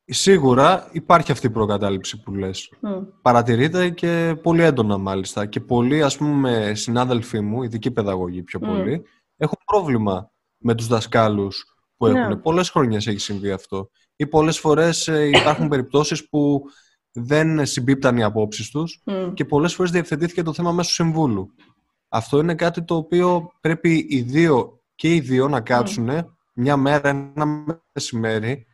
σίγουρα 0.06 0.88
υπάρχει 0.92 1.32
αυτή 1.32 1.46
η 1.46 1.50
προκατάληψη 1.50 2.22
που 2.22 2.34
λες. 2.34 2.72
Mm. 2.82 3.06
Παρατηρείται 3.22 3.90
και 3.90 4.36
πολύ 4.42 4.62
έντονα 4.62 4.98
μάλιστα. 4.98 5.46
Και 5.46 5.60
πολλοί, 5.60 6.02
ας 6.02 6.16
πούμε, 6.16 6.72
συνάδελφοί 6.74 7.40
μου, 7.40 7.62
ειδικοί 7.62 7.90
παιδαγωγοί 7.90 8.42
πιο 8.42 8.58
πολύ, 8.58 9.02
έχουν 9.36 9.58
πρόβλημα 9.64 10.30
με 10.58 10.74
τους 10.74 10.86
δασκάλους 10.86 11.76
που 11.96 12.06
έχουν. 12.06 12.28
Ναι. 12.28 12.36
Πολλές 12.36 12.70
χρονιές 12.70 13.06
έχει 13.06 13.18
συμβεί 13.18 13.50
αυτό. 13.50 13.90
Ή 14.16 14.26
πολλές 14.26 14.58
φορές 14.58 15.08
ε, 15.08 15.28
υπάρχουν 15.28 15.68
περιπτώσεις 15.74 16.28
που 16.28 16.62
δεν 17.12 17.66
συμπίπταν 17.66 18.16
οι 18.16 18.22
απόψεις 18.22 18.70
τους 18.70 19.02
και 19.34 19.44
πολλές 19.44 19.74
φορές 19.74 19.90
διευθετήθηκε 19.90 20.42
το 20.42 20.52
θέμα 20.52 20.72
μέσω 20.72 20.92
συμβούλου. 20.92 21.54
Αυτό 22.08 22.38
είναι 22.38 22.54
κάτι 22.54 22.84
το 22.84 22.96
οποίο 22.96 23.52
πρέπει 23.60 24.06
οι 24.08 24.20
δύο 24.20 24.82
και 24.94 25.14
οι 25.14 25.20
δύο 25.20 25.48
να 25.48 25.60
κάτσουν 25.60 26.10
μια 26.54 26.76
μέρα, 26.76 27.08
ένα 27.08 27.76
μεσημέρι, 27.92 28.66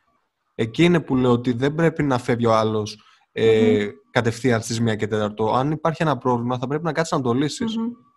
εκεί 0.60 0.84
είναι 0.84 1.00
που 1.00 1.16
λέω 1.16 1.30
ότι 1.30 1.52
δεν 1.52 1.74
πρέπει 1.74 2.02
να 2.02 2.18
φεύγει 2.18 2.46
ο 2.46 2.54
άλλος 2.54 3.02
ε, 3.32 3.88
κατευθείαν 4.10 4.60
στις 4.60 4.80
1 4.80 4.96
και 4.96 5.08
4. 5.10 5.30
Αν 5.54 5.70
υπάρχει 5.70 6.02
ένα 6.02 6.18
πρόβλημα, 6.18 6.58
θα 6.58 6.66
πρέπει 6.66 6.84
να 6.84 6.92
κάτσεις 6.92 7.16
να 7.16 7.22
το 7.22 7.32
λυσει 7.32 7.64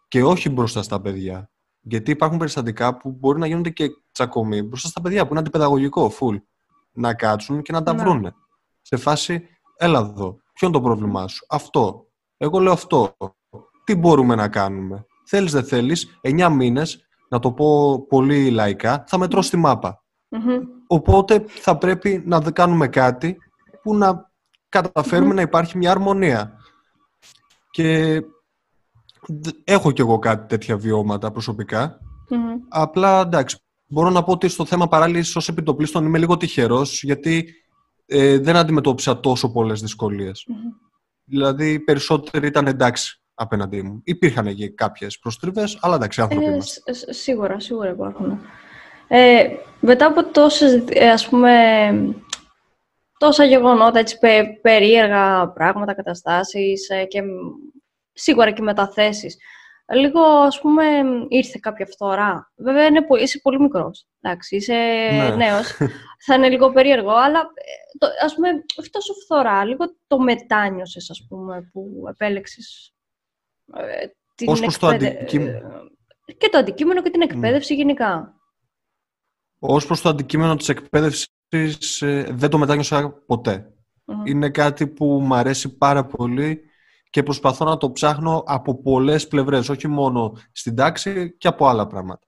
Και 0.07 0.23
όχι 0.23 0.49
μπροστά 0.49 0.83
στα 0.83 1.01
παιδιά. 1.01 1.49
Γιατί 1.81 2.11
υπάρχουν 2.11 2.37
περιστατικά 2.37 2.97
που 2.97 3.11
μπορεί 3.11 3.39
να 3.39 3.47
γίνονται 3.47 3.69
και 3.69 3.89
τσακωμοί 4.11 4.61
μπροστά 4.61 4.87
στα 4.87 5.01
παιδιά, 5.01 5.23
που 5.23 5.29
είναι 5.29 5.39
αντιπαιδαγωγικό, 5.39 6.11
full. 6.19 6.41
Να 6.91 7.13
κάτσουν 7.13 7.61
και 7.61 7.71
να 7.71 7.83
τα 7.83 7.93
ναι. 7.93 8.01
βρούνε. 8.01 8.35
Σε 8.81 8.97
φάση, 8.97 9.47
έλα 9.77 9.99
εδώ. 9.99 10.37
Ποιο 10.53 10.67
είναι 10.67 10.77
το 10.77 10.81
πρόβλημά 10.81 11.27
σου; 11.27 11.45
Αυτό. 11.49 12.07
Εγώ 12.37 12.59
λέω 12.59 12.73
αυτό. 12.73 13.15
Τι 13.83 13.95
μπορούμε 13.95 14.35
να 14.35 14.47
κάνουμε; 14.47 15.05
Θέλεις, 15.25 15.51
δεν 15.51 15.63
θέλεις, 15.63 16.19
9 16.21 16.49
μήνες 16.51 17.05
να 17.29 17.39
το 17.39 17.51
πω 17.51 18.01
πολύ 18.07 18.49
λαϊκά, 18.49 19.03
θα 19.07 19.17
μετρώ 19.17 19.41
στη 19.41 19.57
μαπα 19.57 20.03
Οπότε 20.93 21.45
θα 21.47 21.77
πρέπει 21.77 22.23
να 22.25 22.51
κάνουμε 22.51 22.87
κάτι 22.87 23.37
που 23.81 23.95
να 23.95 24.31
καταφέρουμε 24.69 25.33
να 25.33 25.41
υπάρχει 25.41 25.77
μια 25.77 25.91
αρμονία. 25.91 26.57
Και 27.71 28.21
έχω 29.63 29.91
κι 29.91 30.01
εγώ 30.01 30.19
κάτι 30.19 30.47
τέτοια 30.47 30.77
βιώματα 30.77 31.31
προσωπικά. 31.31 31.99
Απλά 32.69 33.21
εντάξει, 33.21 33.57
μπορώ 33.85 34.09
να 34.09 34.23
πω 34.23 34.31
ότι 34.31 34.47
στο 34.47 34.65
θέμα 34.65 34.87
παράλληλης 34.87 35.35
ως 35.35 35.47
επιτοπλίστων 35.47 36.05
είμαι 36.05 36.17
λίγο 36.17 36.37
τυχερός 36.37 37.03
γιατί 37.03 37.53
ε, 38.05 38.37
δεν 38.37 38.55
αντιμετώπισα 38.55 39.19
τόσο 39.19 39.51
πολλές 39.51 39.81
δυσκολίες. 39.81 40.47
Δηλαδή 41.23 41.79
περισσότεροι 41.79 42.47
ήταν 42.47 42.67
εντάξει 42.67 43.21
απέναντί 43.33 43.81
μου. 43.81 44.01
Υπήρχαν 44.03 44.55
και 44.55 44.69
κάποιες 44.69 45.19
προστριβές, 45.19 45.77
αλλά 45.81 45.95
εντάξει, 45.95 46.21
άνθρωποι 46.21 46.45
ε, 46.45 47.13
Σίγουρα, 47.13 47.59
σίγουρα 47.59 47.89
υπάρχουν. 47.89 48.39
Ε, 49.15 49.57
μετά 49.79 50.05
από 50.05 50.23
τόσες, 50.23 50.83
ε, 50.89 51.09
ας 51.09 51.29
πούμε, 51.29 51.51
τόσα 53.17 53.45
γεγονότα, 53.45 53.99
έτσι, 53.99 54.17
περίεργα 54.61 55.51
πράγματα, 55.51 55.93
καταστάσεις 55.93 56.89
ε, 56.89 57.05
και 57.05 57.23
σίγουρα 58.13 58.51
και 58.51 58.61
μεταθέσεις, 58.61 59.37
λίγο, 59.93 60.21
ας 60.21 60.61
πούμε, 60.61 60.83
ήρθε 61.27 61.59
κάποια 61.61 61.85
φθορά. 61.85 62.51
Βέβαια, 62.55 62.85
είναι, 62.85 63.05
είσαι 63.21 63.39
πολύ 63.39 63.59
μικρός, 63.59 64.07
εντάξει, 64.21 64.55
είσαι 64.55 64.73
ναι. 65.11 65.35
νέος, 65.35 65.77
θα 66.25 66.35
είναι 66.35 66.49
λίγο 66.49 66.71
περίεργο, 66.71 67.11
αλλά, 67.11 67.39
ε, 67.39 67.97
το, 67.97 68.07
ας 68.23 68.35
πούμε, 68.35 68.49
τόσο 68.91 69.13
φθορά, 69.13 69.65
λίγο 69.65 69.95
το 70.07 70.19
μετάνιωσες, 70.19 71.09
ας 71.09 71.25
πούμε, 71.29 71.69
που 71.73 72.03
επέλεξες 72.09 72.93
ε, 73.75 74.05
την 74.35 74.49
Ως 74.49 74.77
το 74.77 74.87
αντικείμενο. 74.87 75.67
Ε, 76.25 76.33
και 76.33 76.49
το 76.49 76.57
αντικείμενο 76.57 77.01
και 77.01 77.09
την 77.09 77.21
εκπαίδευση 77.21 77.75
γενικά. 77.75 78.37
Ως 79.65 79.85
προς 79.85 80.01
το 80.01 80.09
αντικείμενο 80.09 80.55
της 80.55 80.69
εκπαίδευσης 80.69 82.01
ε, 82.01 82.27
δεν 82.31 82.49
το 82.49 82.57
μετάνιωσα 82.57 83.23
Είναι 84.23 84.49
κάτι 84.49 84.87
που 84.87 85.05
μου 85.05 85.35
αρέσει 85.35 85.77
πάρα 85.77 86.05
πολύ 86.05 86.61
και 87.09 87.23
προσπαθώ 87.23 87.65
να 87.65 87.77
το 87.77 87.91
ψάχνω 87.91 88.43
από 88.45 88.81
πολλές 88.81 89.27
πλευρές, 89.27 89.69
όχι 89.69 89.87
μόνο 89.87 90.33
στην 90.51 90.75
τάξη 90.75 91.37
και 91.37 91.47
από 91.47 91.67
άλλα 91.67 91.87
πράγματα. 91.87 92.27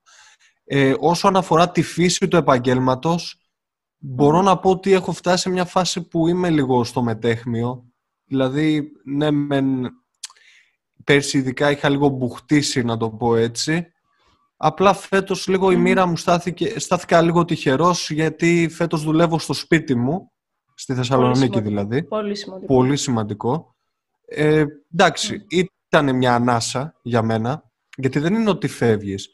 Ε, 0.64 0.94
όσο 1.00 1.28
αναφορά 1.28 1.72
τη 1.72 1.82
φύση 1.82 2.28
του 2.28 2.38
επαγγέλματος, 2.38 3.42
μπορώ 3.98 4.42
να 4.42 4.58
πω 4.58 4.70
ότι 4.70 4.92
έχω 4.92 5.12
φτάσει 5.12 5.42
σε 5.42 5.50
μια 5.50 5.66
φάση 5.66 6.08
που 6.08 6.28
είμαι 6.28 6.50
λίγο 6.50 6.84
στο 6.84 7.02
μετέχμιο. 7.02 7.86
Δηλαδή, 8.26 8.92
ναι, 9.04 9.32
μεν 9.32 9.90
πέρσι 11.04 11.38
ειδικά 11.38 11.72
είχα 11.72 11.90
λίγο 11.90 12.08
μπουχτίσει, 12.08 12.84
να 12.84 12.98
το 12.98 13.10
πω 13.10 13.36
έτσι. 13.36 13.90
Απλά 14.58 14.94
φέτος 14.94 15.48
λίγο 15.48 15.72
η 15.72 15.76
μοίρα 15.76 16.06
μου 16.06 16.18
στάθηκε, 16.18 16.80
στάθηκα 16.80 17.22
λίγο 17.22 17.46
τυχερός 17.46 18.10
γιατί 18.10 18.70
φέτος 18.72 19.04
δουλεύω 19.04 19.40
στο 19.40 19.54
σπίτι 19.54 19.96
μου, 19.96 20.32
στη 20.76 20.94
Θεσσαλονίκη 20.94 21.60
δηλαδή. 21.60 22.04
Πολύ 22.04 22.36
σημαντικό. 22.36 22.74
Πολύ 22.74 22.98
σημαντικό. 22.98 23.76
Ε, 24.26 24.66
εντάξει, 24.94 25.46
ήταν 25.48 26.16
μια 26.16 26.36
ανάσα 26.36 27.00
για 27.02 27.22
μένα, 27.22 27.72
γιατί 27.98 28.20
δεν 28.20 28.34
είναι 28.34 28.50
ότι 28.50 28.68
φεύγεις. 28.68 29.30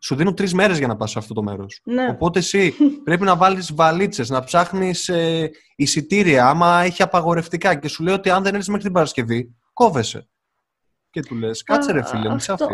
Σου 0.00 0.14
δίνουν 0.14 0.34
τρεις 0.34 0.54
μέρες 0.54 0.78
για 0.78 0.86
να 0.86 0.96
πας 0.96 1.10
σε 1.10 1.18
αυτό 1.18 1.34
το 1.34 1.42
μέρος. 1.42 1.80
Ναι. 1.84 2.08
Οπότε 2.08 2.38
εσύ 2.38 2.74
πρέπει 3.04 3.24
να 3.24 3.36
βάλεις 3.36 3.74
βαλίτσες, 3.74 4.28
να 4.30 4.44
ψάχνεις 4.44 5.08
ε, 5.08 5.50
εισιτήρια, 5.76 6.48
άμα 6.48 6.82
έχει 6.82 7.02
απαγορευτικά. 7.02 7.74
Και 7.74 7.88
σου 7.88 8.02
λέει 8.02 8.14
ότι 8.14 8.30
αν 8.30 8.42
δεν 8.42 8.52
έρθεις 8.52 8.68
μέχρι 8.68 8.84
την 8.84 8.92
Παρασκευή, 8.92 9.54
κόβεσαι. 9.72 10.28
Και 11.10 11.20
του 11.20 11.34
λες, 11.34 11.62
κάτσε 11.62 11.92
ρε 11.92 12.04
φίλε, 12.04 12.28
μη 12.28 12.40
αυτό... 12.48 12.68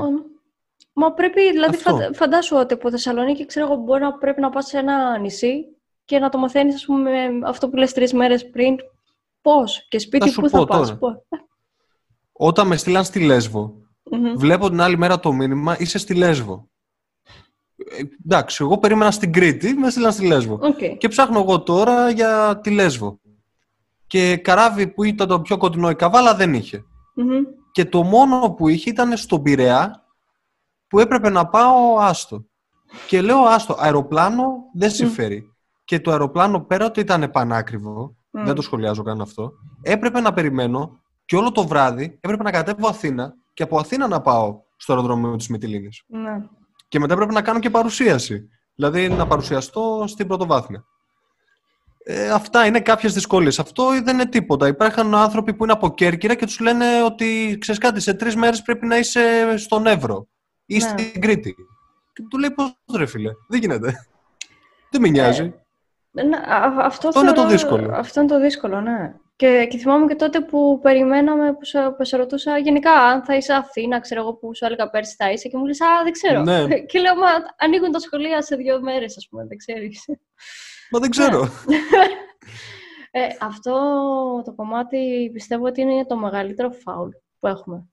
Μα 1.01 1.13
πρέπει, 1.13 1.51
δηλαδή, 1.51 1.77
αυτό. 1.77 1.99
φαντάσου 2.13 2.57
ότι 2.57 2.75
από 2.75 2.91
Θεσσαλονίκη 2.91 3.47
ξέρω 3.47 3.67
εγώ 3.67 3.77
μπορεί 3.77 4.03
να 4.03 4.13
πρέπει 4.13 4.41
να 4.41 4.51
πας 4.51 4.67
σε 4.67 4.79
ένα 4.79 5.19
νησί 5.19 5.65
και 6.05 6.19
να 6.19 6.29
το 6.29 6.39
μαθαίνεις, 6.39 6.75
ας 6.75 6.85
πούμε, 6.85 7.11
αυτό 7.45 7.69
που 7.69 7.77
λες 7.77 7.93
τρεις 7.93 8.13
μέρες 8.13 8.51
πριν. 8.51 8.77
Πώς; 9.41 9.87
Και 9.89 9.99
σπίτι 9.99 10.31
που 10.31 10.49
θα 10.49 10.65
πας. 10.65 10.99
Όταν 12.33 12.67
με 12.67 12.77
στείλαν 12.77 13.05
στη 13.05 13.21
Λέσβο, 13.21 13.75
mm-hmm. 14.11 14.37
βλέπω 14.37 14.69
την 14.69 14.81
άλλη 14.81 14.99
μέρα 14.99 15.21
το 15.21 15.33
μήνυμα, 15.33 15.77
είσαι 15.79 15.99
στη 15.99 16.15
Λέσβο. 16.15 16.69
Ε, 17.77 18.03
εντάξει, 18.25 18.59
εγώ 18.65 18.79
περίμενα 18.79 19.11
στην 19.11 19.33
Κρήτη, 19.33 19.75
με 19.75 19.91
στείλαν 19.91 20.13
στη 20.13 20.27
Λέσβο. 20.27 20.59
Okay. 20.63 20.97
Και 20.99 21.09
ψάχνω 21.09 21.39
εγώ 21.39 21.63
τώρα 21.63 22.11
για 22.11 22.61
τη 22.63 22.71
Λέσβο. 22.71 23.21
Και 24.07 24.37
καράβι 24.37 24.87
που 24.87 25.05
ήταν 25.05 25.29
το 25.29 25.41
πιο 25.41 25.57
κοντινό 25.57 25.91
η 25.91 25.95
Καβάλα 25.95 26.35
δεν 26.35 26.55
είχε. 26.55 26.85
Και 27.73 27.85
το 27.85 28.03
μόνο 28.03 28.51
που 28.51 28.69
είχε 28.69 28.91
ήταν 28.91 29.17
στον 29.17 29.43
Πειραιά 29.43 30.00
που 30.91 30.99
έπρεπε 30.99 31.31
να 31.31 31.47
πάω 31.47 31.99
άστο. 31.99 32.45
Και 33.07 33.23
λέω 33.23 33.39
άστο, 33.39 33.77
αεροπλάνο 33.79 34.53
δεν 34.75 34.91
συμφέρει. 34.91 35.55
Και 35.85 36.01
το 36.01 36.11
αεροπλάνο 36.11 36.61
πέρα 36.61 36.85
ότι 36.85 37.01
ήταν 37.01 37.31
πανάκριβο, 37.31 38.17
δεν 38.31 38.55
το 38.55 38.63
σχολιάζω 38.63 39.03
καν 39.03 39.21
αυτό, 39.21 39.53
έπρεπε 39.83 40.21
να 40.21 40.33
περιμένω 40.33 41.01
και 41.25 41.37
όλο 41.37 41.53
το 41.53 41.67
βράδυ 41.67 42.19
έπρεπε 42.21 42.43
να 42.43 42.51
κατέβω 42.51 42.89
Αθήνα 42.89 43.35
και 43.55 43.63
από 43.63 43.79
Αθήνα 43.79 44.09
να 44.09 44.21
πάω 44.21 44.61
στο 44.77 44.93
αεροδρόμιο 44.93 45.37
της 45.37 45.49
Μυτιλίνης. 45.49 46.03
Ναι. 46.07 46.43
Και 46.89 46.99
μετά 46.99 47.13
έπρεπε 47.13 47.33
να 47.33 47.43
κάνω 47.43 47.59
και 47.59 47.71
παρουσίαση. 47.71 48.49
Δηλαδή 48.75 49.09
να 49.09 49.27
παρουσιαστώ 49.27 50.05
στην 50.07 50.27
πρωτοβάθμια. 50.27 50.85
Ε, 52.05 52.31
αυτά 52.31 52.67
είναι 52.67 52.81
κάποιες 52.81 53.13
δυσκολίες. 53.15 53.59
Αυτό 53.59 53.89
δεν 53.89 54.15
είναι 54.15 54.27
τίποτα. 54.27 54.69
Υπάρχουν 54.69 55.15
άνθρωποι 55.15 55.55
που 55.55 55.65
είναι 55.65 55.73
από 55.73 55.95
Κέρκυρα 55.95 56.35
και 56.35 56.47
τους 56.47 56.61
λένε 56.61 57.03
ότι 57.03 57.57
ξέρεις 57.61 57.81
κάτι, 57.81 58.01
σε 58.01 58.15
τρεις 58.15 58.37
μέρες 58.37 58.63
πρέπει 58.63 58.87
να 58.87 58.99
είσαι 58.99 59.55
στον 59.57 59.87
Εύρο 59.87 60.29
ή 60.71 60.77
ναι. 60.77 60.81
στην 60.81 61.21
Κρήτη. 61.21 61.55
Και 62.13 62.23
του 62.31 62.39
λέει 62.39 62.51
πώς 62.51 62.75
ρε 62.97 63.07
φίλε, 63.07 63.31
δεν 63.49 63.61
γίνεται. 63.61 64.09
δεν 64.91 65.01
με 65.01 65.09
νοιάζει. 65.09 65.55
Ε, 66.15 66.23
ναι, 66.23 66.37
αυτό, 66.79 67.09
αυτό 67.09 67.21
είναι 67.21 67.33
το 67.33 67.47
δύσκολο. 67.47 67.91
Αυτό 67.95 68.21
είναι 68.21 68.29
το 68.29 68.41
δύσκολο, 68.41 68.81
ναι. 68.81 69.15
Και, 69.37 69.67
και 69.71 69.79
θυμάμαι 69.79 70.07
και 70.07 70.15
τότε 70.15 70.41
που 70.41 70.79
περιμέναμε, 70.83 71.53
που 71.53 71.65
σε, 71.65 71.91
που 71.97 72.05
σε 72.05 72.17
ρωτούσα 72.17 72.59
γενικά 72.59 72.93
αν 72.93 73.25
θα 73.25 73.37
είσαι 73.37 73.53
Αθήνα, 73.53 74.01
ξέρω 74.01 74.21
εγώ 74.21 74.35
που 74.35 74.57
σου 74.57 74.65
έλεγα 74.65 74.91
πέρσι 74.91 75.15
θα 75.15 75.33
είσαι 75.33 75.49
και 75.49 75.57
μου 75.57 75.67
λες 75.67 75.81
«Α, 75.81 75.87
δεν 76.03 76.13
ξέρω». 76.13 76.43
Ναι. 76.43 76.67
Και 76.91 76.99
λέω 76.99 77.15
«Μα 77.15 77.29
ανοίγουν 77.59 77.93
τα 77.93 77.99
σχολεία 77.99 78.43
σε 78.43 78.57
δύο 78.57 78.81
μέρες, 78.81 79.17
ας 79.17 79.27
πούμε, 79.31 79.47
δεν 79.47 79.57
ξέρεις». 79.57 80.05
Μα 80.91 80.99
δεν 80.99 81.11
ξέρω. 81.11 81.41
Ναι. 81.41 81.77
ε, 83.21 83.27
αυτό 83.41 83.73
το 84.45 84.53
κομμάτι 84.55 85.31
πιστεύω 85.33 85.67
ότι 85.67 85.81
είναι 85.81 86.07
το 86.07 86.17
μεγαλύτερο 86.17 86.71
φάουλ 86.71 87.09
που 87.39 87.47
έχουμε. 87.47 87.89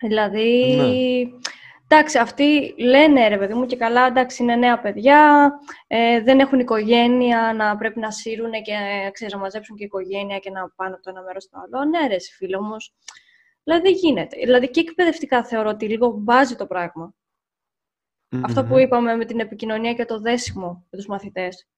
Δηλαδή, 0.00 0.76
ναι. 0.76 1.48
Εντάξει, 1.90 2.18
αυτοί 2.18 2.74
λένε 2.78 3.28
ρε 3.28 3.38
παιδί 3.38 3.54
μου 3.54 3.66
και 3.66 3.76
καλά, 3.76 4.06
εντάξει, 4.06 4.42
είναι 4.42 4.56
νέα 4.56 4.80
παιδιά, 4.80 5.52
ε, 5.86 6.20
δεν 6.20 6.40
έχουν 6.40 6.58
οικογένεια 6.58 7.52
να 7.56 7.76
πρέπει 7.76 7.98
να 7.98 8.10
σύρουν 8.10 8.50
και 8.50 8.74
ξέρεις, 9.12 9.34
να 9.34 9.40
μαζέψουν 9.40 9.76
και 9.76 9.84
οικογένεια 9.84 10.38
και 10.38 10.50
να 10.50 10.68
πάνε 10.76 10.94
από 10.94 11.02
το 11.02 11.10
ένα 11.10 11.22
μέρος 11.22 11.42
στο 11.42 11.58
άλλο. 11.58 11.84
Ναι, 11.84 12.06
ρε, 12.06 12.16
φίλε, 12.36 12.56
όμω. 12.56 12.76
Δηλαδή 13.62 13.82
δεν 13.82 13.92
γίνεται. 13.92 14.36
Δηλαδή 14.36 14.70
και 14.70 14.80
εκπαιδευτικά 14.80 15.44
θεωρώ 15.44 15.68
ότι 15.68 15.88
λίγο 15.88 16.10
μπάζει 16.10 16.56
το 16.56 16.66
πραγμα 16.66 17.14
Αυτό 18.42 18.64
που 18.64 18.78
είπαμε 18.78 19.16
με 19.16 19.24
την 19.24 19.40
επικοινωνία 19.40 19.94
και 19.94 20.04
το 20.04 20.20
δέσιμο 20.20 20.86
με 20.90 20.98
τους 20.98 21.06
μαθητές. 21.06 21.68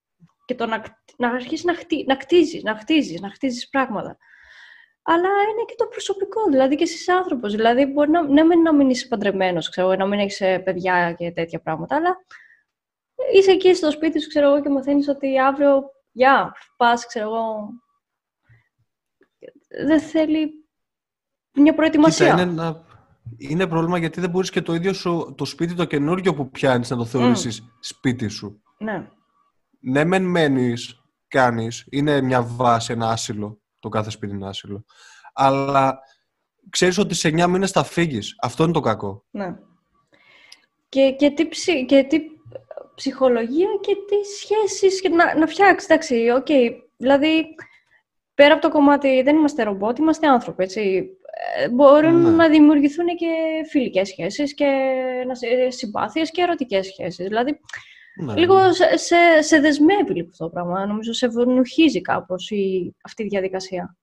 Και 0.44 0.54
το 0.54 0.66
να, 0.66 0.82
να 1.16 1.28
αρχίσεις 1.28 1.64
να, 1.64 1.74
χτί, 1.74 2.04
να 2.06 2.16
κτίζεις, 2.16 2.62
να 2.62 2.76
χτίζεις, 2.76 3.20
να 3.20 3.30
χτίζεις 3.30 3.68
πράγματα 3.68 4.18
αλλά 5.12 5.28
είναι 5.28 5.64
και 5.66 5.74
το 5.76 5.86
προσωπικό, 5.86 6.40
δηλαδή 6.50 6.76
και 6.76 6.82
εσύ 6.82 7.10
άνθρωπος. 7.12 7.54
Δηλαδή, 7.54 7.84
μπορεί 7.86 8.10
να, 8.10 8.22
ναι, 8.22 8.42
να 8.42 8.74
μην 8.74 8.90
είσαι 8.90 9.06
παντρεμένος, 9.06 9.68
ξέρω, 9.68 9.94
να 9.94 10.06
μην 10.06 10.18
έχεις 10.18 10.40
ε, 10.40 10.58
παιδιά 10.58 11.12
και 11.12 11.30
τέτοια 11.30 11.60
πράγματα, 11.60 11.96
αλλά 11.96 12.16
είσαι 13.34 13.50
εκεί 13.50 13.74
στο 13.74 13.90
σπίτι 13.90 14.20
σου, 14.20 14.28
ξέρω 14.28 14.46
εγώ, 14.46 14.62
και 14.62 14.68
μαθαίνεις 14.68 15.08
ότι 15.08 15.38
αύριο, 15.38 15.82
γεια, 16.12 16.54
πας, 16.76 17.06
ξέρω 17.06 17.26
εγώ. 17.26 17.68
Δεν 19.86 20.00
θέλει 20.00 20.68
μια 21.52 21.74
προετοιμασία. 21.74 22.30
Κοίτα, 22.30 22.42
είναι, 22.42 22.82
είναι 23.36 23.66
πρόβλημα 23.66 23.98
γιατί 23.98 24.20
δεν 24.20 24.30
μπορείς 24.30 24.50
και 24.50 24.62
το 24.62 24.74
ίδιο 24.74 24.92
σου, 24.92 25.34
το 25.36 25.44
σπίτι 25.44 25.74
το 25.74 25.84
καινούργιο 25.84 26.34
που 26.34 26.50
πιάνεις 26.50 26.90
να 26.90 26.96
το 26.96 27.04
θεωρήσεις 27.04 27.76
σπίτι 27.80 28.28
σου. 28.28 28.62
Ναι. 28.78 29.08
Ναι, 29.80 30.04
μεν 30.04 30.24
μένεις, 30.24 31.00
κάνεις, 31.28 31.86
είναι 31.90 32.20
μια 32.20 32.42
βάση, 32.42 32.92
ένα 32.92 33.10
άσυλο 33.10 33.60
το 33.80 33.88
κάθε 33.88 34.10
σπίτι 34.10 34.34
είναι 34.34 34.48
άσυλο. 34.48 34.84
Αλλά 35.32 35.98
ξέρεις 36.70 36.98
ότι 36.98 37.14
σε 37.14 37.28
9 37.28 37.46
μήνες 37.46 37.70
θα 37.70 37.82
φύγεις. 37.82 38.36
Αυτό 38.40 38.62
είναι 38.64 38.72
το 38.72 38.80
κακό. 38.80 39.24
Ναι. 39.30 39.56
Και, 40.88 41.10
και, 41.10 41.30
τι, 41.30 41.48
ψη, 41.48 41.86
και 41.86 42.04
τι 42.04 42.20
ψυχολογία 42.94 43.68
και 43.80 43.96
τι 44.08 44.16
σχέσεις 44.24 45.00
και 45.00 45.08
να, 45.08 45.38
να 45.38 45.46
φτιάξεις. 45.46 45.88
Εντάξει, 45.88 46.30
οκ. 46.36 46.46
Okay. 46.48 46.70
Δηλαδή, 46.96 47.54
πέρα 48.34 48.52
από 48.52 48.62
το 48.62 48.70
κομμάτι 48.70 49.22
δεν 49.22 49.36
είμαστε 49.36 49.62
ρομπότ, 49.62 49.98
είμαστε 49.98 50.26
άνθρωποι, 50.26 50.62
έτσι. 50.62 51.08
Ε, 51.56 51.68
μπορούν 51.68 52.22
ναι. 52.22 52.30
να 52.30 52.48
δημιουργηθούν 52.48 53.06
και 53.06 53.26
φιλικές 53.70 54.08
σχέσεις 54.08 54.54
και 54.54 54.66
συμπάθειες 55.68 56.30
και 56.30 56.42
ερωτικές 56.42 56.86
σχέσεις. 56.86 57.26
Δηλαδή, 57.26 57.60
ναι. 58.16 58.34
Λίγο 58.34 58.72
σε, 58.72 58.96
σε, 58.96 59.42
σε 59.42 59.60
δεσμεύει 59.60 60.12
λίγο 60.14 60.28
αυτό 60.30 60.44
το 60.44 60.50
πράγμα. 60.50 60.86
Νομίζω 60.86 61.12
σε 61.12 61.28
βουνοχίζει 61.28 62.00
κάπως 62.00 62.50
η, 62.50 62.94
αυτή 63.04 63.22
η 63.22 63.26
διαδικασία. 63.26 63.96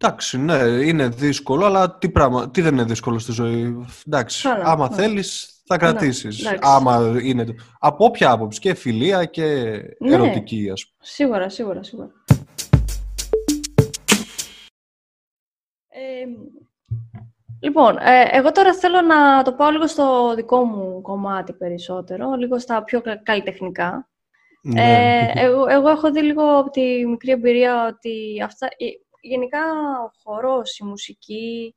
Εντάξει, 0.00 0.38
ναι, 0.38 0.56
είναι 0.56 1.08
δύσκολο, 1.08 1.64
αλλά 1.64 1.98
τι, 1.98 2.10
πράγμα, 2.10 2.50
τι 2.50 2.60
δεν 2.60 2.72
είναι 2.72 2.84
δύσκολο 2.84 3.18
στη 3.18 3.32
ζωή. 3.32 3.86
Εντάξει, 4.06 4.48
άμα 4.48 4.88
ναι. 4.88 4.94
θέλεις 4.94 5.62
θα 5.64 5.76
κρατήσεις. 5.76 6.42
Ναι, 6.42 6.56
άμα 6.60 7.18
είναι... 7.22 7.54
Από 7.78 8.04
όποια 8.04 8.30
άποψη, 8.30 8.60
και 8.60 8.74
φιλία 8.74 9.24
και 9.24 9.44
ναι. 9.98 10.14
ερωτική, 10.14 10.70
ας 10.70 10.86
πούμε. 10.86 10.98
Σίγουρα, 11.02 11.48
σίγουρα, 11.48 11.82
σίγουρα. 11.82 12.10
Ε, 15.88 16.24
Λοιπόν, 17.62 17.96
ε, 17.98 18.28
εγώ 18.30 18.52
τώρα 18.52 18.74
θέλω 18.74 19.00
να 19.00 19.42
το 19.42 19.52
πάω 19.52 19.70
λίγο 19.70 19.86
στο 19.86 20.34
δικό 20.34 20.64
μου 20.64 21.00
κομμάτι 21.02 21.52
περισσότερο, 21.52 22.34
λίγο 22.34 22.58
στα 22.58 22.84
πιο 22.84 23.02
καλλιτεχνικά. 23.22 24.08
Ναι. 24.62 24.82
Ε, 24.82 25.32
εγώ, 25.34 25.66
εγώ 25.68 25.88
έχω 25.88 26.10
δει 26.10 26.22
λίγο 26.22 26.58
από 26.58 26.70
τη 26.70 27.06
μικρή 27.06 27.30
εμπειρία 27.30 27.86
ότι 27.86 28.42
αυτά, 28.44 28.66
ε, 28.66 28.86
γενικά 29.20 29.60
ο 30.04 30.10
χορός, 30.22 30.78
η 30.78 30.84
μουσική, 30.84 31.74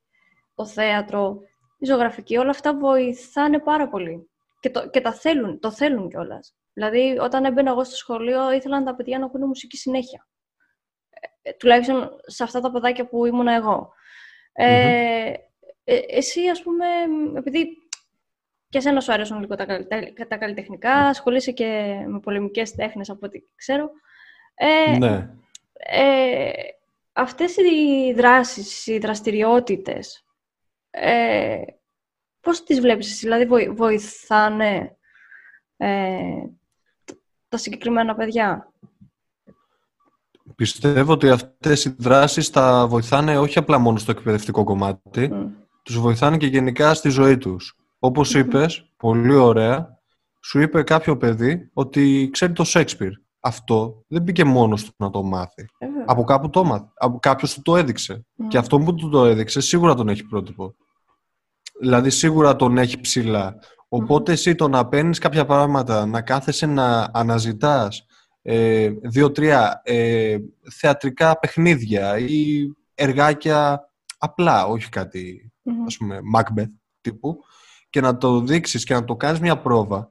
το 0.55 0.65
θέατρο, 0.65 1.39
η 1.77 1.85
ζωγραφική, 1.85 2.37
όλα 2.37 2.49
αυτά 2.49 2.77
βοηθάνε 2.77 3.59
πάρα 3.59 3.89
πολύ. 3.89 4.29
Και, 4.59 4.69
το, 4.69 4.89
και 4.89 5.01
τα 5.01 5.13
θέλουν, 5.13 5.59
το 5.59 5.71
θέλουν 5.71 6.09
κιόλας. 6.09 6.55
Δηλαδή, 6.73 7.17
όταν 7.21 7.45
έμπαινα 7.45 7.71
εγώ 7.71 7.83
στο 7.83 7.95
σχολείο, 7.95 8.51
ήθελαν 8.51 8.83
τα 8.83 8.95
παιδιά 8.95 9.19
να 9.19 9.25
ακούνε 9.25 9.45
μουσική 9.45 9.77
συνέχεια. 9.77 10.27
Ε, 11.41 11.51
τουλάχιστον 11.51 12.09
σε 12.25 12.43
αυτά 12.43 12.59
τα 12.59 12.71
παιδάκια 12.71 13.07
που 13.07 13.25
ήμουν 13.25 13.47
εγώ. 13.47 13.93
Ε, 14.53 15.33
ε, 15.83 15.99
εσύ, 16.07 16.47
ας 16.47 16.61
πούμε, 16.61 16.85
επειδή 17.37 17.67
και 18.69 18.77
εσένα 18.77 19.01
σου 19.01 19.13
αρέσουν 19.13 19.39
λίγο 19.39 19.55
τα, 19.55 19.65
τα 20.27 20.37
καλλιτεχνικά, 20.37 20.93
ασχολείσαι 20.93 21.51
και 21.51 21.99
με 22.07 22.19
πολεμικές 22.19 22.75
τέχνες 22.75 23.09
από 23.09 23.25
ό,τι 23.25 23.39
ξέρω. 23.55 23.91
Ε, 24.53 24.97
ναι. 24.97 25.29
Ε, 25.73 26.51
αυτές 27.13 27.55
οι 27.57 28.13
δράσεις, 28.13 28.87
οι 28.87 28.97
δραστηριότητες, 28.97 30.25
ε, 30.89 31.61
πώς 32.39 32.63
τις 32.63 32.79
βλέπεις 32.79 33.11
εσύ, 33.11 33.27
δηλαδή 33.27 33.71
βοηθάνε 33.71 34.97
ε, 35.77 36.43
τα 37.49 37.57
συγκεκριμένα 37.57 38.15
παιδιά; 38.15 38.71
Πιστεύω 40.55 41.13
ότι 41.13 41.29
αυτές 41.29 41.85
οι 41.85 41.95
δράσεις 41.97 42.49
τα 42.49 42.87
βοηθάνε 42.87 43.37
όχι 43.37 43.57
απλά 43.57 43.77
μόνο 43.77 43.97
στο 43.97 44.11
εκπαιδευτικό 44.11 44.63
κομμάτι, 44.63 45.31
τους 45.91 46.01
βοηθάνε 46.01 46.37
και 46.37 46.45
γενικά 46.45 46.93
στη 46.93 47.09
ζωή 47.09 47.37
τους. 47.37 47.75
Όπως 47.99 48.33
είπες, 48.33 48.91
πολύ 48.97 49.33
ωραία, 49.33 49.99
σου 50.43 50.59
είπε 50.59 50.83
κάποιο 50.83 51.17
παιδί 51.17 51.69
ότι 51.73 52.29
ξέρει 52.31 52.53
το 52.53 52.63
Σέξπιρ. 52.63 53.11
αυτό 53.39 54.03
δεν 54.07 54.21
μπήκε 54.21 54.43
μόνος 54.43 54.83
του 54.83 54.93
να 54.97 55.09
το 55.09 55.23
μάθει. 55.23 55.61
Ε, 55.77 55.87
Από 56.05 56.23
κάπου 56.23 56.49
το 56.49 56.63
μάθει. 56.63 56.85
Από 56.93 57.19
κάποιος 57.19 57.53
του 57.53 57.61
το 57.61 57.77
έδειξε. 57.77 58.25
Και 58.47 58.57
αυτό 58.57 58.79
που 58.79 58.95
του 58.95 59.09
το 59.09 59.25
έδειξε 59.25 59.61
σίγουρα 59.61 59.95
τον 59.95 60.09
έχει 60.09 60.23
πρότυπο. 60.25 60.75
Δηλαδή 61.79 62.09
σίγουρα 62.09 62.55
τον 62.55 62.77
έχει 62.77 62.99
ψηλά. 62.99 63.55
Οπότε 63.87 64.31
εσύ 64.31 64.55
το 64.55 64.67
να 64.67 64.87
παίρνεις 64.87 65.19
κάποια 65.19 65.45
πράγματα, 65.45 66.05
να 66.05 66.21
κάθεσαι 66.21 66.65
να 66.65 67.09
αναζητάς 67.13 68.05
ε, 68.41 68.89
δύο-τρία 69.01 69.81
ε, 69.83 70.37
θεατρικά 70.71 71.39
παιχνίδια 71.39 72.17
ή 72.17 72.65
εργάκια 72.93 73.89
απλά, 74.17 74.65
όχι 74.65 74.89
κάτι, 74.89 75.50
ας 75.85 75.97
πούμε, 75.97 76.19
Macbeth 76.35 76.71
τύπου, 77.01 77.37
και 77.89 78.01
να 78.01 78.17
το 78.17 78.39
δείξεις 78.39 78.83
και 78.83 78.93
να 78.93 79.03
το 79.03 79.15
κάνεις 79.15 79.39
μια 79.39 79.61
πρόβα 79.61 80.09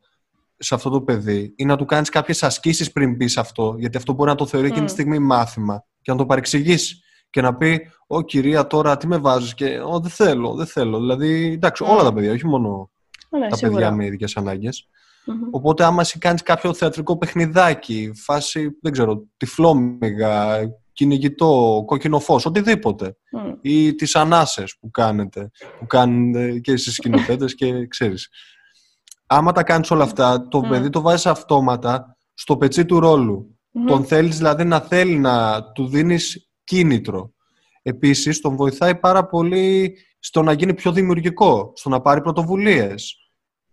σε 0.57 0.75
αυτό 0.75 0.91
το 0.91 1.03
παιδί 1.03 1.55
ή 1.57 1.65
να 1.65 1.77
του 1.77 1.85
κάνεις 1.85 2.09
κάποιες 2.09 2.43
ασκήσεις 2.43 2.93
πριν 2.93 3.17
πεις 3.17 3.37
αυτό, 3.37 3.75
γιατί 3.79 3.97
αυτό 3.97 4.13
μπορεί 4.13 4.31
να 4.31 4.37
το 4.37 4.47
θεωρεί 4.47 4.67
εκείνη 4.67 4.85
τη 4.85 4.91
στιγμή 4.91 5.19
μάθημα 5.19 5.85
και 6.01 6.13
να 6.13 6.19
το 6.19 6.27
παρεξηγήσει 6.27 7.03
και 7.31 7.41
να 7.41 7.57
πει 7.57 7.91
«Ω 8.07 8.23
κυρία 8.23 8.67
τώρα 8.67 8.97
τι 8.97 9.07
με 9.07 9.17
βάζεις» 9.19 9.55
και 9.55 9.81
«Ω 9.81 10.01
δεν 10.01 10.11
θέλω, 10.11 10.55
δεν 10.55 10.67
θέλω». 10.67 10.99
Δηλαδή, 10.99 11.53
εντάξει, 11.53 11.85
όλα 11.85 12.03
τα 12.03 12.13
παιδιά, 12.13 12.33
όχι 12.33 12.47
μόνο 12.47 12.91
ναι, 13.31 13.49
τα 13.49 13.57
σίγουρα. 13.57 13.79
παιδιά 13.79 13.97
με 13.97 14.05
ειδικές 14.05 14.37
ανάγκες. 14.37 14.89
Οπότε 15.51 15.85
άμα 15.85 16.01
εσύ 16.01 16.19
κάνεις 16.19 16.43
κάποιο 16.43 16.75
θεατρικό 16.75 17.19
παιχνιδάκι, 17.19 18.13
φάση, 18.15 18.79
δεν 18.81 18.93
ξέρω, 18.93 19.27
τυφλόμυγα, 19.37 20.59
κυνηγητό, 20.93 21.83
κόκκινο 21.87 22.19
φως, 22.19 22.47
οτιδήποτε. 22.47 23.17
Μμ. 23.33 23.53
Ή 23.61 23.95
τις 23.95 24.17
ανάσες 24.17 24.77
που 24.81 24.91
κάνετε, 24.91 25.51
που 25.79 25.87
κάνουν 25.87 26.61
και 26.61 26.73
εσείς 26.73 26.95
σκηνοθέτες 26.95 27.55
και 27.55 27.87
ξέρεις. 27.87 28.29
Άμα 29.27 29.53
τα 29.53 29.63
κάνεις 29.63 29.91
όλα 29.91 30.05
αυτά, 30.05 30.49
το 30.49 30.61
παιδί 30.61 30.91
το 30.91 31.01
βάζεις 31.01 31.27
αυτόματα 31.27 32.17
στο 32.35 32.57
πετσί 32.57 32.85
του 32.85 33.01
ρόλου. 33.01 33.59
Τον 33.87 34.05
θέλεις 34.05 34.37
δηλαδή 34.37 34.65
να 34.65 34.81
θέλει 34.81 35.19
να 35.19 35.63
του 35.73 35.87
δίνεις 35.87 36.51
κίνητρο. 36.65 37.33
Επίσης, 37.83 38.41
τον 38.41 38.57
βοηθάει 38.57 38.95
πάρα 38.95 39.27
πολύ 39.27 39.97
στο 40.19 40.43
να 40.43 40.53
γίνει 40.53 40.75
πιο 40.75 40.93
δημιουργικό, 40.93 41.73
στο 41.75 41.89
να 41.89 42.01
πάρει 42.01 42.21
πρωτοβουλίες 42.21 43.15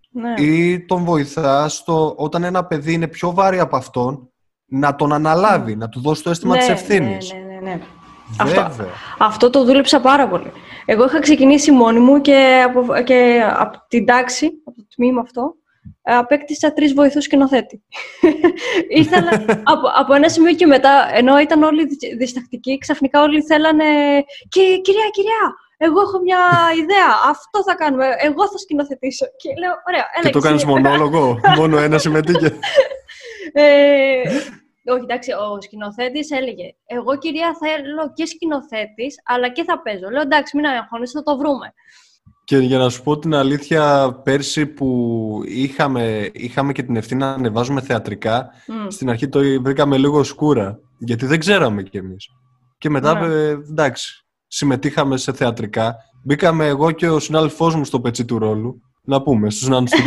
Ναι. 0.10 0.34
ή 0.44 0.86
τον 0.86 1.04
βοηθά 1.04 1.70
στο, 1.70 2.14
όταν 2.18 2.44
ένα 2.44 2.66
παιδί 2.66 2.94
είναι 2.94 3.08
πιο 3.08 3.32
βάρη 3.34 3.60
από 3.60 3.76
αυτόν 3.76 4.32
να 4.68 4.96
τον 4.96 5.14
αναλάβει, 5.14 5.76
να 5.76 5.90
του 5.90 6.02
δώσει 6.02 6.24
το 6.24 6.30
αίσθημα 6.30 6.54
ναι, 6.54 6.60
της 6.60 6.70
ευθύνης. 6.70 7.34
Ναι, 7.34 7.40
ναι, 7.40 7.60
ναι, 7.60 7.60
ναι. 7.72 7.80
Βέβαια. 8.44 8.66
Αυτό, 8.66 8.86
αυτό 9.20 9.50
το 9.50 9.64
δούλεψα 9.64 10.00
πάρα 10.02 10.28
πολύ. 10.28 10.52
Εγώ 10.86 11.06
είχα 11.06 11.20
ξεκινήσει 11.20 11.72
μόνη 11.72 12.00
μου 12.00 12.22
και 12.22 12.64
από, 12.66 13.02
και 13.04 13.42
από 13.58 13.78
την 13.88 14.06
τάξη, 14.06 14.52
από 14.66 14.78
το 14.78 14.88
τμήμα 14.96 15.22
αυτό, 15.22 15.54
ε, 16.02 16.16
απέκτησα 16.16 16.74
τρεις 16.74 16.94
βοηθούς 16.94 17.24
σκηνοθέτη. 17.24 17.84
Ήθελα, 19.00 19.30
από, 19.64 19.88
από 19.98 20.14
ένα 20.14 20.30
σημείο 20.30 20.54
και 20.54 20.66
μετά, 20.66 21.10
ενώ 21.14 21.40
ήταν 21.40 21.64
όλοι 21.64 21.86
δυσ- 21.86 22.18
διστακτικοί, 22.18 22.78
ξαφνικά 22.78 23.22
όλοι 23.22 23.42
θέλανε 23.42 23.86
«Και, 24.50 24.62
«Κυρία, 24.84 25.10
κυρία, 25.12 25.56
εγώ 25.78 26.02
έχω 26.02 26.20
μια 26.20 26.40
ιδέα, 26.82 27.10
αυτό 27.30 27.64
θα 27.64 27.76
κάνουμε, 27.76 28.06
εγώ 28.06 28.48
θα 28.48 28.58
σκηνοθετήσω». 28.58 29.26
Και 29.38 29.50
λέω 29.60 29.72
«Ωραία, 29.88 30.06
έλα 30.16 30.26
Και 30.26 30.30
το 30.30 30.38
εσύ». 30.38 30.48
κάνεις 30.48 30.66
μονόλογο, 30.66 31.40
μόνο 31.58 31.78
ένα 31.78 31.98
συμμετείχε. 31.98 32.50
Ε, 33.54 34.22
όχι, 34.92 35.02
εντάξει, 35.04 35.32
ο 35.32 35.62
σκηνοθέτης 35.62 36.32
έλεγε: 36.32 36.76
Εγώ, 36.86 37.18
κυρία, 37.18 37.58
θέλω 37.60 38.12
και 38.14 38.26
σκηνοθέτης, 38.26 39.16
αλλά 39.26 39.50
και 39.50 39.64
θα 39.64 39.82
παίζω. 39.82 40.10
Λέω: 40.12 40.22
Εντάξει, 40.22 40.56
μην 40.56 40.66
αγχώνεσαι, 40.66 41.14
θα 41.18 41.24
το 41.24 41.38
βρούμε. 41.38 41.74
Και 42.44 42.58
για 42.58 42.78
να 42.78 42.90
σου 42.90 43.04
πω 43.04 43.20
την 43.20 43.34
αλήθεια, 43.36 44.12
πέρσι 44.24 44.66
που 44.66 45.42
είχαμε, 45.46 46.30
είχαμε 46.34 46.72
και 46.72 46.84
την 46.84 46.96
ευθύνη 46.96 47.20
να 47.20 47.32
ανεβάζουμε 47.32 47.82
θεατρικά, 47.82 48.50
Μμ. 48.68 48.88
στην 48.90 49.10
αρχή 49.10 49.28
το 49.30 49.40
βρήκαμε 49.62 49.98
λίγο 49.98 50.24
σκούρα, 50.24 50.80
γιατί 51.00 51.26
δεν 51.26 51.40
ξέραμε 51.40 51.84
κι 51.84 51.98
εμείς. 51.98 52.28
Και 52.78 52.90
μετά, 52.90 53.20
Ναι. 53.28 53.34
ε, 53.34 53.50
εντάξει, 53.50 54.26
συμμετείχαμε 54.48 55.18
σε 55.18 55.34
θεατρικά. 55.34 55.96
Μπήκαμε 56.24 56.66
εγώ 56.68 56.92
και 56.92 57.10
ο 57.10 57.20
συνάδελφός 57.20 57.76
μου 57.76 57.86
στο 57.86 58.02
πετσί 58.02 58.26
του 58.26 58.40
ρόλου, 58.40 58.82
να 59.04 59.22
πούμε, 59.22 59.50
στους 59.50 59.68
νάνους 59.72 59.92
του 59.92 60.02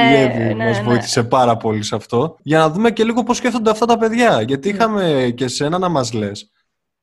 Μπλου. 0.00 0.10
Η 0.10 0.14
Ε, 0.14 0.22
Εύη 0.22 0.54
ναι, 0.54 0.64
μας 0.64 0.78
ναι. 0.78 0.84
βοήθησε 0.84 1.24
πάρα 1.24 1.56
πολύ 1.56 1.82
σε 1.82 1.94
αυτό. 1.94 2.36
Για 2.42 2.58
να 2.58 2.70
δούμε 2.70 2.90
και 2.90 3.04
λίγο 3.04 3.22
πώς 3.22 3.36
σκέφτονται 3.36 3.70
αυτά 3.70 3.86
τα 3.86 3.98
παιδιά. 3.98 4.36
Ναι. 4.36 4.42
Γιατί 4.42 4.68
είχαμε 4.68 5.32
και 5.36 5.48
σένα 5.48 5.78
να 5.78 5.88
μας 5.88 6.12
λες. 6.12 6.50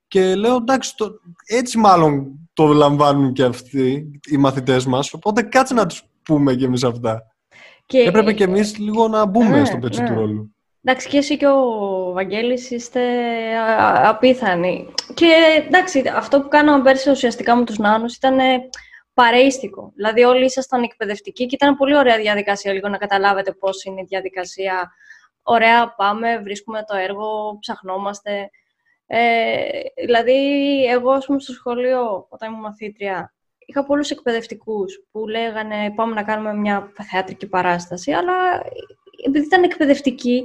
Και 0.08 0.36
λέω, 0.36 0.56
εντάξει, 0.56 0.96
το, 0.96 1.12
έτσι 1.48 1.78
μάλλον 1.78 2.40
το 2.54 2.66
λαμβάνουν 2.66 3.34
και 3.34 3.44
αυτοί 3.44 4.12
οι 4.32 4.38
μαθητές 4.38 4.86
μας. 4.86 5.14
Οπότε 5.14 5.42
κάτσε 5.42 5.74
να 5.74 5.86
τους 5.86 6.04
πούμε 6.24 6.56
κι 6.56 6.64
εμείς 6.64 6.84
αυτά. 6.84 7.22
Και, 7.86 8.00
Έπρεπε 8.00 8.34
κι 8.34 8.44
εμείς 8.44 8.78
λίγο 8.78 9.08
να 9.08 9.26
μπούμε 9.26 9.60
ναι, 9.60 9.66
στο 9.66 9.78
πετσί 9.78 10.02
ναι. 10.02 10.08
του 10.08 10.14
ρόλου. 10.14 10.56
Εντάξει, 10.84 11.08
και 11.08 11.18
εσύ 11.18 11.38
και 11.38 11.48
ο 11.48 12.12
Βαγγέλης 12.14 12.72
είστε 12.72 13.02
α- 13.58 14.10
απίθανοι. 14.10 14.88
Και 15.14 15.28
εντάξει, 15.68 16.04
αυτό 16.16 16.42
που 16.42 16.48
κάναμε 16.48 16.84
πέρσι 16.84 17.10
ουσιαστικά 17.10 17.56
με 17.56 17.66
τους 17.66 17.78
νάνους 17.78 18.16
ήταν 18.16 18.38
ε, 19.16 19.22
παρεΐστικο. 19.22 19.92
Δηλαδή 19.96 20.24
όλοι 20.24 20.46
ήσασταν 20.46 20.84
εκπαιδευτικοί 20.84 21.46
και 21.46 21.56
ήταν 21.56 21.76
πολύ 21.76 21.98
ωραία 21.98 22.18
διαδικασία 22.18 22.74
λίγο 22.74 22.88
να 22.88 22.98
καταλάβετε 22.98 23.52
πώς 23.52 23.84
είναι 23.84 24.02
η 24.02 24.06
διαδικασία. 24.08 24.92
Ωραία, 25.44 25.94
πάμε, 25.96 26.40
βρίσκουμε 26.40 26.84
το 26.88 26.96
έργο, 26.96 27.58
ψαχνόμαστε. 27.60 28.50
Ε, 29.08 29.70
δηλαδή, 30.06 30.36
εγώ, 30.86 31.12
ας 31.12 31.26
πούμε, 31.26 31.40
στο 31.40 31.54
σχολείο, 31.54 32.28
όταν 32.30 32.50
ήμουν 32.50 32.62
μαθήτρια, 32.62 33.34
είχα 33.66 33.86
πολλούς 33.86 34.10
εκπαιδευτικούς 34.10 35.08
που 35.12 35.28
λέγανε 35.28 35.94
πάμε 35.96 36.14
να 36.14 36.24
κάνουμε 36.24 36.54
μια 36.54 36.92
θεατρική 37.12 37.48
παράσταση, 37.48 38.12
αλλά 38.12 38.34
επειδή 39.26 39.46
ήταν 39.46 39.64
εκπαιδευτικοί, 39.64 40.44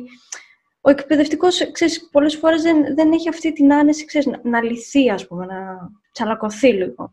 ο 0.80 0.90
εκπαιδευτικός, 0.90 1.70
ξέρεις, 1.72 2.08
πολλές 2.10 2.36
φορές 2.36 2.62
δεν, 2.62 2.94
δεν 2.94 3.12
έχει 3.12 3.28
αυτή 3.28 3.52
την 3.52 3.72
άνεση, 3.72 4.04
ξέρεις, 4.04 4.26
να, 4.26 4.40
να 4.42 4.62
λυθεί, 4.62 5.10
ας 5.10 5.26
πούμε, 5.26 5.46
να 5.46 5.90
τσαλακωθεί 6.12 6.72
λίγο. 6.72 7.12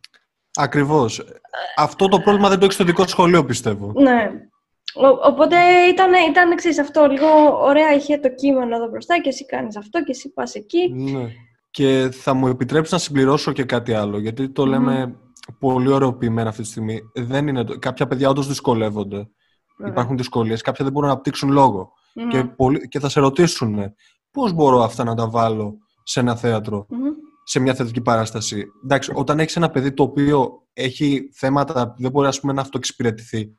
Ακριβώς. 0.57 1.23
Αυτό 1.77 2.07
το 2.07 2.19
πρόβλημα 2.19 2.49
δεν 2.49 2.57
το 2.57 2.63
έχεις 2.63 2.75
στο 2.75 2.83
δικό 2.83 3.07
σχολείο, 3.07 3.45
πιστεύω. 3.45 3.91
Ναι. 3.95 4.31
Ο, 4.95 5.07
οπότε 5.07 5.55
ήταν, 5.89 6.11
ήταν 6.29 6.55
ξέρεις, 6.55 6.79
αυτό, 6.79 7.05
λίγο 7.05 7.27
ωραία 7.61 7.93
είχε 7.93 8.17
το 8.17 8.29
κείμενο 8.29 8.75
εδώ 8.75 8.87
μπροστά 8.87 9.21
και 9.21 9.29
εσύ 9.29 9.45
κάνεις 9.45 9.77
αυτό 9.77 10.03
και 10.03 10.11
εσύ 10.11 10.33
πας 10.33 10.55
εκεί. 10.55 10.93
Ναι. 10.93 11.27
Και 11.71 12.09
θα 12.11 12.33
μου 12.33 12.47
επιτρέψεις 12.47 12.91
να 12.93 12.97
συμπληρώσω 12.97 13.51
και 13.51 13.63
κάτι 13.63 13.93
άλλο, 13.93 14.19
γιατί 14.19 14.49
το 14.49 14.65
λέμε 14.65 15.15
πολύ 15.59 15.91
ωραιοποιημένα 15.91 16.49
αυτή 16.49 16.61
τη 16.61 16.67
στιγμή. 16.67 16.99
Δεν 17.13 17.47
είναι 17.47 17.63
το... 17.63 17.79
Κάποια 17.79 18.07
παιδιά 18.07 18.29
όντως 18.29 18.47
δυσκολεύονται. 18.47 19.27
Βέβαια. 19.77 19.93
Υπάρχουν 19.93 20.17
δυσκολίες. 20.17 20.61
Κάποια 20.61 20.83
δεν 20.83 20.93
μπορούν 20.93 21.07
να 21.07 21.13
αναπτύξουν 21.13 21.51
λόγο. 21.51 21.91
Μμμ. 22.13 22.29
Και, 22.29 22.43
πολλοί- 22.43 22.87
και 22.87 22.99
θα 22.99 23.09
σε 23.09 23.19
ρωτήσουν 23.19 23.93
πώς 24.31 24.53
μπορώ 24.53 24.83
αυτά 24.83 25.03
να 25.03 25.15
τα 25.15 25.29
βάλω 25.29 25.77
σε 26.03 26.19
ένα 26.19 26.35
θέατρο, 26.35 26.85
Μμμ. 26.89 27.09
Σε 27.49 27.59
μια 27.59 27.73
θεατρική 27.73 28.01
παράσταση. 28.01 28.65
Εντάξει, 28.83 29.11
όταν 29.15 29.39
έχεις 29.39 29.55
ένα 29.55 29.69
παιδί 29.69 29.91
το 29.93 30.03
οποίο 30.03 30.67
έχει 30.73 31.29
θέματα 31.33 31.87
που 31.91 32.01
δεν 32.01 32.11
μπορεί 32.11 32.27
ας 32.27 32.39
πούμε, 32.39 32.53
να 32.53 32.61
αυτοεξυπηρετηθεί, 32.61 33.55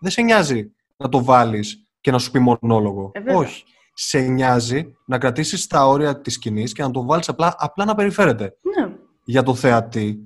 δεν 0.00 0.10
σε 0.10 0.22
νοιάζει 0.22 0.72
να 0.96 1.08
το 1.08 1.24
βάλεις 1.24 1.86
και 2.00 2.10
να 2.10 2.18
σου 2.18 2.30
πει 2.30 2.38
μονόλογο. 2.38 3.10
Ε, 3.14 3.20
βέβαια. 3.20 3.36
Όχι. 3.36 3.64
Σε 3.94 4.18
νοιάζει 4.20 4.96
να 5.06 5.18
κρατήσεις 5.18 5.66
τα 5.66 5.86
όρια 5.86 6.20
της 6.20 6.34
σκηνής 6.34 6.72
και 6.72 6.82
να 6.82 6.90
το 6.90 7.04
βάλεις 7.04 7.28
απλά, 7.28 7.54
απλά 7.58 7.84
να 7.84 7.94
περιφέρεται. 7.94 8.56
Ναι. 8.60 8.92
Για 9.24 9.42
το 9.42 9.54
θεατή 9.54 10.18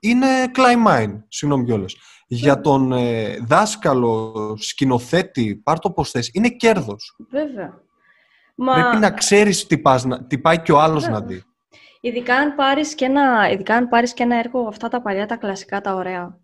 είναι 0.00 0.26
climb 0.56 0.86
mine, 0.88 1.22
συγγνώμη 1.28 1.64
κιόλας. 1.64 1.96
Για 2.26 2.60
τον 2.60 2.92
ε, 2.92 3.36
δάσκαλο, 3.46 4.32
σκηνοθέτη, 4.58 5.56
πάρ' 5.56 5.78
το 5.78 5.90
πώς 5.90 6.10
θες, 6.10 6.30
είναι 6.32 6.48
κέρδος. 6.48 7.16
Βέβαια. 7.30 7.82
Μα 8.54 8.72
Πρέπει 8.72 8.96
να 8.96 9.10
ξέρεις 9.10 9.66
τι, 9.66 9.78
πας, 9.78 10.04
να- 10.04 10.24
τι 10.24 10.38
πάει 10.38 10.60
και 10.60 10.72
ο 10.72 10.80
άλλος 10.80 11.02
Βέβαια. 11.04 11.18
να 11.20 11.26
δει. 11.26 11.42
Ειδικά, 12.04 12.34
αν 12.34 12.54
πάρεις 12.54 12.94
και 12.94 13.04
ένα, 13.04 13.50
ειδικά 13.50 13.74
αν 13.74 13.88
πάρεις 13.88 14.14
και 14.14 14.22
ένα 14.22 14.38
έργο, 14.38 14.66
αυτά 14.66 14.88
τα 14.88 15.02
παλιά, 15.02 15.26
τα 15.26 15.36
κλασικά, 15.36 15.80
τα 15.80 15.94
ωραία, 15.94 16.38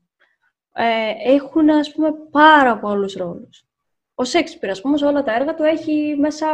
ε, 0.73 1.33
έχουν, 1.35 1.71
ας 1.71 1.93
πούμε, 1.93 2.13
πάρα 2.31 2.79
πολλούς 2.79 3.15
ρόλους. 3.15 3.65
Ο 4.15 4.25
Σέξπιρ, 4.25 4.71
ας 4.71 4.81
πούμε, 4.81 4.97
σε 4.97 5.05
όλα 5.07 5.23
τα 5.23 5.35
έργα 5.35 5.55
του 5.55 5.63
έχει 5.63 6.17
μέσα 6.19 6.47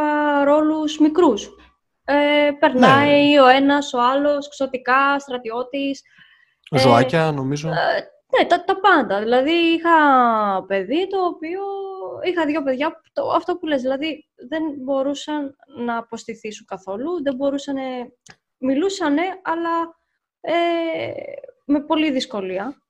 ρόλους 0.43 0.99
μικρούς. 0.99 1.49
Ε, 2.05 2.51
περνάει 2.59 3.33
Ναι. 3.33 3.41
ο 3.41 3.47
ένας, 3.47 3.93
ο 3.93 4.01
άλλος, 4.01 4.49
ξωτικά, 4.49 5.19
στρατιώτης. 5.19 6.01
Ε, 6.71 6.77
Ζωάκια, 6.79 7.31
νομίζω. 7.31 7.69
Ναι, 7.69 8.45
τα, 8.45 8.63
τα 8.63 8.79
πάντα. 8.79 9.19
Δηλαδή, 9.19 9.51
είχα 9.51 9.95
παιδί 10.67 11.07
το 11.07 11.25
οποίο... 11.25 11.61
Είχα 12.23 12.45
δύο 12.45 12.63
παιδιά, 12.63 12.91
που 12.91 13.01
το, 13.13 13.29
αυτό 13.29 13.57
που 13.57 13.65
λες, 13.65 13.81
δηλαδή 13.81 14.27
δεν 14.49 14.63
μπορούσαν 14.83 15.55
να 15.85 15.97
αποστηθήσουν 15.97 16.65
καθόλου, 16.65 17.23
δεν 17.23 17.35
μπορούσαν... 17.35 17.75
Μιλούσανε, 18.57 19.21
αλλά 19.43 19.95
ε, 20.41 21.11
με 21.65 21.79
πολύ 21.81 22.11
δυσκολία. 22.11 22.81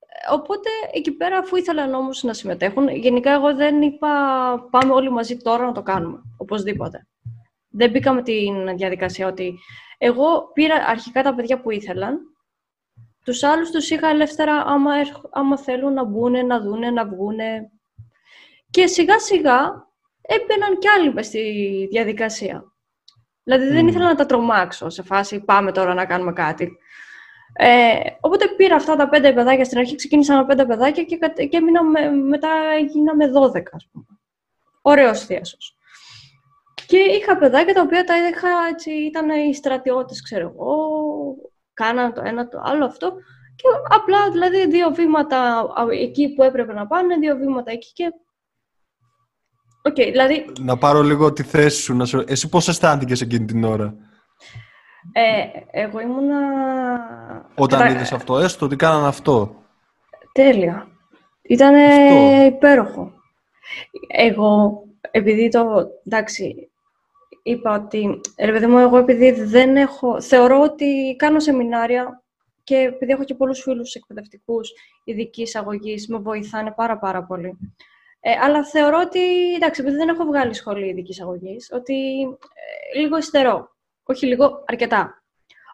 Ε, 0.00 0.32
Οπότε, 0.32 0.68
εκεί 0.92 1.12
πέρα, 1.12 1.38
αφού 1.38 1.56
ήθελαν 1.56 1.94
όμως 1.94 2.22
να 2.22 2.32
συμμετέχουν, 2.32 2.88
γενικά 2.88 3.32
εγώ 3.32 3.54
δεν 3.54 3.82
είπα 3.82 4.08
πάμε 4.70 4.92
όλοι 4.92 5.10
μαζί 5.10 5.36
τώρα 5.36 5.64
να 5.64 5.72
το 5.72 5.82
κάνουμε, 5.82 6.20
οπωσδήποτε. 6.38 7.06
Δεν 7.68 7.90
μπήκα 7.90 8.12
με 8.12 8.22
την 8.22 8.76
διαδικασία 8.76 9.26
ότι 9.26 9.58
εγώ 9.98 10.50
πήρα 10.52 10.74
αρχικά 10.86 11.22
τα 11.22 11.34
παιδιά 11.34 11.60
που 11.60 11.70
ήθελαν, 11.70 12.20
τους 13.24 13.42
άλλους 13.42 13.70
τους 13.70 13.90
είχα 13.90 14.08
ελεύθερα 14.08 14.62
άμα, 14.66 14.94
έρχ- 14.94 15.24
άμα 15.30 15.58
θέλουν 15.58 15.92
να 15.92 16.04
μπουν, 16.04 16.46
να 16.46 16.60
δούνε, 16.60 16.90
να 16.90 17.06
βγούνε. 17.06 17.70
Και 18.70 18.86
σιγά 18.86 19.18
σιγά 19.18 19.86
έμπαιναν 20.20 20.78
κι 20.78 20.88
άλλοι 20.88 21.12
μες 21.12 21.26
στη 21.26 21.86
διαδικασία. 21.90 22.73
Δηλαδή 23.44 23.66
δεν 23.66 23.88
ήθελα 23.88 24.04
να 24.04 24.14
τα 24.14 24.26
τρομάξω 24.26 24.88
σε 24.88 25.02
φάση 25.02 25.40
πάμε 25.40 25.72
τώρα 25.72 25.94
να 25.94 26.04
κάνουμε 26.04 26.32
κάτι. 26.32 26.78
Ε, 27.56 27.94
οπότε 28.20 28.46
πήρα 28.48 28.74
αυτά 28.74 28.96
τα 28.96 29.08
πέντε 29.08 29.32
παιδάκια. 29.32 29.64
Στην 29.64 29.78
αρχή 29.78 29.94
ξεκίνησα 29.94 30.36
με 30.36 30.44
πέντε 30.44 30.64
παιδάκια 30.66 31.04
και, 31.04 31.18
και 31.46 31.60
με, 31.60 32.10
μετά 32.10 32.48
γίναμε 32.88 33.28
δώδεκα, 33.28 33.70
ας 33.74 33.88
πούμε. 33.92 34.04
Ωραίος 34.82 35.24
θείασος. 35.24 35.76
Και 36.86 36.96
είχα 36.96 37.36
παιδάκια 37.36 37.74
τα 37.74 37.80
οποία 37.80 38.04
τα 38.04 38.28
είχα, 38.28 38.48
έτσι, 38.70 38.90
ήταν 38.90 39.30
οι 39.30 39.54
στρατιώτες, 39.54 40.22
ξέρω 40.22 40.48
εγώ, 40.48 40.76
κάναν 41.74 42.12
το 42.12 42.22
ένα 42.24 42.48
το 42.48 42.60
άλλο 42.64 42.84
αυτό. 42.84 43.14
Και 43.56 43.64
απλά, 43.88 44.30
δηλαδή, 44.30 44.66
δύο 44.66 44.90
βήματα 44.90 45.66
εκεί 46.00 46.34
που 46.34 46.42
έπρεπε 46.42 46.72
να 46.72 46.86
πάνε, 46.86 47.16
δύο 47.16 47.36
βήματα 47.36 47.70
εκεί 47.70 47.92
και... 47.92 48.12
Okay, 49.88 50.08
δηλαδή... 50.10 50.46
Να 50.60 50.76
πάρω 50.76 51.02
λίγο 51.02 51.32
τη 51.32 51.42
θέση 51.42 51.82
σου. 51.82 51.96
Να 51.96 52.04
σου... 52.04 52.24
Εσύ 52.26 52.48
πώς 52.48 52.68
αισθάνθηκες 52.68 53.20
εκείνη 53.20 53.44
την 53.44 53.64
ώρα; 53.64 53.94
Ε, 55.12 55.44
εγώ 55.70 56.00
ήμουνα... 56.00 56.38
Όταν 57.54 57.78
Κατα... 57.78 57.90
είδες 57.90 58.12
αυτό, 58.12 58.38
έστω 58.38 58.66
ότι 58.66 58.76
κάνανε 58.76 59.06
αυτό. 59.06 59.54
Τέλεια. 60.32 60.88
Ήταν 61.42 61.74
υπέροχο. 62.46 63.12
Εγώ, 64.08 64.82
επειδή 65.10 65.48
το... 65.48 65.86
Εντάξει, 66.06 66.70
είπα 67.42 67.74
ότι, 67.74 68.20
ρε 68.38 68.52
παιδί 68.52 68.66
μου, 68.66 68.78
εγώ 68.78 68.96
επειδή 68.96 69.30
δεν 69.30 69.76
έχω... 69.76 70.20
Θεωρώ 70.20 70.60
ότι 70.60 71.14
κάνω 71.18 71.40
σεμινάρια 71.40 72.22
και 72.64 72.76
επειδή 72.76 73.12
έχω 73.12 73.24
και 73.24 73.34
πολλούς 73.34 73.60
φίλους 73.60 73.94
εκπαιδευτικούς 73.94 74.72
ειδικής 75.04 75.56
αγωγής, 75.56 76.08
με 76.08 76.18
βοηθάνε 76.18 76.70
πάρα 76.70 76.98
πάρα 76.98 77.24
πολύ. 77.24 77.58
Ε, 78.26 78.30
αλλά 78.42 78.64
θεωρώ 78.64 79.00
ότι, 79.00 79.54
εντάξει, 79.54 79.80
επειδή 79.80 79.96
δεν 79.96 80.08
έχω 80.08 80.24
βγάλει 80.24 80.54
σχολή 80.54 80.88
ειδική 80.88 81.22
αγωγή, 81.22 81.56
ότι 81.72 82.22
ε, 82.94 82.98
λίγο 82.98 83.16
υστερώ 83.16 83.76
όχι 84.04 84.26
λίγο, 84.26 84.64
αρκετά. 84.66 85.22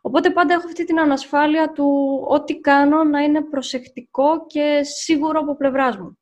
Οπότε 0.01 0.31
πάντα 0.31 0.55
έχω 0.55 0.67
αυτή 0.67 0.85
την 0.85 1.01
ανασφάλεια 1.01 1.73
του 1.73 2.21
ό,τι 2.29 2.61
κάνω 2.61 3.05
να 3.05 3.21
είναι 3.21 3.43
προσεκτικό 3.43 4.47
και 4.47 4.81
σίγουρο 4.83 5.41
από 5.41 5.57
πλευράς 5.57 5.97
μου. 5.97 6.19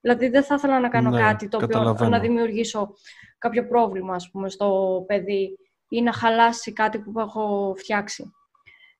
Δηλαδή 0.00 0.28
δεν 0.28 0.44
θα 0.44 0.54
ήθελα 0.54 0.80
να 0.80 0.88
κάνω 0.88 1.10
ναι, 1.10 1.20
κάτι 1.20 1.48
το 1.48 1.58
οποίο 1.62 2.08
να 2.08 2.18
δημιουργήσω 2.18 2.94
κάποιο 3.38 3.66
πρόβλημα 3.66 4.14
ας 4.14 4.30
πούμε, 4.30 4.50
στο 4.50 5.04
παιδί 5.06 5.58
ή 5.88 6.02
να 6.02 6.12
χαλάσει 6.12 6.72
κάτι 6.72 6.98
που 6.98 7.20
έχω 7.20 7.74
φτιάξει. 7.76 8.32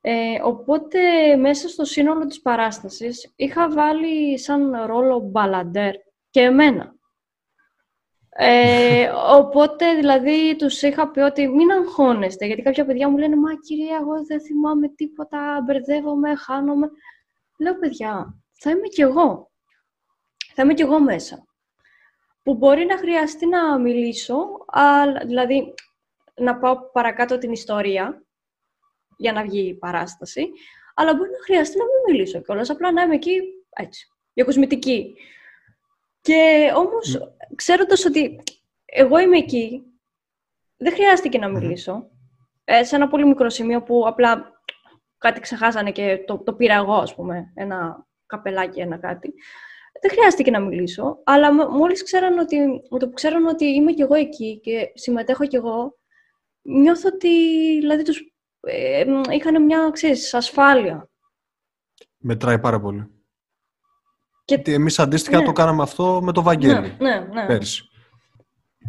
Ε, 0.01 0.41
οπότε 0.43 0.99
μέσα 1.37 1.69
στο 1.69 1.85
σύνολο 1.85 2.27
της 2.27 2.41
παράστασης 2.41 3.33
είχα 3.37 3.71
βάλει 3.71 4.39
σαν 4.39 4.85
ρόλο 4.87 5.19
μπαλαντέρ 5.19 5.95
και 6.31 6.41
εμένα. 6.41 6.95
Ε, 8.33 9.11
οπότε, 9.11 9.95
δηλαδή, 9.95 10.57
τους 10.57 10.83
είχα 10.83 11.11
πει 11.11 11.21
ότι 11.21 11.49
μην 11.49 11.71
αγχώνεστε, 11.71 12.47
γιατί 12.47 12.63
κάποια 12.63 12.87
παιδιά 12.87 13.09
μου 13.09 13.19
λένε 13.19 13.37
«Μα 13.37 13.55
κυρία, 13.55 13.99
εγώ 14.01 14.25
δεν 14.25 14.41
θυμάμαι 14.41 14.89
τίποτα, 14.89 15.63
μπερδεύομαι, 15.65 16.35
χάνομαι». 16.35 16.91
Λέω, 17.59 17.79
παιδιά, 17.79 18.43
θα 18.53 18.71
είμαι 18.71 18.89
κι 18.89 19.01
εγώ. 19.01 19.51
Θα 20.55 20.63
είμαι 20.63 20.75
κι 20.75 20.83
εγώ 20.83 21.01
μέσα. 21.01 21.47
Που 22.43 22.55
μπορεί 22.55 22.85
να 22.85 22.97
χρειαστεί 22.99 23.47
να 23.47 23.79
μιλήσω, 23.79 24.47
αλλά, 24.67 25.21
δηλαδή, 25.25 25.75
να 26.35 26.59
πάω 26.59 26.91
παρακάτω 26.93 27.39
την 27.39 27.53
ιστορία, 27.53 28.25
για 29.17 29.33
να 29.33 29.43
βγει 29.43 29.69
η 29.69 29.75
παράσταση, 29.75 30.49
αλλά 30.95 31.15
μπορεί 31.15 31.31
να 31.31 31.43
χρειαστεί 31.45 31.79
να 31.79 31.85
μην 31.85 32.15
μιλήσω 32.15 32.41
κιόλας, 32.41 32.71
απλά 32.71 32.93
να 32.93 33.03
είμαι 33.03 33.15
εκεί, 33.15 33.41
έτσι, 33.71 34.07
για 34.33 34.45
κοσμητική. 34.45 35.15
Και 36.21 36.73
όμως, 36.77 37.19
mm. 37.19 37.29
ξέροντας 37.55 38.05
ότι 38.05 38.43
εγώ 38.85 39.19
είμαι 39.19 39.37
εκεί, 39.37 39.83
δεν 40.77 40.93
χρειάστηκε 40.93 41.39
να 41.39 41.49
μιλήσω. 41.49 42.11
Ε, 42.65 42.85
σε 42.85 42.97
ένα 42.97 43.09
πολύ 43.09 43.27
μικρό 43.27 43.51
σημείο 43.51 43.83
που 43.83 44.05
απλά 44.07 44.63
κάτι 45.19 45.41
ξεχάσανε 45.41 45.93
και 45.93 46.25
το, 46.27 46.39
το 46.39 46.55
πήρα 46.55 46.75
εγώ, 46.75 46.95
ας 46.95 47.15
πούμε, 47.15 47.53
ένα 47.55 48.07
καπελάκι, 48.27 48.81
ένα 48.81 48.99
κάτι. 48.99 49.35
Δεν 50.01 50.11
χρειάστηκε 50.11 50.51
να 50.51 50.61
μιλήσω, 50.61 51.21
αλλά 51.25 51.71
μόλις 51.71 52.05
ξέραν 52.05 52.39
ότι, 52.39 52.59
με 52.91 52.99
το 52.99 53.09
που 53.09 53.13
ξέραν 53.13 53.47
ότι 53.47 53.65
είμαι 53.65 53.93
κι 53.93 54.03
εγώ 54.03 54.15
εκεί 54.15 54.61
και 54.61 54.93
συμμετέχω 54.95 55.47
κι 55.47 55.57
εγώ, 55.57 55.99
νιώθω 56.63 57.09
ότι, 57.15 57.29
δηλαδή, 57.79 58.03
τους 58.03 58.35
ε, 58.61 59.05
είχαν 59.31 59.65
μια, 59.65 59.91
ξέρεις, 59.93 60.35
ασφάλεια. 60.35 61.11
Μετράει 62.17 62.59
πάρα 62.59 62.81
πολύ. 62.81 63.20
Και... 64.57 64.73
Εμείς 64.73 64.99
αντίστοιχα 64.99 65.39
ναι. 65.39 65.45
το 65.45 65.53
κάναμε 65.53 65.83
αυτό 65.83 66.21
με 66.23 66.33
το 66.33 66.43
Βαγγέλη 66.43 66.75
ναι, 66.75 66.97
ναι, 66.99 67.27
ναι. 67.33 67.47
πέρσι. 67.47 67.85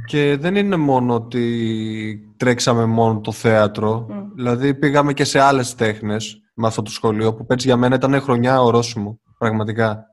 Και 0.06 0.38
δεν 0.40 0.56
είναι 0.56 0.76
μόνο 0.76 1.14
ότι 1.14 2.34
τρέξαμε 2.38 2.86
μόνο 2.86 3.20
το 3.20 3.32
θέατρο. 3.32 4.08
Mm. 4.10 4.30
Δηλαδή 4.36 4.74
πήγαμε 4.74 5.14
και 5.14 5.24
σε 5.24 5.40
άλλες 5.40 5.76
τέχνες 5.76 6.42
με 6.54 6.68
αυτό 6.68 6.82
το 6.82 6.92
σχολείο 6.92 7.34
που 7.34 7.46
πέρσι 7.46 7.68
για 7.68 7.78
μένα 7.78 7.96
ήταν 7.96 8.22
χρονιά 8.22 8.62
ορόσημο, 8.62 9.20
πραγματικά. 9.38 10.06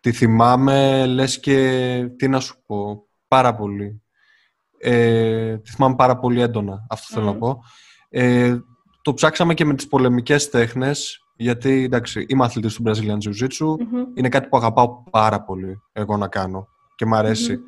Τη 0.00 0.12
θυμάμαι, 0.12 1.06
λες 1.06 1.40
και 1.40 2.10
τι 2.16 2.28
να 2.28 2.40
σου 2.40 2.62
πω, 2.66 3.08
πάρα 3.28 3.54
πολύ. 3.54 4.02
Ε, 4.78 5.58
τη 5.58 5.70
θυμάμαι 5.70 5.94
πάρα 5.94 6.18
πολύ 6.18 6.40
έντονα, 6.40 6.86
αυτό 6.88 7.14
θέλω 7.14 7.26
να 7.26 7.36
πω. 7.36 7.60
Ε, 8.08 8.56
το 9.02 9.14
ψάξαμε 9.14 9.54
και 9.54 9.64
με 9.64 9.74
τις 9.74 9.88
πολεμικές 9.88 10.48
τέχνες 10.50 11.18
γιατί 11.42 11.82
εντάξει, 11.84 12.24
είμαι 12.28 12.44
αθλητής 12.44 12.74
του 12.74 12.82
Brazilian 12.86 13.18
Jiu-Jitsu. 13.24 13.76
Είναι 14.14 14.28
κάτι 14.28 14.48
που 14.48 14.56
αγαπάω 14.56 15.02
πάρα 15.10 15.42
πολύ 15.42 15.80
εγώ 15.92 16.16
να 16.16 16.28
κάνω 16.28 16.68
και 16.94 17.06
μου 17.06 17.14
αρεσει 17.14 17.58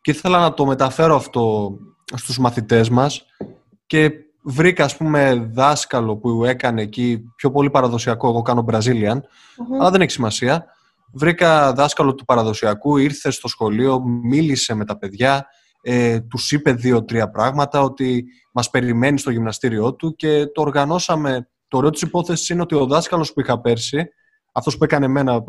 Και 0.00 0.10
ήθελα 0.10 0.38
να 0.38 0.54
το 0.54 0.66
μεταφέρω 0.66 1.16
αυτό 1.16 1.76
στους 2.14 2.38
μαθητές 2.38 2.88
μας 2.90 3.26
και 3.86 4.10
βρήκα 4.42 4.84
ας 4.84 4.96
πούμε 4.96 5.50
δάσκαλο 5.52 6.16
που 6.16 6.44
έκανε 6.44 6.82
εκεί 6.82 7.32
πιο 7.36 7.50
πολύ 7.50 7.70
παραδοσιακό, 7.70 8.28
εγώ 8.28 8.42
κάνω 8.42 8.64
Brazilian, 8.68 9.18
αλλά 9.80 9.90
δεν 9.90 10.00
έχει 10.00 10.10
σημασία. 10.10 10.64
Βρήκα 11.12 11.72
δάσκαλο 11.72 12.14
του 12.14 12.24
παραδοσιακού, 12.24 12.96
ήρθε 12.96 13.30
στο 13.30 13.48
σχολείο, 13.48 14.02
μίλησε 14.02 14.74
με 14.74 14.84
τα 14.84 14.98
παιδιά, 14.98 15.46
ε, 15.82 16.20
τους 16.20 16.52
είπε 16.52 16.72
δύο-τρία 16.72 17.30
πράγματα, 17.30 17.80
ότι 17.80 18.24
μας 18.52 18.70
περιμένει 18.70 19.18
στο 19.18 19.30
γυμναστήριό 19.30 19.94
του 19.94 20.16
και 20.16 20.46
το 20.46 20.60
οργανώσαμε 20.60 21.48
το 21.68 21.76
ωραίο 21.76 21.90
της 21.90 22.02
υπόθεσης 22.02 22.48
είναι 22.48 22.62
ότι 22.62 22.74
ο 22.74 22.86
δάσκαλος 22.86 23.32
που 23.32 23.40
είχα 23.40 23.60
πέρσι, 23.60 24.08
αυτός 24.52 24.76
που 24.76 24.84
έκανε 24.84 25.04
εμένα 25.04 25.44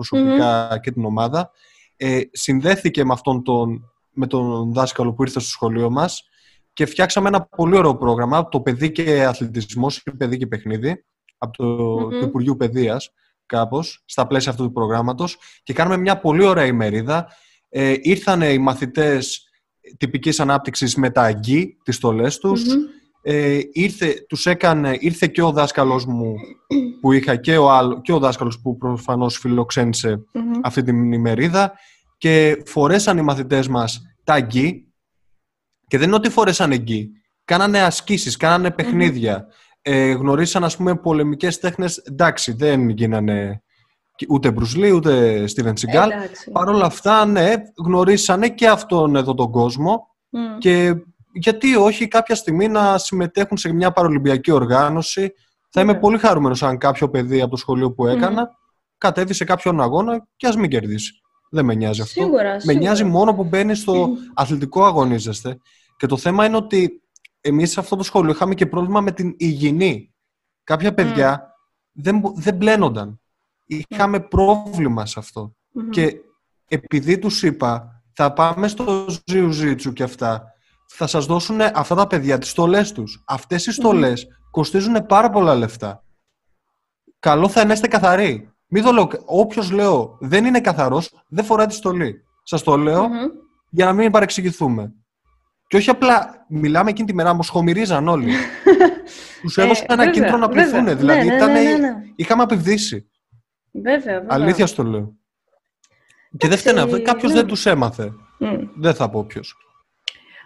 και 0.82 0.92
την 0.92 1.06
ομάδα, 1.06 1.52
ε, 1.96 2.22
συνδέθηκε 2.32 3.06
με, 3.06 3.14
αυτόν 3.14 3.44
τον, 3.44 3.92
με 4.12 4.28
τον 4.28 4.74
δάσκαλο 4.74 5.14
που 5.14 5.24
ήρθε 5.24 5.40
στο 5.40 5.50
σχολείο 5.50 5.90
μας 5.90 6.24
και 6.74 6.86
φτιάξαμε 6.86 7.28
ένα 7.28 7.42
πολύ 7.42 7.78
ωραίο 7.78 7.98
πρόγραμμα, 7.98 8.48
το 8.48 8.62
παιδί 8.62 8.92
και 8.92 9.24
αθλητισμός, 9.26 10.04
παιδί 10.18 10.38
και 10.38 10.48
παιχνίδι, 10.48 11.06
από 11.38 11.58
το, 11.58 11.96
mm-hmm. 11.96 12.24
Υπουργείο 12.24 12.56
Παιδείας, 12.56 13.12
κάπως, 13.46 14.04
στα 14.06 14.28
πλαίσια 14.28 14.52
αυτού 14.52 14.64
του 14.64 14.72
προγράμματος. 14.72 15.38
Και 15.64 15.74
κάναμε 15.74 15.98
μια 15.98 16.20
πολύ 16.20 16.46
ωραία 16.46 16.66
ημερίδα. 16.66 17.28
Ε, 17.70 17.96
ήρθαν 18.02 18.42
οι 18.42 18.58
μαθητές 18.58 19.50
τυπικής 19.98 20.40
ανάπτυξης 20.40 20.96
με 20.96 21.10
τα 21.10 21.22
αγγί, 21.22 21.78
τις 21.84 21.96
στολές 21.96 22.38
τους 22.38 22.64
ε, 23.30 23.60
ήρθε, 23.72 24.26
τους 24.28 24.46
έκανε, 24.46 24.98
ήρθε 25.00 25.28
και 25.28 25.42
ο 25.42 25.52
δάσκαλος 25.52 26.06
μου 26.06 26.36
που 27.02 27.12
είχα 27.12 27.36
και 27.36 27.58
ο, 27.58 27.72
άλλο, 27.72 28.02
και 28.02 28.14
ο 28.14 28.20
δάσκαλος 28.20 28.60
που 28.60 28.78
προφανώς 28.78 29.46
αυτή 30.64 30.84
την 30.84 31.12
ημερίδα 31.12 31.74
και 32.18 32.64
φορέσαν 32.66 33.18
οι 33.18 33.22
μαθητές 33.22 33.68
μας 33.68 34.02
τα 34.24 34.40
γκί 34.40 34.92
και 35.88 35.98
δεν 35.98 36.08
είναι 36.08 36.16
ότι 36.16 36.30
φορέσαν 36.30 36.72
γκί. 36.72 37.10
Κάνανε 37.46 37.82
ασκήσεις, 37.82 38.38
κάνανε 38.38 38.76
ε, 39.82 40.12
γνωρίσαν 40.12 40.64
ας 40.64 40.78
πούμε 40.78 40.96
πολεμικές 40.96 41.60
τέχνες. 41.60 41.98
Εντάξει, 41.98 42.52
δεν 42.52 42.90
γίνανε 42.90 43.62
ούτε 44.30 44.52
Μπρουσλί 44.52 44.92
ούτε 44.92 45.48
Στίβεν 45.48 45.78
Σιγκάλ. 45.78 46.10
Παρ' 46.52 46.70
όλα 46.70 46.86
αυτά, 46.86 47.26
ναι, 47.26 47.54
γνωρίσανε 47.86 48.50
και 48.50 48.68
αυτόν 48.68 49.16
εδώ 49.16 49.34
τον 49.34 49.52
κόσμο 49.52 50.08
και 50.58 50.96
γιατί 51.38 51.76
όχι 51.76 52.08
κάποια 52.08 52.36
στιγμή 52.36 52.68
να 52.68 52.98
συμμετέχουν 52.98 53.58
σε 53.58 53.74
μια 53.74 53.92
παρολυμπιακή 53.92 54.52
οργάνωση. 54.52 55.34
Θα 55.70 55.82
είμαι 55.82 55.94
ναι. 55.94 56.00
πολύ 56.00 56.18
χαρούμενος 56.18 56.64
αν 56.64 56.78
κάποιο 56.78 57.10
παιδί 57.10 57.42
από 57.42 57.52
το 57.52 57.58
σχολείο 57.58 57.92
που 57.92 58.08
έκανα 58.08 58.50
κατέβει 58.98 59.34
σε 59.34 59.44
κάποιον 59.44 59.82
αγώνα 59.82 60.28
και 60.36 60.48
ας 60.48 60.56
μην 60.56 60.70
κερδίσει. 60.70 61.22
Δεν 61.50 61.66
με 61.66 61.76
νοιάζει 61.76 62.02
αυτό. 62.02 62.22
Σίγουρα, 62.22 62.58
με 62.64 62.74
νοιάζει 62.74 63.04
μόνο 63.04 63.34
που 63.34 63.44
μπαίνει 63.44 63.76
στο 63.76 64.10
αθλητικό 64.34 64.86
αγωνίζεστε. 64.86 65.58
Και 65.98 66.06
το 66.08 66.18
θέμα 66.18 66.46
είναι 66.46 66.56
ότι 66.56 67.02
εμείς 67.42 67.72
σε 67.72 67.80
αυτό 67.80 67.96
το 67.96 68.04
σχολείο 68.04 68.32
είχαμε 68.32 68.54
και 68.54 68.66
πρόβλημα 68.66 69.02
με 69.02 69.12
την 69.12 69.36
υγιεινή. 69.38 70.14
Κάποια 70.64 70.94
παιδιά 70.94 71.54
δεν, 71.92 72.22
δεν 72.36 72.56
μπλένονταν. 72.56 73.22
Είχαμε 73.66 74.20
πρόβλημα 74.20 75.06
σε 75.06 75.20
αυτό. 75.20 75.56
Και 75.90 76.16
επειδή 76.68 77.20
τους 77.20 77.44
είπα, 77.44 78.02
θα 78.14 78.34
πάμε 78.34 78.68
στο 78.68 79.08
Ζιουζίτσου 79.26 79.94
και 79.94 80.04
αυτά, 80.04 80.54
θα 80.88 81.08
σας 81.08 81.26
δώσουν 81.26 81.62
αυτά 81.62 81.96
τα 81.96 82.08
παιδιά 82.08 82.38
τις 82.38 82.50
στολές 82.50 82.92
τους. 82.92 83.24
Αυτές 83.28 83.66
οι 83.66 83.72
στολές 83.72 84.28
κοστίζουν 84.52 85.06
πάρα 85.06 85.30
πολλά 85.30 85.56
λεφτά. 85.56 86.04
Καλό 87.20 87.50
θα 87.50 87.60
είναι 87.60 87.68
να 87.70 87.74
είστε 87.74 87.88
καθαροί. 87.88 88.52
Μην 88.68 88.84
το 88.84 88.92
λέω, 88.92 89.08
όποιος 89.26 89.72
λέω 89.72 90.18
δεν 90.20 90.46
είναι 90.46 90.62
καθαρός, 90.62 91.24
δεν 91.28 91.46
φοράει 91.46 91.66
τη 91.66 91.74
στολή. 91.74 92.24
Σας 92.44 92.64
το 92.64 92.78
λεω 92.78 93.08
για 93.70 93.86
να 93.86 93.94
μην 93.94 94.12
παρεξηγηθούμε. 94.12 94.94
Και 95.68 95.78
όχι 95.78 95.90
απλά 95.90 96.46
μιλάμε 96.50 96.90
εκείνη 96.90 97.08
τη 97.08 97.14
μέρα, 97.14 97.34
μου 97.34 97.44
σχομυρίζαν 97.44 98.08
όλοι. 98.08 98.32
Τους 99.42 99.58
έδωσαν 99.58 99.86
Ε, 99.90 99.94
ένα 99.94 100.04
βέβαια, 100.04 100.12
κίνητρο 100.14 100.38
να 100.38 100.48
βέβαια. 100.48 100.64
πληθούν. 100.64 100.98
Δηλαδή 100.98 101.20
Ναι, 101.26 101.30
ναι, 101.30 101.36
ήταν, 101.36 101.52
ναι, 101.52 101.62
ναι, 101.62 101.78
ναι. 101.78 101.94
είχαμε 102.16 102.44
απευδίσει. 102.44 103.10
Βέβαια, 103.72 104.00
βέβαια. 104.20 104.26
Αλήθεια 104.30 104.68
στο 104.68 104.84
λέω. 104.84 105.16
Και 106.38 106.48
δεν 106.48 106.58
Εντάξει, 106.58 106.64
φταίνε 106.64 106.82
αυτό. 106.82 107.02
Κάποιος 107.02 107.32
ναι. 107.32 107.38
δεν 107.38 107.48
τους 107.48 107.66
έμαθε. 107.66 108.14
Μμ. 108.40 108.56
Δεν 108.76 108.94
θα 108.94 109.10
πω 109.10 109.24
ποιος. 109.24 109.56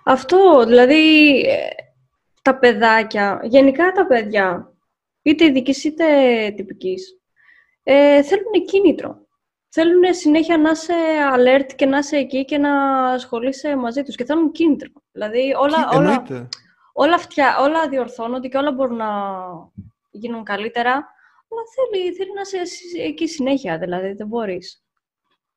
Αυτό, 0.05 0.63
δηλαδή, 0.65 1.39
ε, 1.39 1.67
τα 2.41 2.57
παιδάκια, 2.57 3.39
γενικά 3.43 3.91
τα 3.91 4.05
παιδιά, 4.05 4.73
είτε 5.21 5.45
ειδικής 5.45 5.83
είτε 5.83 6.05
τυπικής, 6.55 7.19
ε, 7.83 8.23
θέλουν 8.23 8.65
κίνητρο. 8.65 9.29
Θέλουν 9.73 10.13
συνέχεια 10.13 10.57
να 10.57 10.69
είσαι 10.69 10.93
alert 11.35 11.73
και 11.75 11.85
να 11.85 11.97
είσαι 11.97 12.17
εκεί 12.17 12.45
και 12.45 12.57
να 12.57 13.03
ασχολείσαι 13.11 13.75
μαζί 13.75 14.03
τους 14.03 14.15
και 14.15 14.25
θέλουν 14.25 14.51
κίνητρο. 14.51 14.89
Δηλαδή 15.11 15.53
όλα, 15.59 15.89
όλα, 15.93 16.11
Εννοείται. 16.11 16.47
όλα, 16.93 17.17
φτια, 17.17 17.57
όλα 17.59 17.89
διορθώνονται 17.89 18.47
και 18.47 18.57
όλα 18.57 18.71
μπορούν 18.71 18.95
να 18.95 19.09
γίνουν 20.11 20.43
καλύτερα, 20.43 20.91
αλλά 20.91 21.61
θέλει, 21.75 22.13
θέλει 22.13 22.33
να 22.33 22.41
είσαι 22.41 22.57
εσύ 22.57 23.01
εκεί 23.01 23.27
συνέχεια, 23.27 23.77
δηλαδή 23.77 24.11
δεν 24.13 24.27
μπορείς. 24.27 24.80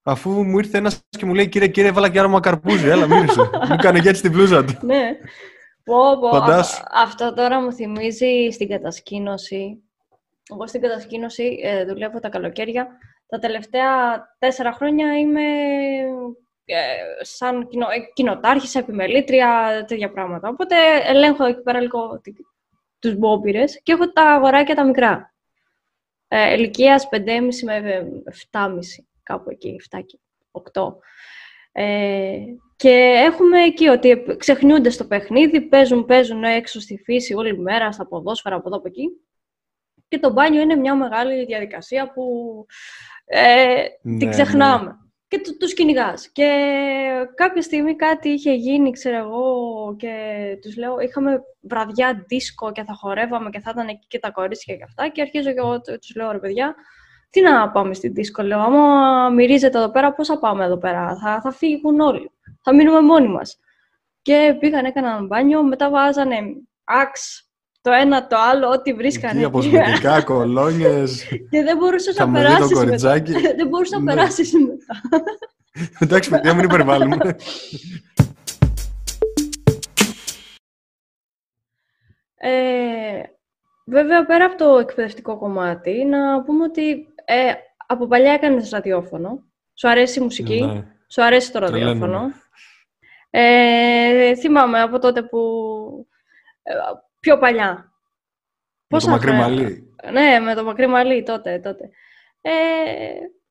Αφού 0.07 0.31
μου 0.45 0.59
ήρθε 0.59 0.79
ένας 0.79 1.01
και 1.09 1.27
μου 1.27 1.35
λέει: 1.35 1.49
Κύριε, 1.49 1.69
κύριε, 1.69 1.89
έβαλα 1.91 2.11
και 2.11 2.19
άρωμα 2.19 2.41
καρπούζι. 2.41 2.89
Έλα, 2.89 3.07
μύρισε. 3.07 3.41
μου 3.69 3.73
έκανε 3.79 4.01
και 4.01 4.09
έτσι 4.09 4.23
την 4.23 4.33
πλούζα 4.33 4.65
του. 4.65 4.79
ναι. 4.83 5.17
Πω, 5.85 6.19
πω. 6.21 6.29
Φαντάσου. 6.29 6.83
Α- 6.83 6.87
αυτό 7.03 7.35
τώρα 7.35 7.61
μου 7.61 7.73
θυμίζει 7.73 8.49
στην 8.53 8.69
κατασκήνωση. 8.69 9.83
Εγώ 10.53 10.67
στην 10.67 10.81
κατασκήνωση 10.81 11.61
ε, 11.63 11.85
δουλεύω 11.85 12.21
τα 12.21 12.29
καλοκαίρια. 12.29 12.89
Τα 13.27 13.39
τελευταία 13.39 13.89
τέσσερα 14.39 14.73
χρόνια 14.73 15.19
είμαι 15.19 15.43
ε, 16.65 16.77
σαν 17.21 17.69
κοινο, 17.69 17.87
ε, 17.91 17.99
κοινοτάρχησα, 18.15 18.79
επιμελήτρια, 18.79 19.85
τέτοια 19.87 20.11
πράγματα. 20.11 20.49
Οπότε 20.49 20.75
ελέγχω 21.07 21.45
εκεί 21.45 21.63
πέρα 21.63 21.81
λίγο 21.81 22.21
τι- 22.23 22.33
τους 22.99 23.15
μπόμπυρες 23.17 23.81
και 23.83 23.93
έχω 23.93 24.13
τα 24.13 24.23
αγοράκια 24.23 24.75
τα 24.75 24.85
μικρά. 24.85 25.35
Ε, 26.29 26.55
ηλικίας 26.55 27.09
5,5 27.11 27.63
με 27.65 28.07
7,5, 28.51 29.05
κάπου 29.25 29.51
εκεί, 29.51 29.77
7 29.97 29.99
και 30.07 30.19
8. 30.73 30.97
Ε, 31.73 32.39
και 32.77 32.91
έχουμε 33.31 33.63
εκεί 33.63 33.89
ότι 33.89 34.25
ξεχνιούνται 34.37 34.91
στο 34.91 35.05
παιχνίδι, 35.05 35.61
παίζουν, 35.61 36.05
παίζουν 36.05 36.45
έξω 36.45 36.81
στη 36.81 37.01
φύση 37.05 37.35
όλη 37.35 37.59
μέρα, 37.59 37.93
στα 37.93 38.07
ποδόσφαιρα 38.07 38.57
από 38.57 38.69
εδώ 38.69 38.77
από 38.77 38.89
εκεί. 38.89 39.09
Και 40.09 40.19
το 40.19 40.33
μπάνιο 40.33 40.61
είναι 40.61 40.75
μια 40.77 40.95
μεγάλη 40.95 41.45
διαδικασία 41.45 42.13
που 42.13 42.25
ε, 43.25 43.75
Ναι, 44.03 44.19
την 44.19 44.31
ξεχνάμε. 44.31 44.99
Και 45.29 45.41
του, 45.41 45.57
τους 45.57 45.75
κυνηγάς. 45.75 46.29
Και 46.33 46.49
κάποια 47.35 47.63
στιγμή 47.63 47.97
κάτι 47.97 48.29
είχε 48.29 48.53
γίνει, 48.53 48.91
ξέρω 48.91 49.17
εγώ, 49.17 49.95
και 49.99 50.15
τους 50.63 50.77
λέω, 50.77 50.99
είχαμε 51.01 51.43
βραδιά 51.61 52.25
δίσκο 52.29 52.73
και 52.73 52.83
θα 52.85 52.95
χορεύαμε 52.95 53.51
και 53.51 53.61
θα 53.61 53.71
ήταν 53.73 53.89
εκεί 53.89 54.07
και 54.07 54.19
τα 54.19 54.31
κορίτσια 54.31 54.77
και 54.77 54.83
αυτά. 54.83 55.09
Και 55.09 55.21
αρχίζω 55.21 55.53
και 55.53 55.59
εγώ, 55.59 55.81
του- 55.81 55.99
τους 55.99 56.15
λέω, 56.17 56.31
ρε 56.33 56.39
παιδιά, 56.39 56.75
τι 57.35 57.41
να 57.41 57.71
πάμε 57.71 57.95
στην 57.95 58.15
δίσκο, 58.15 58.43
λέω, 58.43 58.61
άμα 58.61 59.29
μυρίζετε 59.29 59.79
εδώ 59.79 59.91
πέρα, 59.91 60.13
πώς 60.13 60.27
θα 60.29 60.39
πάμε 60.39 60.65
εδώ 60.65 60.77
πέρα, 60.79 61.17
θα, 61.23 61.41
θα 61.41 61.53
φύγουν 61.53 62.01
όλοι, 62.01 62.31
θα 62.63 62.75
μείνουμε 62.75 63.01
μόνοι 63.01 63.29
μας. 63.29 63.59
Και 64.23 64.57
πήγαν, 64.61 64.85
έκαναν 64.85 65.27
μπάνιο, 65.27 65.63
μετά 65.63 65.91
βάζανε 65.91 66.37
άξ, 66.85 67.49
το 67.81 67.91
ένα, 67.91 68.27
το 68.27 68.37
άλλο, 68.39 68.69
ό,τι 68.71 68.93
βρίσκανε. 68.93 69.35
Εκεί 69.35 69.45
αποσμητικά, 69.45 70.23
κολόνιες. 70.33 71.25
και 71.51 71.63
δεν 71.63 71.77
μπορούσες 71.77 72.17
να 72.17 72.25
Χαμηλή 72.25 72.45
το 72.45 72.51
περάσεις 72.53 72.71
μετά. 72.79 72.85
κοριτσάκι. 72.85 73.33
δεν 73.59 73.69
μπορούσες 73.69 73.99
να 73.99 74.05
Ναι. 74.05 74.15
περάσεις 74.15 74.53
μετά. 74.53 75.01
Εντάξει, 76.01 76.31
παιδιά, 76.31 76.55
μην 76.55 76.65
υπερβάλλουμε. 76.65 77.37
Ε, 82.37 83.23
βέβαια, 83.87 84.25
πέρα 84.27 84.45
από 84.45 84.57
το 84.57 84.79
εκπαιδευτικό 84.79 85.39
κομμάτι, 85.39 86.05
να 86.05 86.43
πούμε 86.43 86.65
ότι 86.65 87.14
ε, 87.25 87.53
από 87.87 88.07
παλιά 88.07 88.33
έκανες 88.33 88.71
ραδιόφωνο. 88.71 89.43
Σου 89.75 89.89
αρέσει 89.89 90.19
η 90.19 90.23
μουσική, 90.23 90.61
Ναι. 90.65 90.85
σου 91.09 91.23
αρέσει 91.25 91.53
το 91.53 91.59
Τρελαίνομαι. 91.59 91.89
ραδιόφωνο; 91.91 92.33
Ε, 93.31 94.35
θυμάμαι 94.35 94.81
από 94.81 94.99
τότε 94.99 95.23
που... 95.23 95.39
ε, 96.63 96.73
πιο 97.21 97.39
παλιά. 97.39 97.69
Με 98.89 98.99
το 99.01 99.07
Πόσα 99.07 99.11
μακρύ 99.11 99.29
χρόνια- 99.29 99.49
μαλλί. 99.49 99.95
Ναι, 100.13 100.39
με 100.41 100.55
το 100.55 100.65
μακρύ 100.65 100.87
μαλλί 100.87 101.23
τότε, 101.23 101.59
τότε. 101.59 101.89
Ε, 102.41 102.51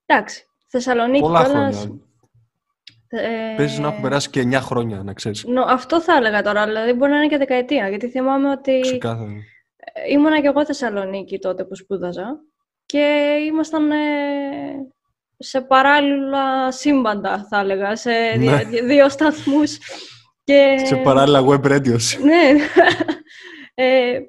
εντάξει, 0.06 0.46
Θεσσαλονίκη 0.68 1.22
Πολλά 1.22 1.44
κιόλας, 1.44 1.76
χρόνια. 1.76 2.02
ε, 3.08 3.54
Παίζει 3.58 3.82
να 3.82 3.88
έχουν 3.88 4.02
περάσει 4.02 4.30
και 4.30 4.42
9 4.42 4.60
χρόνια, 4.62 5.04
να 5.04 5.14
ξέρεις. 5.14 5.44
νο- 5.46 5.66
αυτό 5.68 6.02
θα 6.02 6.14
έλεγα 6.16 6.42
τώρα, 6.42 6.66
δηλαδή 6.66 6.94
μπορεί 6.94 7.12
να 7.12 7.18
είναι 7.18 7.28
και 7.28 7.38
δεκαετία, 7.38 7.90
γιατί 7.90 8.10
θυμάμαι 8.10 8.50
ότι 8.52 8.80
Ξεκάθαρα. 8.80 9.32
ε, 9.76 10.12
ήμουνα 10.12 10.40
κι 10.42 10.48
εγώ 10.48 10.66
Θεσσαλονίκη 10.66 11.40
τότε 11.40 11.64
που 11.66 11.76
σπούδαζα 11.76 12.40
και 12.86 13.38
ήμασταν 13.48 13.92
ε, 13.92 13.98
σε 15.38 15.62
παράλληλα 15.62 16.72
σύμπαντα, 16.72 17.48
θα 17.50 17.60
έλεγα, 17.60 17.96
σε 17.96 18.12
δι- 18.38 18.50
Ναι. 18.50 18.64
δι- 18.64 18.84
δύο 18.84 19.10
σταθμούς. 19.10 19.78
Και... 20.44 20.76
Σε 20.86 20.96
παράλληλα 20.96 21.42
web 21.48 21.66
radio. 21.72 21.98
Ναι. 22.24 22.56
ε, 23.74 24.20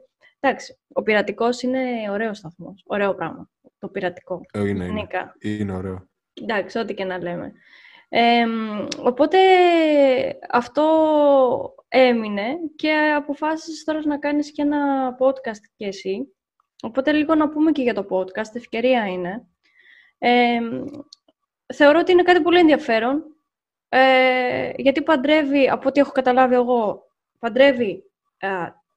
εντάξει, 0.40 0.78
ο 0.92 1.02
πειρατικός 1.02 1.62
είναι 1.62 1.80
ωραίος 2.10 2.38
σταθμός, 2.38 2.82
ωραίο 2.86 3.14
πράγμα, 3.14 3.50
το 3.78 3.88
πειρατικό. 3.88 4.40
Ε, 4.52 4.58
είναι, 4.60 4.68
είναι. 4.70 4.84
Γενικά. 4.84 5.34
είναι 5.40 5.72
ωραίο. 5.72 6.08
Εντάξει, 6.42 6.78
ό,τι 6.78 6.94
και 6.94 7.04
να 7.04 7.18
λέμε. 7.22 7.52
Ε, 8.08 8.46
μ, 8.46 8.86
οπότε 9.02 9.38
αυτό 10.50 10.84
έμεινε 11.88 12.46
και 12.76 13.12
αποφάσισες 13.16 13.84
τώρα 13.84 14.00
να 14.04 14.18
κάνεις 14.18 14.52
και 14.52 14.62
ένα 14.62 15.10
podcast 15.18 15.60
και 15.76 15.86
εσύ. 15.86 16.34
Οπότε 16.82 17.12
λίγο 17.12 17.34
να 17.34 17.48
πούμε 17.48 17.72
και 17.72 17.82
για 17.82 17.94
το 17.94 18.06
podcast, 18.10 18.54
ευκαιρία 18.54 19.06
είναι. 19.06 19.46
Ε, 20.18 20.60
μ, 20.60 20.84
θεωρώ 21.74 21.98
ότι 21.98 22.12
είναι 22.12 22.22
κάτι 22.22 22.40
πολύ 22.40 22.58
ενδιαφέρον, 22.58 23.22
ε, 23.88 24.72
γιατί 24.76 25.02
παντρεύει, 25.02 25.68
από 25.68 25.88
ό,τι 25.88 26.00
έχω 26.00 26.12
καταλάβει 26.12 26.54
εγώ, 26.54 27.02
παντρεύει 27.38 28.04
ε, 28.36 28.48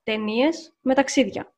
ταινίες 0.04 0.74
με 0.82 0.94
ταξίδια. 0.94 1.54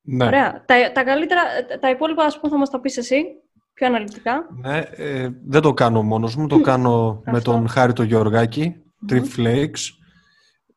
Ναι. 0.00 0.24
Ωραία. 0.24 0.64
Τα, 0.66 0.92
τα 0.92 1.04
καλύτερα, 1.04 1.42
τα 1.80 1.90
υπόλοιπα, 1.90 2.24
ας 2.24 2.40
πούμε, 2.40 2.52
θα 2.52 2.58
μας 2.58 2.70
τα 2.70 2.80
πεις 2.80 2.96
εσύ, 2.96 3.24
πιο 3.72 3.86
αναλυτικά. 3.86 4.46
Ναι, 4.60 4.78
ε, 4.78 5.28
δεν 5.44 5.62
το 5.62 5.74
κάνω 5.74 6.02
μόνος 6.02 6.36
μου, 6.36 6.46
το 6.46 6.60
κάνω 6.60 7.22
με 7.24 7.36
Αυτό. 7.36 7.52
τον 7.52 7.68
Χάρη 7.68 7.92
το 7.92 8.02
Γεωργάκη, 8.02 8.82
Trip 9.10 9.24
Flakes. 9.36 9.80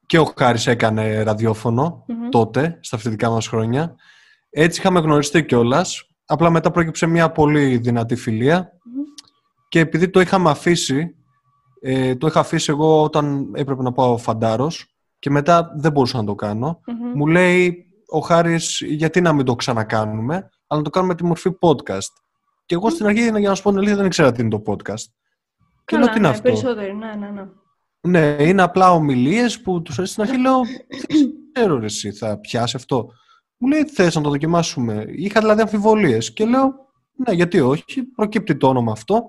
Και 0.06 0.20
ο 0.20 0.34
Χάρης 0.38 0.68
έκανε 0.68 1.24
ραδιόφωνο 1.24 2.06
Μμμ. 2.08 2.30
τότε, 2.30 2.78
στα 2.82 2.98
φοιτητικά 2.98 3.30
μας 3.30 3.48
χρόνια. 3.48 3.96
Έτσι 4.50 4.80
είχαμε 4.80 5.00
γνωριστεί 5.00 5.46
κιόλας. 5.46 6.08
Απλά 6.26 6.50
μετά 6.50 6.72
πρόκειψε 6.72 7.06
μια 7.06 7.32
πολύ 7.32 7.78
δυνατή 7.78 8.16
φιλία. 8.16 8.72
Μμμ. 8.84 9.04
Και 9.70 9.80
επειδή 9.80 10.10
το 10.10 10.20
είχαμε 10.20 10.50
αφήσει, 10.50 11.16
ε, 11.82 12.16
το 12.16 12.28
είχα 12.28 12.40
αφήσει 12.40 12.72
εγώ 12.72 13.04
όταν 13.04 13.52
έπρεπε 13.54 13.84
να 13.84 13.92
πάω 13.92 14.18
φαντάρος 14.18 14.96
και 15.20 15.30
μετά 15.30 15.72
δεν 15.76 15.92
μπορούσα 15.92 16.18
να 16.18 16.24
το 16.24 16.36
κάνω. 16.36 16.82
Μμμ. 16.86 17.12
Μου 17.16 17.28
λέει 17.28 17.86
ο 18.08 18.20
Χάρης 18.20 18.82
γιατί 18.86 19.22
να 19.22 19.34
μην 19.34 19.46
το 19.46 19.56
ξανακάνουμε, 19.56 20.36
αλλά 20.68 20.80
να 20.80 20.82
το 20.82 20.90
κάνουμε 20.90 21.14
με 21.14 21.18
τη 21.20 21.26
μορφή 21.26 21.58
podcast. 21.60 22.12
Και 22.66 22.76
εγώ 22.76 22.90
στην 22.90 23.06
αρχή, 23.06 23.22
για 23.22 23.50
να 23.50 23.56
σου 23.56 23.64
πω 23.64 23.70
την 23.70 23.78
αλήθεια, 23.78 23.96
δεν 23.98 24.06
ήξερα 24.06 24.32
τι 24.32 24.42
είναι 24.42 24.50
το 24.50 24.64
podcast. 24.66 25.04
Και 25.86 25.96
Καλά, 25.96 26.04
λέω 26.04 26.14
τι 26.14 26.20
είναι 26.20 26.28
ναι, 26.28 26.34
αυτό; 26.34 26.42
Περισσότεροι, 26.42 26.96
ναι, 26.96 27.14
ναι, 27.20 27.30
ναι. 27.30 27.48
Ναι, 28.02 28.36
είναι 28.40 28.62
απλά 28.62 28.92
ομιλίες 28.92 29.62
που 29.62 29.82
τους 29.82 29.98
αρέσει 29.98 30.12
στην 30.12 30.24
αρχή. 30.24 30.38
Λέω, 30.38 30.62
δεν 31.08 31.32
ξέρω 31.54 31.80
ρε 31.80 31.86
εσύ, 31.86 32.12
θα 32.12 32.40
πιάσει 32.40 32.76
αυτό. 32.76 33.10
Μου 33.58 33.68
λέει, 33.68 33.86
θες 33.86 34.16
να 34.16 34.22
το 34.22 34.30
δοκιμάσουμε. 34.30 35.06
Είχα 35.08 35.40
δηλαδή 35.40 35.62
αμφιβολίες 35.62 36.34
και 36.34 36.46
λέω, 36.46 36.74
ναι, 37.16 37.34
γιατί 37.34 37.60
όχι. 37.60 38.04
Προκύπτει 38.04 38.58
το 38.58 38.68
όνομα 38.68 38.92
αυτό 38.92 39.24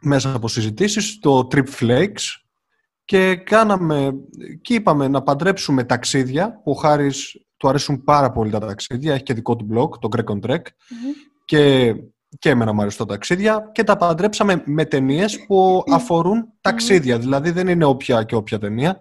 μέσα 0.00 0.34
από 0.34 0.48
συζητήσεις, 0.48 1.18
το 1.18 1.48
Trip 1.52 1.66
Flakes 1.80 2.22
και 3.04 3.36
κάναμε, 3.36 4.14
και 4.62 4.74
είπαμε 4.74 5.08
να 5.08 5.22
παντρέψουμε 5.22 5.84
ταξίδια, 5.84 6.60
που 6.62 6.70
ο 6.70 6.74
Χάρης 6.74 7.36
του 7.56 7.68
αρέσουν 7.68 8.04
πάρα 8.04 8.32
πολύ 8.32 8.50
τα 8.50 8.58
ταξίδια, 8.58 9.14
έχει 9.14 9.22
και 9.22 9.34
δικό 9.34 9.56
του 9.56 9.66
blog, 9.72 9.98
το 9.98 10.08
Greg 10.16 10.24
on 10.24 10.50
Trek, 10.50 10.60
Μμμ. 10.88 11.10
και, 11.44 11.94
και 12.38 12.50
εμένα 12.50 12.72
μου 12.72 12.80
αρέσουν 12.80 13.06
τα 13.06 13.12
ταξίδια 13.12 13.70
και 13.72 13.84
τα 13.84 13.96
παντρέψαμε 13.96 14.62
με 14.66 14.84
ταινίες 14.84 15.44
που 15.46 15.82
αφορούν 15.90 16.52
ταξίδια. 16.60 17.18
Δηλαδή 17.18 17.50
δεν 17.50 17.68
είναι 17.68 17.84
όποια 17.84 18.22
και 18.22 18.34
όποια 18.34 18.58
ταινία. 18.58 18.98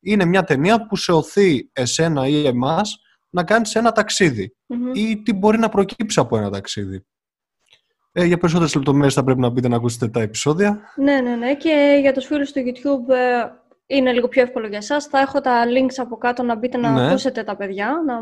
Είναι 0.00 0.24
μια 0.24 0.44
ταινία 0.44 0.86
που 0.86 0.96
σε 0.96 1.12
οθεί 1.12 1.70
εσένα 1.72 2.26
ή 2.26 2.46
εμάς 2.46 2.96
να 3.30 3.44
κάνεις 3.44 3.74
ένα 3.74 3.92
ταξίδι 3.92 4.56
Μμμ. 4.66 4.90
ή 4.94 5.22
τι 5.24 5.32
μπορεί 5.32 5.58
να 5.58 5.68
προκύψει 5.68 6.20
από 6.20 6.36
ένα 6.36 6.50
ταξίδι. 6.50 7.04
Ε, 8.12 8.24
για 8.24 8.38
περισσότερες 8.38 8.74
λεπτομέρειες 8.74 9.14
θα 9.14 9.24
πρέπει 9.24 9.40
να 9.40 9.48
μπείτε 9.48 9.68
να 9.68 9.76
ακούσετε 9.76 10.08
τα 10.08 10.20
επεισόδια. 10.20 10.80
Ναι, 10.96 11.20
ναι, 11.20 11.36
ναι. 11.36 11.54
Και 11.54 11.98
για 12.00 12.12
τους 12.12 12.26
φίλους 12.26 12.52
του 12.52 12.60
YouTube 12.60 13.08
ε, 13.14 13.44
είναι 13.86 14.12
λίγο 14.12 14.28
πιο 14.28 14.42
εύκολο 14.42 14.66
για 14.66 14.78
εσάς. 14.78 15.06
Θα 15.06 15.18
έχω 15.18 15.40
τα 15.40 15.64
links 15.64 15.94
από 15.96 16.16
κάτω 16.16 16.42
να 16.42 16.54
μπείτε 16.56 16.78
να 16.78 16.90
Ναι. 16.92 17.08
ακούσετε 17.08 17.42
τα 17.42 17.56
παιδιά. 17.56 18.02
Να... 18.06 18.14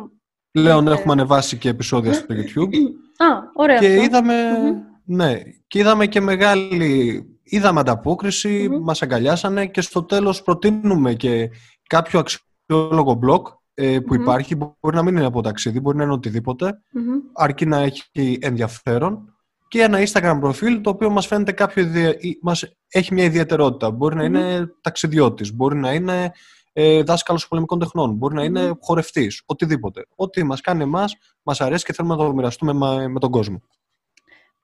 Πλέον 0.50 0.84
Ναι. 0.84 0.90
έχουμε 0.92 1.12
ανεβάσει 1.12 1.56
και 1.58 1.68
επεισόδια 1.68 2.12
στο 2.12 2.34
YouTube 2.34 2.68
Α, 3.16 3.26
ωραία 3.54 3.78
και 3.78 3.86
αυτό. 3.86 4.02
είδαμε, 4.02 4.34
Μμμ. 4.58 4.76
ναι, 5.04 5.38
και 5.66 5.78
είδαμε 5.78 6.06
και 6.06 6.20
μεγάλη 6.20 7.22
είδαμε 7.48 7.80
ανταπόκριση, 7.80 8.68
Μμμ. 8.70 8.82
μας 8.82 9.02
αγκαλιάσανε 9.02 9.66
και 9.66 9.80
στο 9.80 10.02
τέλος 10.02 10.42
προτείνουμε 10.42 11.14
και 11.14 11.50
κάποιο 11.86 12.18
αξιόλογο 12.20 13.18
blog 13.26 13.42
ε, 13.74 13.98
που 13.98 14.14
Μμμ. 14.14 14.20
υπάρχει. 14.22 14.54
Μπορεί 14.54 14.96
να 14.96 15.02
μην 15.02 15.16
είναι 15.16 15.26
από 15.26 15.42
ταξίδι, 15.42 15.80
μπορεί 15.80 15.96
να 15.96 16.02
είναι 16.04 16.12
οτιδήποτε, 16.12 16.82
Μμμ. 16.92 17.04
αρκεί 17.34 17.66
να 17.66 17.76
έχει 17.78 18.38
ενδιαφέρον 18.40 19.32
και 19.68 19.82
ένα 19.82 19.98
Instagram 20.06 20.36
προφίλ 20.40 20.80
το 20.80 20.90
οποίο 20.90 21.10
μας 21.10 21.26
φαίνεται 21.26 21.52
κάποιο 21.52 21.82
ιδια- 21.82 22.16
ή- 22.18 22.38
μας 22.42 22.64
έχει 22.88 23.14
μια 23.14 23.24
ιδιαιτερότητα. 23.24 23.90
Μπορεί 23.90 24.14
να 24.16 24.22
Μμμ. 24.24 24.34
είναι 24.34 24.66
ταξιδιώτης, 24.80 25.54
μπορεί 25.54 25.76
να 25.76 25.92
είναι 25.92 26.32
ε, 26.72 27.02
δάσκαλος 27.02 27.48
πολεμικών 27.48 27.78
τεχνών, 27.78 28.14
μπορεί 28.14 28.34
να 28.34 28.44
είναι 28.44 28.64
Μμμ. 28.66 28.72
χορευτής, 28.80 29.42
οτιδήποτε. 29.46 30.06
Ό,τι 30.14 30.42
μας 30.42 30.60
κάνει 30.60 30.82
εμάς, 30.82 31.16
μας 31.42 31.60
αρέσει 31.60 31.84
και 31.84 31.92
θέλουμε 31.92 32.14
να 32.16 32.24
το 32.24 32.34
μοιραστούμε 32.34 32.72
μα- 32.72 33.08
με 33.08 33.18
τον 33.20 33.30
κόσμο. 33.30 33.62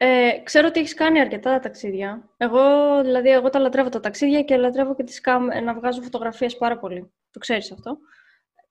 Ε, 0.06 0.40
ξέρω 0.44 0.66
ότι 0.68 0.80
έχεις 0.80 0.94
κάνει 0.94 1.20
αρκετά 1.20 1.58
ταξίδια. 1.60 2.28
Εγώ, 2.36 2.60
δηλαδή, 3.02 3.28
εγώ 3.30 3.50
τα 3.50 3.58
λατρεύω 3.58 3.88
τα 3.88 4.00
ταξίδια 4.00 4.42
και 4.42 4.56
λατρεύω 4.56 4.94
και 4.94 5.02
τις 5.02 5.20
κάμ, 5.20 5.46
να 5.64 5.74
βγάζω 5.74 6.02
φωτογραφίες 6.02 6.56
πάρα 6.56 6.78
πολύ. 6.78 7.12
Το 7.30 7.38
ξέρεις 7.38 7.72
αυτό. 7.72 7.98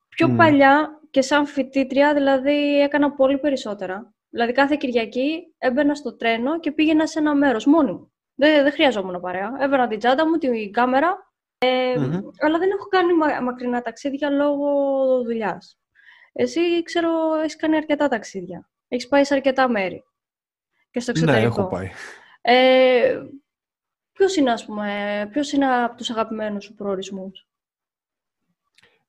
Πιο 0.09 0.27
Μμ. 0.27 0.35
παλιά 0.37 0.99
και 1.09 1.21
σαν 1.21 1.45
φοιτήτρια, 1.45 2.13
δηλαδή, 2.13 2.81
έκανα 2.81 3.11
πολύ 3.11 3.37
περισσότερα. 3.37 4.13
Δηλαδή, 4.29 4.51
κάθε 4.51 4.75
Κυριακή 4.75 5.53
έμπαινα 5.57 5.95
στο 5.95 6.15
τρένο 6.15 6.59
και 6.59 6.71
πήγαινα 6.71 7.07
σε 7.07 7.19
ένα 7.19 7.35
μέρος 7.35 7.65
μόνη 7.65 7.91
μου. 7.91 8.11
Δεν, 8.35 8.63
δεν 8.63 8.71
χρειαζόμουν 8.71 9.21
παρέα. 9.21 9.57
Έβαινα 9.59 9.87
την 9.87 9.99
τσάντα 9.99 10.27
μου, 10.27 10.37
την 10.37 10.71
κάμερα, 10.71 11.31
ε, 11.57 11.99
Μμμ. 11.99 12.19
αλλά 12.39 12.57
δεν 12.57 12.69
έχω 12.69 12.87
κάνει 12.89 13.13
μα- 13.13 13.41
μακρινά 13.41 13.81
ταξίδια 13.81 14.29
λόγω 14.29 14.69
δουλειάς. 15.23 15.79
Εσύ, 16.33 16.83
ξέρω, 16.83 17.09
έχεις 17.39 17.55
κάνει 17.55 17.75
αρκετά 17.75 18.07
ταξίδια. 18.07 18.69
Έχεις 18.87 19.07
πάει 19.07 19.23
σε 19.23 19.33
αρκετά 19.33 19.69
μέρη. 19.69 20.03
Και 20.93 20.99
στο 20.99 21.11
Ναι, 21.11 21.19
εξωτερικό. 21.19 21.61
έχω 21.61 21.69
πάει. 21.69 21.89
Ε, 22.41 23.21
ποιος 24.11 24.35
είναι, 24.35 24.51
ας 24.51 24.65
πούμε, 24.65 25.27
ποιος 25.31 25.51
είναι 25.51 25.83
από 25.83 25.97
τους 25.97 26.09
αγαπημένους 26.09 26.63
σου 26.63 26.73
προορισμούς; 26.73 27.47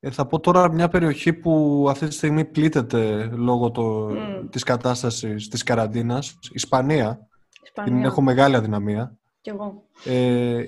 Ε, 0.00 0.10
θα 0.10 0.26
πω 0.26 0.40
τώρα 0.40 0.72
μια 0.72 0.88
περιοχή 0.88 1.32
που 1.32 1.86
αυτή 1.90 2.06
τη 2.08 2.14
στιγμή 2.14 2.44
πλήττεται 2.44 3.24
λόγω 3.32 3.70
το, 3.70 3.82
Μμ. 3.82 4.48
της 4.48 4.62
κατάστασης 4.62 5.48
της 5.48 5.62
καραντίνας. 5.62 6.38
Ισπανία. 6.52 7.28
Ισπανία. 7.64 7.92
Την 7.94 8.04
έχω 8.04 8.20
μεγάλη 8.22 8.56
αδυναμία. 8.56 9.16
Κι 9.40 9.50
εγώ. 9.50 9.82
Ε, 10.04 10.12
Ναι. 10.56 10.64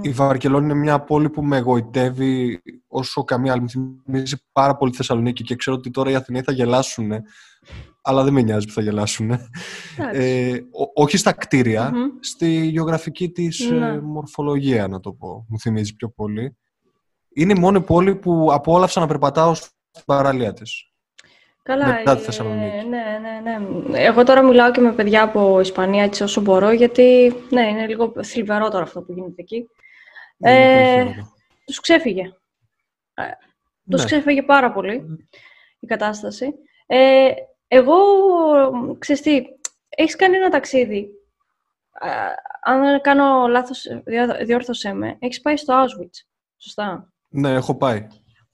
Η 0.00 0.10
Βαρκελόνη 0.10 0.64
είναι 0.64 0.74
μια 0.74 1.00
πόλη 1.00 1.30
που 1.30 1.42
με 1.44 1.56
εγωιτεύει 1.56 2.62
όσο 2.86 3.24
καμία 3.24 3.52
άλλη. 3.52 3.60
Μου 3.62 3.68
θυμίζει 4.04 4.36
πάρα 4.52 4.76
πολύ 4.76 4.90
τη 4.90 4.96
Θεσσαλονίκη 4.96 5.42
και 5.44 5.56
ξέρω 5.56 5.76
ότι 5.76 5.90
τώρα 5.90 6.10
οι 6.10 6.14
Αθηναίοι 6.14 6.42
θα 6.42 6.52
γελάσουν. 6.52 7.12
Αλλά 8.02 8.24
δεν 8.24 8.32
με 8.32 8.42
νοιάζει 8.42 8.66
που 8.66 8.72
θα 8.72 8.82
γελάσουν. 8.82 9.30
Εντάξει. 9.30 10.20
Ε, 10.20 10.54
ό- 10.54 11.02
όχι 11.02 11.16
στα 11.16 11.32
κτίρια, 11.32 11.90
Μμμ. 11.94 12.10
στη 12.20 12.66
γεωγραφική 12.66 13.30
της 13.30 13.70
Ναι. 13.70 13.86
ε, 13.88 14.00
μορφολογία, 14.00 14.88
να 14.88 15.00
το 15.00 15.12
πω. 15.12 15.46
Μου 15.48 15.58
θυμίζει 15.58 15.94
πιο 15.94 16.08
πολύ. 16.10 16.56
Είναι 17.34 17.52
η 17.56 17.58
μόνη 17.60 17.80
πόλη 17.80 18.14
που 18.16 18.48
απόλαυσα 18.52 19.00
να 19.00 19.06
περπατάω 19.06 19.54
στην 19.54 20.04
παραλία 20.04 20.52
της. 20.52 20.91
Καλά, 21.62 21.86
μετά 21.86 22.14
τη 22.14 22.20
ε, 22.20 22.24
Θεσσαλονίκη. 22.24 22.86
ναι, 22.86 23.18
ναι, 23.42 23.58
ναι. 23.58 23.98
Εγώ 24.00 24.24
τώρα 24.24 24.42
μιλάω 24.42 24.70
και 24.70 24.80
με 24.80 24.92
παιδιά 24.92 25.22
από 25.22 25.60
Ισπανία 25.60 26.02
έτσι 26.04 26.22
όσο 26.22 26.40
μπορώ, 26.40 26.70
γιατί 26.72 27.34
ναι, 27.50 27.68
είναι 27.68 27.86
λίγο 27.86 28.12
θλιβερό 28.22 28.68
τώρα 28.70 28.82
αυτό 28.82 29.02
που 29.02 29.12
γίνεται 29.12 29.42
εκεί. 29.42 29.56
Είναι 30.38 30.50
Ε, 30.52 30.74
πολύ 30.74 30.86
χειρότερο. 31.02 31.32
Τους 31.64 31.80
ξέφυγε. 31.80 32.22
Ε, 33.14 33.22
Τους 33.90 34.00
Ναι. 34.00 34.06
ξέφυγε 34.06 34.42
πάρα 34.42 34.72
πολύ 34.72 35.26
η 35.80 35.86
κατάσταση. 35.86 36.52
Ε, 36.86 37.28
εγώ, 37.68 37.96
ξέρεις 38.98 39.22
τι, 39.22 39.42
έχεις 39.88 40.16
κάνει 40.16 40.36
ένα 40.36 40.48
ταξίδι. 40.50 41.08
Ε, 42.00 42.08
αν 42.62 42.80
δεν 42.80 43.00
κάνω 43.00 43.46
λάθος, 43.48 43.86
διά- 44.04 44.44
διόρθωσέ 44.44 44.92
με. 44.92 45.16
Έχεις 45.18 45.40
πάει 45.40 45.56
στο 45.56 45.74
Auschwitz, 45.84 46.24
σωστά; 46.58 47.12
Ναι, 47.28 47.52
έχω 47.52 47.74
πάει. 47.76 48.06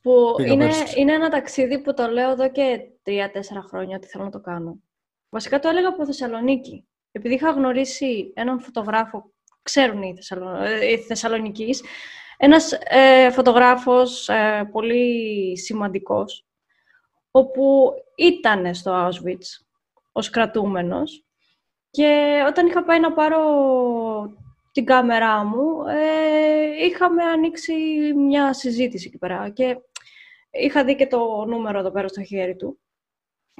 Που 0.08 0.34
Πήγα 0.36 0.52
είναι, 0.52 0.64
πέρσι. 0.64 1.00
είναι 1.00 1.12
ένα 1.12 1.28
ταξίδι 1.28 1.80
που 1.80 1.94
το 1.94 2.06
λέω 2.06 2.30
εδώ 2.30 2.50
και 2.50 2.80
τρία-τέσσερα 3.02 3.62
χρόνια 3.62 3.96
ότι 3.96 4.06
θέλω 4.06 4.24
να 4.24 4.30
το 4.30 4.40
κάνω. 4.40 4.82
Βασικά 5.28 5.58
το 5.58 5.68
έλεγα 5.68 5.88
από 5.88 6.06
Θεσσαλονίκη. 6.06 6.88
Επειδή 7.12 7.34
είχα 7.34 7.50
γνωρίσει 7.50 8.32
έναν 8.34 8.60
φωτογράφο, 8.60 9.32
ξέρουν 9.62 10.02
οι, 10.02 10.14
Θεσσαλο... 10.14 10.62
ε, 10.62 10.90
οι 10.90 10.98
Θεσσαλονικείς, 10.98 11.82
ένας 12.36 12.72
ε, 12.72 13.30
φωτογράφος 13.30 14.28
ε, 14.28 14.68
πολύ 14.72 15.58
σημαντικός, 15.58 16.46
όπου 17.30 17.92
ήταν 18.16 18.74
στο 18.74 19.08
Auschwitz 19.08 19.64
ως 20.12 20.30
κρατούμενος 20.30 21.24
και 21.90 22.42
όταν 22.48 22.66
είχα 22.66 22.84
πάει 22.84 23.00
να 23.00 23.12
πάρω 23.12 23.40
την 24.72 24.86
κάμερά 24.86 25.44
μου, 25.44 25.86
ε, 25.86 26.84
είχαμε 26.86 27.22
ανοίξει 27.22 27.74
μια 28.16 28.52
συζήτηση 28.52 29.06
εκεί 29.08 29.18
πέρα 29.18 29.48
και 29.48 29.78
είχα 30.50 30.84
δει 30.84 30.94
και 30.96 31.06
το 31.06 31.44
νούμερο 31.44 31.78
εδώ 31.78 31.90
πέρα 31.90 32.08
στο 32.08 32.22
χέρι 32.22 32.56
του. 32.56 32.80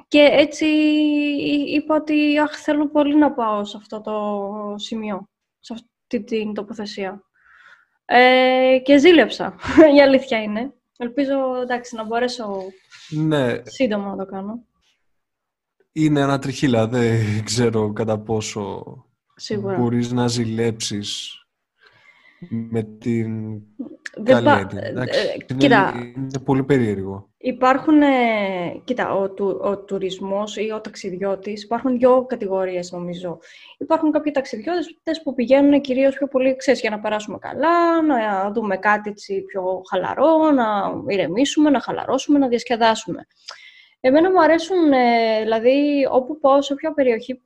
Και 0.07 0.19
έτσι 0.31 0.65
εί- 0.65 1.69
είπα 1.75 1.95
ότι 1.95 2.37
αχ, 2.37 2.57
θέλω 2.61 2.89
πολύ 2.89 3.15
να 3.17 3.31
πάω 3.31 3.65
σε 3.65 3.77
αυτό 3.77 4.01
το 4.01 4.75
σημείο, 4.77 5.29
σε 5.59 5.73
αυτή 5.73 6.23
την 6.23 6.53
τοποθεσία. 6.53 7.23
Ε, 8.05 8.79
και 8.83 8.97
ζήλεψα, 8.97 9.55
η 9.95 10.01
αλήθεια 10.01 10.41
είναι. 10.41 10.73
Ελπίζω, 10.97 11.55
εντάξει, 11.61 11.95
να 11.95 12.03
μπορέσω 12.03 12.57
Ναι, 13.09 13.61
σύντομα 13.63 14.09
να 14.15 14.25
το 14.25 14.31
κάνω, 14.31 14.63
είναι 15.91 16.19
ένα 16.19 16.39
τριχύλα. 16.39 16.87
Δεν 16.87 17.43
ξέρω 17.43 17.93
κατά 17.93 18.19
πόσο 18.19 18.83
σίγουρα. 19.35 19.77
μπορείς 19.77 20.11
να 20.11 20.27
ζηλέψεις 20.27 21.33
με 22.49 22.83
την 22.83 23.61
Δεν 24.15 24.25
καλή 24.25 24.45
πα- 24.45 24.57
έννοια. 24.59 24.81
ε, 24.85 24.89
Εντάξει, 24.89 25.19
ε, 25.19 25.33
είναι, 25.49 25.57
κοίτα, 25.59 25.93
είναι 26.15 26.39
πολύ 26.45 26.63
περίεργο. 26.63 27.27
Υπάρχουν, 27.37 28.01
ε, 28.01 28.07
κοίτα, 28.83 29.13
ο, 29.15 29.29
του, 29.31 29.59
ο 29.63 29.77
τουρισμός 29.77 30.57
ή 30.57 30.71
ο 30.71 30.81
ταξιδιώτης, 30.81 31.63
υπάρχουν 31.63 31.97
δύο 31.97 32.25
κατηγορίες 32.25 32.91
νομίζω. 32.91 33.39
Υπάρχουν 33.77 34.11
κάποιοι 34.11 34.31
ταξιδιώτες 34.31 35.21
που 35.23 35.33
πηγαίνουν 35.33 35.81
κυρίως 35.81 36.15
πιο 36.15 36.27
πολύ, 36.27 36.55
ξέρεις, 36.55 36.79
για 36.81 36.89
να 36.89 36.99
περάσουμε 36.99 37.37
καλά, 37.37 38.01
να 38.01 38.51
δούμε 38.51 38.77
κάτι 38.77 39.09
έτσι 39.09 39.41
πιο 39.41 39.81
χαλαρό, 39.89 40.51
να 40.51 40.65
ηρεμήσουμε, 41.07 41.69
να 41.69 41.79
χαλαρώσουμε, 41.81 42.39
να 42.39 42.47
διασκεδάσουμε. 42.47 43.27
Εμένα 43.99 44.31
μου 44.31 44.41
αρέσουν, 44.41 44.91
ε, 44.91 45.41
δηλαδή, 45.41 46.07
όπου 46.11 46.39
πάω, 46.39 46.61
σε 46.61 46.73
όποια 46.73 46.93
περιοχή 46.93 47.41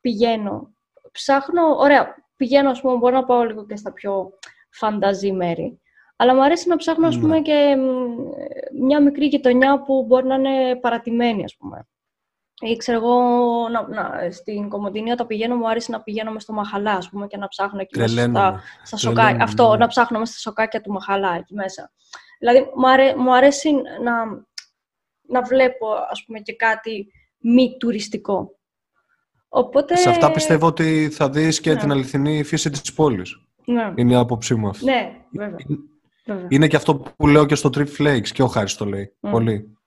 πηγαίνω, 0.00 0.74
ψάχνω, 1.12 1.62
ωραία, 1.78 2.14
πηγαίνω, 2.40 2.70
ας 2.70 2.80
πούμε, 2.80 2.96
μπορώ 2.96 3.14
να 3.14 3.24
πάω 3.24 3.42
λίγο 3.42 3.66
και 3.66 3.76
στα 3.76 3.92
πιο 3.92 4.30
φανταζή 4.70 5.32
μέρη. 5.32 5.80
Αλλά 6.16 6.34
μου 6.34 6.42
αρέσει 6.44 6.68
να 6.68 6.76
ψάχνω, 6.76 7.06
ας 7.06 7.14
Ναι. 7.16 7.20
πούμε, 7.22 7.40
και 7.40 7.76
μ, 7.76 8.84
μια 8.84 9.02
μικρή 9.02 9.26
γειτονιά 9.26 9.82
που 9.82 10.04
μπορεί 10.06 10.26
να 10.26 10.34
είναι 10.34 10.76
παρατημένη, 10.76 11.44
ας 11.44 11.56
πούμε. 11.56 11.88
Ή 12.60 12.76
ξέρω 12.76 12.98
εγώ, 12.98 13.18
να, 13.68 13.88
να, 13.88 14.30
στην 14.30 14.68
Κομωτινή 14.68 15.10
όταν 15.10 15.26
πηγαίνω, 15.26 15.56
μου 15.56 15.68
αρέσει 15.68 15.90
να 15.90 16.02
πηγαίνω 16.02 16.30
μες 16.32 16.42
στο 16.42 16.52
Μαχαλά, 16.52 16.92
ας 16.92 17.08
πούμε, 17.08 17.26
και 17.26 17.36
να 17.36 17.48
ψάχνω 17.48 17.80
εκεί 17.80 17.98
μέσα 17.98 18.12
στα, 18.12 18.22
Τρελαίνομαι. 18.22 18.60
στα 18.82 18.96
Τρελαίνομαι, 18.96 19.22
σοκάκια. 19.22 19.44
Αυτό, 19.44 19.70
ναι. 19.70 19.76
να 19.76 19.86
ψάχνω 19.86 20.18
μέσα 20.18 20.32
στα 20.32 20.40
σοκάκια 20.40 20.80
του 20.80 20.92
Μαχαλά, 20.92 21.34
εκεί 21.36 21.54
μέσα. 21.54 21.92
Δηλαδή, 22.38 22.70
μου, 22.74 22.88
αρέ, 22.88 23.14
μου 23.16 23.34
αρέσει 23.34 23.72
να, 24.02 24.12
να 25.22 25.42
βλέπω, 25.42 25.86
ας 26.10 26.24
πούμε, 26.24 26.38
και 26.38 26.56
κάτι 26.56 27.12
μη 27.38 27.76
τουριστικό. 27.78 28.59
Οπότε... 29.52 29.96
Σε 29.96 30.08
αυτά 30.08 30.30
πιστεύω 30.30 30.66
ότι 30.66 31.08
θα 31.12 31.30
δεις 31.30 31.60
και 31.60 31.72
Ναι. 31.72 31.80
την 31.80 31.90
αληθινή 31.92 32.42
φύση 32.42 32.70
της 32.70 32.92
πόλης. 32.92 33.36
Ναι, 33.64 33.92
Είναι 33.96 34.12
η 34.12 34.16
άποψή 34.16 34.54
μου 34.54 34.68
αυτή. 34.68 34.84
ναι 34.84 35.12
βέβαια. 35.32 35.56
βέβαια. 36.26 36.46
Είναι 36.48 36.66
και 36.66 36.76
αυτό 36.76 36.94
που 37.16 37.26
λέω 37.26 37.46
και 37.46 37.54
στο 37.54 37.70
Trip 37.74 37.86
Flakes 37.98 38.28
και 38.28 38.42
ο 38.42 38.46
Χάρης 38.46 38.74
το 38.74 38.84
λέει. 38.84 39.14
Μμ. 39.20 39.30
Πολύ. 39.30 39.78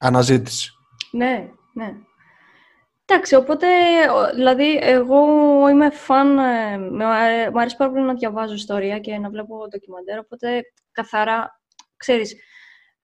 Αναζήτηση. 0.00 0.70
Ναι, 1.10 1.48
ναι. 1.72 1.94
Εντάξει, 3.08 3.34
οπότε, 3.34 3.66
ο- 4.14 4.34
δηλαδή, 4.34 4.78
εγώ 4.82 5.18
είμαι 5.70 5.90
φαν, 5.90 6.38
ε, 6.38 6.76
με 6.78 7.04
αρέ- 7.04 7.50
μου 7.52 7.60
αρέσει 7.60 7.76
πάρα 7.76 7.90
πολύ 7.90 8.04
να 8.04 8.14
διαβάζω 8.14 8.54
ιστορία 8.54 8.98
και 8.98 9.18
να 9.18 9.28
βλέπω 9.30 9.66
ντοκιμαντέρ, 9.68 10.18
οπότε 10.18 10.60
καθαρά, 10.92 11.60
ξέρεις, 11.96 12.36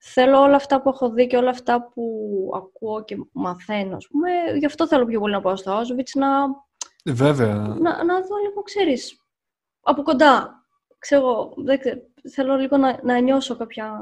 θέλω 0.04 0.40
όλα 0.40 0.56
αυτά 0.56 0.82
που 0.82 0.88
έχω 0.88 1.10
δει 1.10 1.26
και 1.26 1.36
όλα 1.36 1.50
αυτά 1.50 1.90
που 1.94 2.02
ακούω 2.54 3.04
και 3.04 3.16
μαθαίνω, 3.32 3.96
ας 3.96 4.06
πούμε, 4.10 4.28
γι' 4.58 4.66
αυτό 4.66 4.86
θέλω 4.86 5.04
πιο 5.06 5.20
πολύ 5.20 5.32
να 5.32 5.40
πάω 5.40 5.56
στο 5.56 5.72
Auschwitz, 5.78 6.10
να, 6.14 6.28
Βέβαια. 7.14 7.54
να, 7.56 8.04
να 8.04 8.20
δω 8.20 8.36
λίγο, 8.48 8.62
ξέρεις, 8.62 9.16
από 9.82 10.02
κοντά. 10.02 10.64
Ξέρω, 10.98 11.20
εγώ, 11.22 11.52
δεν 11.56 11.78
ξέρω, 11.80 12.00
θέλω 12.34 12.56
λίγο 12.56 12.76
να, 12.76 12.98
να 13.02 13.18
νιώσω 13.18 13.56
κάποια... 13.56 13.92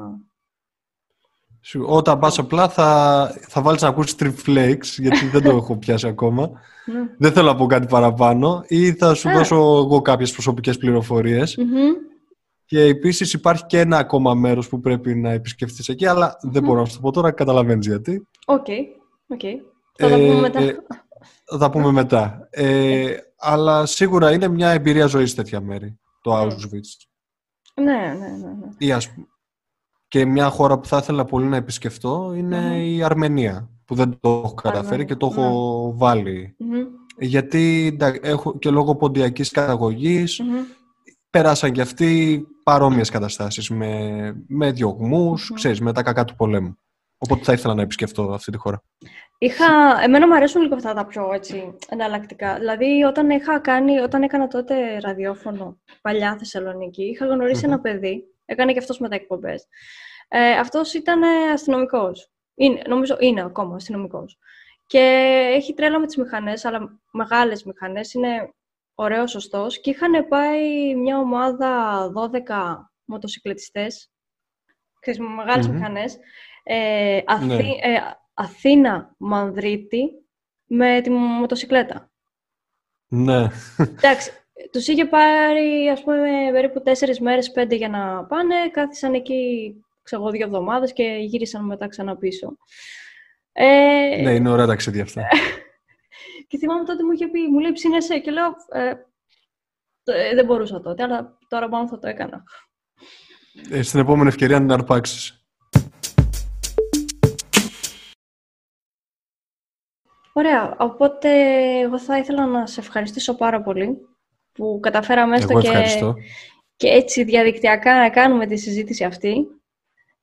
Σου- 1.62 1.84
Όταν 1.88 2.18
πας 2.18 2.38
απλά 2.38 2.68
θα, 2.68 3.30
θα 3.48 3.62
βάλεις 3.62 3.82
να 3.82 3.88
ακούσεις 3.88 4.14
Trip 4.18 4.34
Flakes 4.46 4.84
γιατί 4.98 5.26
δεν 5.26 5.42
το 5.42 5.50
έχω 5.56 5.76
πιάσει 5.76 6.06
ακόμα. 6.06 6.50
Ναι. 6.86 7.00
Δεν 7.18 7.32
θέλω 7.32 7.46
να 7.46 7.56
πω 7.56 7.66
κάτι 7.66 7.86
παραπάνω 7.86 8.64
ή 8.66 8.92
θα 8.92 9.14
σου 9.14 9.28
Α. 9.28 9.32
δώσω 9.32 9.54
εγώ 9.56 10.00
κάποιες 10.02 10.32
προσωπικές 10.32 10.76
πληροφορίες. 10.78 11.56
Μμμ. 11.56 11.92
Και 12.70 12.80
επίσης 12.82 13.32
υπάρχει 13.32 13.66
και 13.66 13.78
ένα 13.80 13.98
ακόμα 13.98 14.34
μέρος 14.34 14.68
που 14.68 14.80
πρέπει 14.80 15.14
να 15.14 15.30
επισκεφτείς 15.30 15.88
εκεί, 15.88 16.06
αλλά 16.06 16.36
δεν 16.42 16.62
μπορώ 16.62 16.80
να 16.80 16.86
σου 16.86 16.94
το 16.94 17.00
πω 17.00 17.10
τώρα, 17.12 17.30
καταλαβαίνεις 17.30 17.86
γιατί. 17.86 18.26
Οκ, 18.46 18.66
οκ. 19.28 19.40
Θα 19.98 20.08
τα 20.08 20.14
Ε, 20.14 20.28
πούμε 20.28 20.40
μετά. 20.40 20.60
ε, 20.60 20.76
Θα 21.44 21.58
τα 21.58 21.70
πούμε 21.70 21.92
μετά. 21.92 22.48
Ε, 22.50 23.14
αλλά 23.38 23.86
σίγουρα 23.86 24.32
είναι 24.32 24.48
μια 24.48 24.70
εμπειρία 24.70 25.06
ζωής 25.06 25.34
τέτοια 25.34 25.60
μέρη, 25.60 25.98
το 26.20 26.32
Mm. 26.40 26.42
Auschwitz. 26.42 27.06
Ναι, 27.74 27.84
ναι, 27.92 28.28
ναι. 28.28 28.36
ναι. 28.36 28.68
Ή 28.78 28.92
ας 28.92 29.10
πούμε- 29.10 29.26
Και 30.08 30.24
μια 30.24 30.48
χώρα 30.48 30.78
που 30.78 30.86
θα 30.86 30.96
ήθελα 30.96 31.24
πολύ 31.24 31.46
να 31.46 31.56
επισκεφτώ 31.56 32.32
είναι 32.36 32.60
Μμμ. 32.60 32.80
η 32.80 33.02
Αρμενία, 33.02 33.70
που 33.84 33.94
δεν 33.94 34.18
το 34.20 34.28
έχω 34.44 34.54
καταφέρει 34.54 34.84
Αρμενία, 34.86 35.04
και 35.04 35.14
το 35.16 35.26
έχω 35.26 35.92
βάλει. 35.96 36.54
Μμμ, 36.58 36.86
Γιατί 37.18 37.86
εντά- 37.92 38.24
έχω 38.26 38.58
και 38.58 38.70
λόγω 38.70 38.96
ποντιακής 38.96 39.50
καταγωγής 39.50 40.40
μμμ. 40.40 40.56
Περάσαν 41.30 41.72
και 41.72 41.80
αυτοί 41.80 42.42
παρόμοιες 42.62 43.10
καταστάσεις 43.10 43.70
με, 43.70 44.32
με 44.48 44.70
διωγμούς, 44.70 45.48
Μμμ. 45.50 45.56
ξέρεις, 45.56 45.80
με 45.80 45.92
τα 45.92 46.02
κακά 46.02 46.24
του 46.24 46.34
πολέμου. 46.34 46.78
Οπότε 47.18 47.44
θα 47.44 47.52
ήθελα 47.52 47.74
να 47.74 47.82
επισκεφτώ 47.82 48.22
αυτή 48.22 48.50
τη 48.52 48.58
χώρα. 48.58 48.82
Είχα, 49.38 50.00
εμένα 50.02 50.26
μου 50.26 50.34
αρέσουν 50.34 50.62
λίγο 50.62 50.74
αυτά 50.74 50.94
τα 50.94 51.06
πιο 51.06 51.32
έτσι, 51.32 51.74
εναλλακτικά. 51.88 52.54
Δηλαδή, 52.54 53.02
όταν, 53.02 53.30
είχα 53.30 53.58
κάνει, 53.58 53.98
όταν 53.98 54.22
έκανα 54.22 54.46
τότε 54.46 54.98
ραδιόφωνο, 54.98 55.80
παλιά 56.00 56.36
Θεσσαλονίκη, 56.38 57.02
είχα 57.02 57.26
γνωρίσει 57.26 57.66
Μμμ. 57.66 57.72
ένα 57.72 57.80
παιδί, 57.80 58.24
έκανε 58.44 58.72
και 58.72 58.78
αυτός 58.78 58.98
μετά 58.98 59.14
εκπομπές. 59.14 59.66
Ε, 60.28 60.58
αυτός 60.58 60.94
ήταν 60.94 61.22
αστυνομικός. 61.52 62.30
Είναι, 62.54 62.82
νομίζω 62.86 63.16
είναι 63.20 63.42
ακόμα 63.42 63.74
αστυνομικός. 63.74 64.38
Και 64.86 64.98
έχει 65.54 65.74
τρέλα 65.74 65.98
με 65.98 66.06
τις 66.06 66.16
μηχανές, 66.16 66.64
αλλά 66.64 67.00
μεγάλες 67.12 67.64
μηχανές, 67.64 68.12
είναι 68.14 68.54
ωραίος, 69.02 69.30
σωστός. 69.30 69.80
Και 69.80 69.90
είχαν 69.90 70.28
πάει 70.28 70.94
μια 70.94 71.18
ομάδα 71.18 72.06
12 72.12 72.90
μοτοσυκλετιστές, 73.04 74.10
ξέρεις, 75.00 75.20
με 75.20 75.26
μεγάλες 75.26 75.66
Μμμ. 75.68 75.74
μηχανές, 75.74 76.18
ε, 76.62 77.20
Αθή- 77.26 77.46
Ναι. 77.46 77.54
ε, 77.56 78.00
Αθήνα 78.34 79.14
Μανδρίτη 79.18 80.04
με 80.64 81.00
τη 81.00 81.10
μοτοσυκλέτα. 81.10 82.10
Ναι. 83.08 83.46
Εντάξει, 83.78 84.30
τους 84.72 84.86
είχε 84.88 85.04
πάρει 85.04 85.88
ας 85.88 86.02
πούμε 86.02 86.28
περίπου 86.52 86.82
τέσσερις 86.82 87.20
μέρες, 87.20 87.50
πέντε 87.52 87.74
για 87.74 87.88
να 87.88 88.24
πάνε, 88.24 88.54
κάθισαν 88.72 89.14
εκεί 89.14 89.74
ξέρω 90.02 90.22
εγώ, 90.22 90.30
δύο 90.30 90.46
εβδομάδες 90.46 90.92
και 90.92 91.02
γύρισαν 91.02 91.64
μετά 91.64 91.88
ξανά 91.88 92.16
πίσω. 92.16 92.56
Ε, 93.52 94.20
ναι, 94.22 94.34
είναι 94.34 94.50
ωραία 94.50 94.66
ταξίδια 94.66 95.02
αυτά. 95.02 95.22
Και 96.50 96.58
θυμάμαι 96.58 96.84
τότε 96.84 97.04
μου 97.04 97.10
είχε 97.10 97.26
πει, 97.28 97.40
μου 97.50 97.58
λέει 97.58 97.72
ψήνεσαι 97.72 98.18
και 98.18 98.30
λέω 98.30 98.46
ε, 98.68 98.92
το- 100.02 100.12
ε, 100.12 100.34
δεν 100.34 100.44
μπορούσα 100.44 100.80
τότε, 100.80 101.02
αλλά 101.02 101.38
τώρα 101.48 101.68
πάνω 101.68 101.88
θα 101.88 101.98
το 101.98 102.06
έκανα. 102.08 102.42
Ε, 103.70 103.82
στην 103.82 104.00
επόμενη 104.00 104.28
ευκαιρία 104.28 104.56
να 104.60 104.62
την 104.62 104.72
αρπάξεις. 104.72 105.44
Ωραία, 110.32 110.76
οπότε 110.78 111.28
εγώ 111.80 111.98
θα 111.98 112.18
ήθελα 112.18 112.46
να 112.46 112.66
σε 112.66 112.80
ευχαριστήσω 112.80 113.34
πάρα 113.36 113.62
πολύ 113.62 113.98
που 114.52 114.78
καταφέραμε 114.82 115.36
έστω 115.36 115.52
Εγώ 115.52 115.60
και, 115.60 115.68
ευχαριστώ. 115.68 116.14
και 116.76 116.88
έτσι 116.88 117.24
διαδικτυακά 117.24 117.94
να 117.98 118.10
κάνουμε 118.10 118.46
τη 118.46 118.56
συζήτηση 118.56 119.04
αυτή. 119.04 119.46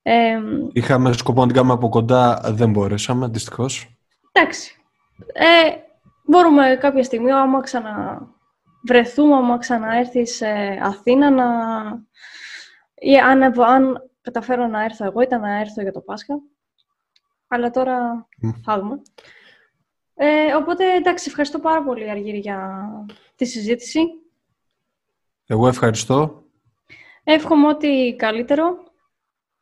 Ε, 0.01 0.39
Είχαμε 0.73 1.13
σκοπό 1.13 1.39
να 1.41 1.45
την 1.45 1.55
κάνουμε 1.55 1.73
από 1.73 1.89
κοντά, 1.89 2.41
δεν 2.45 2.69
μπορέσαμε, 2.71 3.28
δυστυχώς. 3.28 3.97
εντάξει, 4.32 4.75
ε, 5.34 5.45
μπορούμε 6.28 6.78
κάποια 6.80 7.03
στιγμή, 7.03 7.32
άμα 7.32 7.61
ξαναβρεθούμε, 7.61 9.36
άμα 9.36 9.57
ξαναέρθει 9.57 10.25
σε 10.25 10.47
Αθήνα, 10.82 11.30
να... 11.30 11.45
ή 12.95 13.17
αν, 13.17 13.61
αν 13.61 14.09
καταφέρω 14.21 14.67
να 14.67 14.84
έρθω 14.84 15.05
εγώ, 15.05 15.21
ήταν 15.21 15.41
να 15.41 15.59
έρθω 15.59 15.82
για 15.82 15.91
το 15.91 15.99
Πάσχα. 16.01 16.39
Αλλά 17.47 17.69
τώρα 17.69 18.28
Μμ. 18.41 18.49
θα 18.63 18.80
δούμε. 18.80 19.01
Ε, 20.15 20.53
οπότε, 20.53 20.93
εντάξει, 20.93 21.25
ευχαριστώ 21.30 21.59
πάρα 21.59 21.84
πολύ, 21.84 22.09
Αργύρη, 22.09 22.38
για 22.38 22.89
τη 23.36 23.45
συζήτηση. 23.45 23.99
Εγώ 25.47 25.67
ευχαριστώ. 25.67 26.43
Εύχομαι 27.23 27.67
ό,τι 27.67 28.15
καλύτερο 28.15 28.84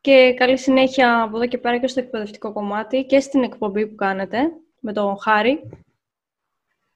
και 0.00 0.34
καλή 0.36 0.58
συνέχεια 0.58 1.22
από 1.22 1.36
εδώ 1.36 1.46
και 1.46 1.58
πέρα 1.58 1.78
και 1.78 1.86
στο 1.86 2.00
εκπαιδευτικό 2.00 2.52
κομμάτι 2.52 3.04
και 3.04 3.20
στην 3.20 3.42
εκπομπή 3.42 3.86
που 3.86 3.94
κάνετε 3.94 4.50
με 4.80 4.92
τον 4.92 5.18
Χάρη. 5.20 5.68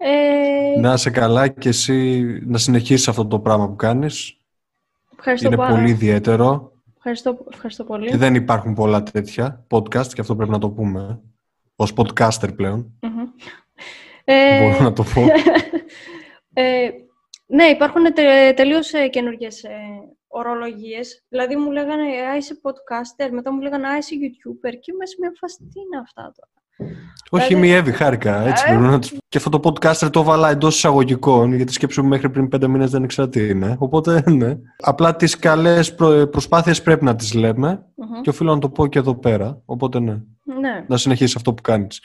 Ε, 0.02 0.80
Να 0.80 0.92
είσαι 0.92 1.10
καλά 1.10 1.48
και 1.48 1.68
εσύ 1.68 2.22
να 2.46 2.58
συνεχίσεις 2.58 3.08
αυτό 3.08 3.26
το 3.26 3.40
πράγμα 3.40 3.68
που 3.68 3.76
κάνεις. 3.76 4.38
ευχαριστώ, 5.18 5.46
Είναι 5.46 5.56
πάρα. 5.56 5.74
πολύ 5.74 5.90
ιδιαίτερο 5.90 6.72
Ευχαριστώ, 6.96 7.46
ευχαριστώ 7.52 7.84
πολύ. 7.84 8.10
και 8.10 8.16
δεν 8.16 8.34
υπάρχουν 8.34 8.74
πολλά 8.74 9.02
τέτοια 9.02 9.66
podcast 9.70 10.06
και 10.06 10.20
αυτό 10.20 10.36
πρέπει 10.36 10.50
να 10.50 10.58
το 10.58 10.70
πούμε. 10.70 11.20
Ως 11.76 11.92
podcaster 11.96 12.56
πλέον, 12.56 12.98
Μμμ. 13.02 13.26
Ε, 14.24 14.70
μπορώ 14.70 14.82
να 14.82 14.92
το 14.92 15.02
πω. 15.14 15.20
ε, 16.62 16.90
ναι, 17.46 17.64
υπάρχουν 17.64 18.12
τε, 18.14 18.52
τελείως 18.52 18.92
ε, 18.92 19.08
καινούργιες 19.08 19.64
ε, 19.64 19.70
ορολογίες. 20.26 21.24
Δηλαδή 21.28 21.56
μου 21.56 21.70
λέγανε 21.70 22.02
«Α, 22.02 22.36
είσαι 22.36 22.60
podcaster», 22.62 23.28
μετά 23.30 23.52
μου 23.52 23.60
λέγανε 23.60 23.88
«Α, 23.88 23.96
είσαι 23.96 24.14
YouTuber» 24.14 24.72
και 24.80 24.92
μέσα 24.92 25.12
σε 25.12 25.16
μια 25.20 25.32
φάση 25.40 25.56
«Τι 25.56 25.80
είναι 25.80 25.98
αυτά 26.00 26.22
τώρα». 26.22 26.59
Όχι, 27.32 27.46
Δηλαδή- 27.46 27.66
μη 27.66 27.72
Εύη, 27.74 27.92
χάρηκα. 27.92 28.46
Έτσι, 28.46 28.64
Ε. 28.68 28.74
μπορώ 28.74 28.90
να 28.90 28.98
τους... 28.98 29.12
Και 29.28 29.38
αυτό 29.38 29.50
το 29.50 29.60
podcaster 29.64 30.08
το 30.12 30.22
βάλα 30.22 30.50
εντός 30.50 30.76
εισαγωγικών, 30.76 31.54
γιατί 31.54 31.72
σκέψου 31.72 32.04
μέχρι 32.04 32.30
πριν 32.30 32.48
πέντε 32.48 32.68
μήνες 32.68 32.90
δεν 32.90 33.02
ήξερα 33.04 33.28
τι 33.28 33.48
είναι. 33.48 33.76
Οπότε, 33.78 34.22
ναι. 34.30 34.56
Απλά 34.80 35.16
τις 35.16 35.36
καλές 35.38 35.94
προ... 35.94 36.26
προσπάθειες 36.30 36.82
πρέπει 36.82 37.04
να 37.04 37.16
τις 37.16 37.34
λέμε 37.34 37.82
Μμμ. 37.96 38.20
και 38.20 38.30
οφείλω 38.30 38.54
να 38.54 38.60
το 38.60 38.68
πω 38.68 38.86
και 38.86 38.98
εδώ 38.98 39.14
πέρα. 39.14 39.60
Οπότε, 39.64 40.00
ναι. 40.00 40.12
Ναι. 40.60 40.84
Να 40.88 40.96
συνεχίσεις 40.96 41.36
αυτό 41.36 41.54
που 41.54 41.62
κάνεις. 41.62 42.00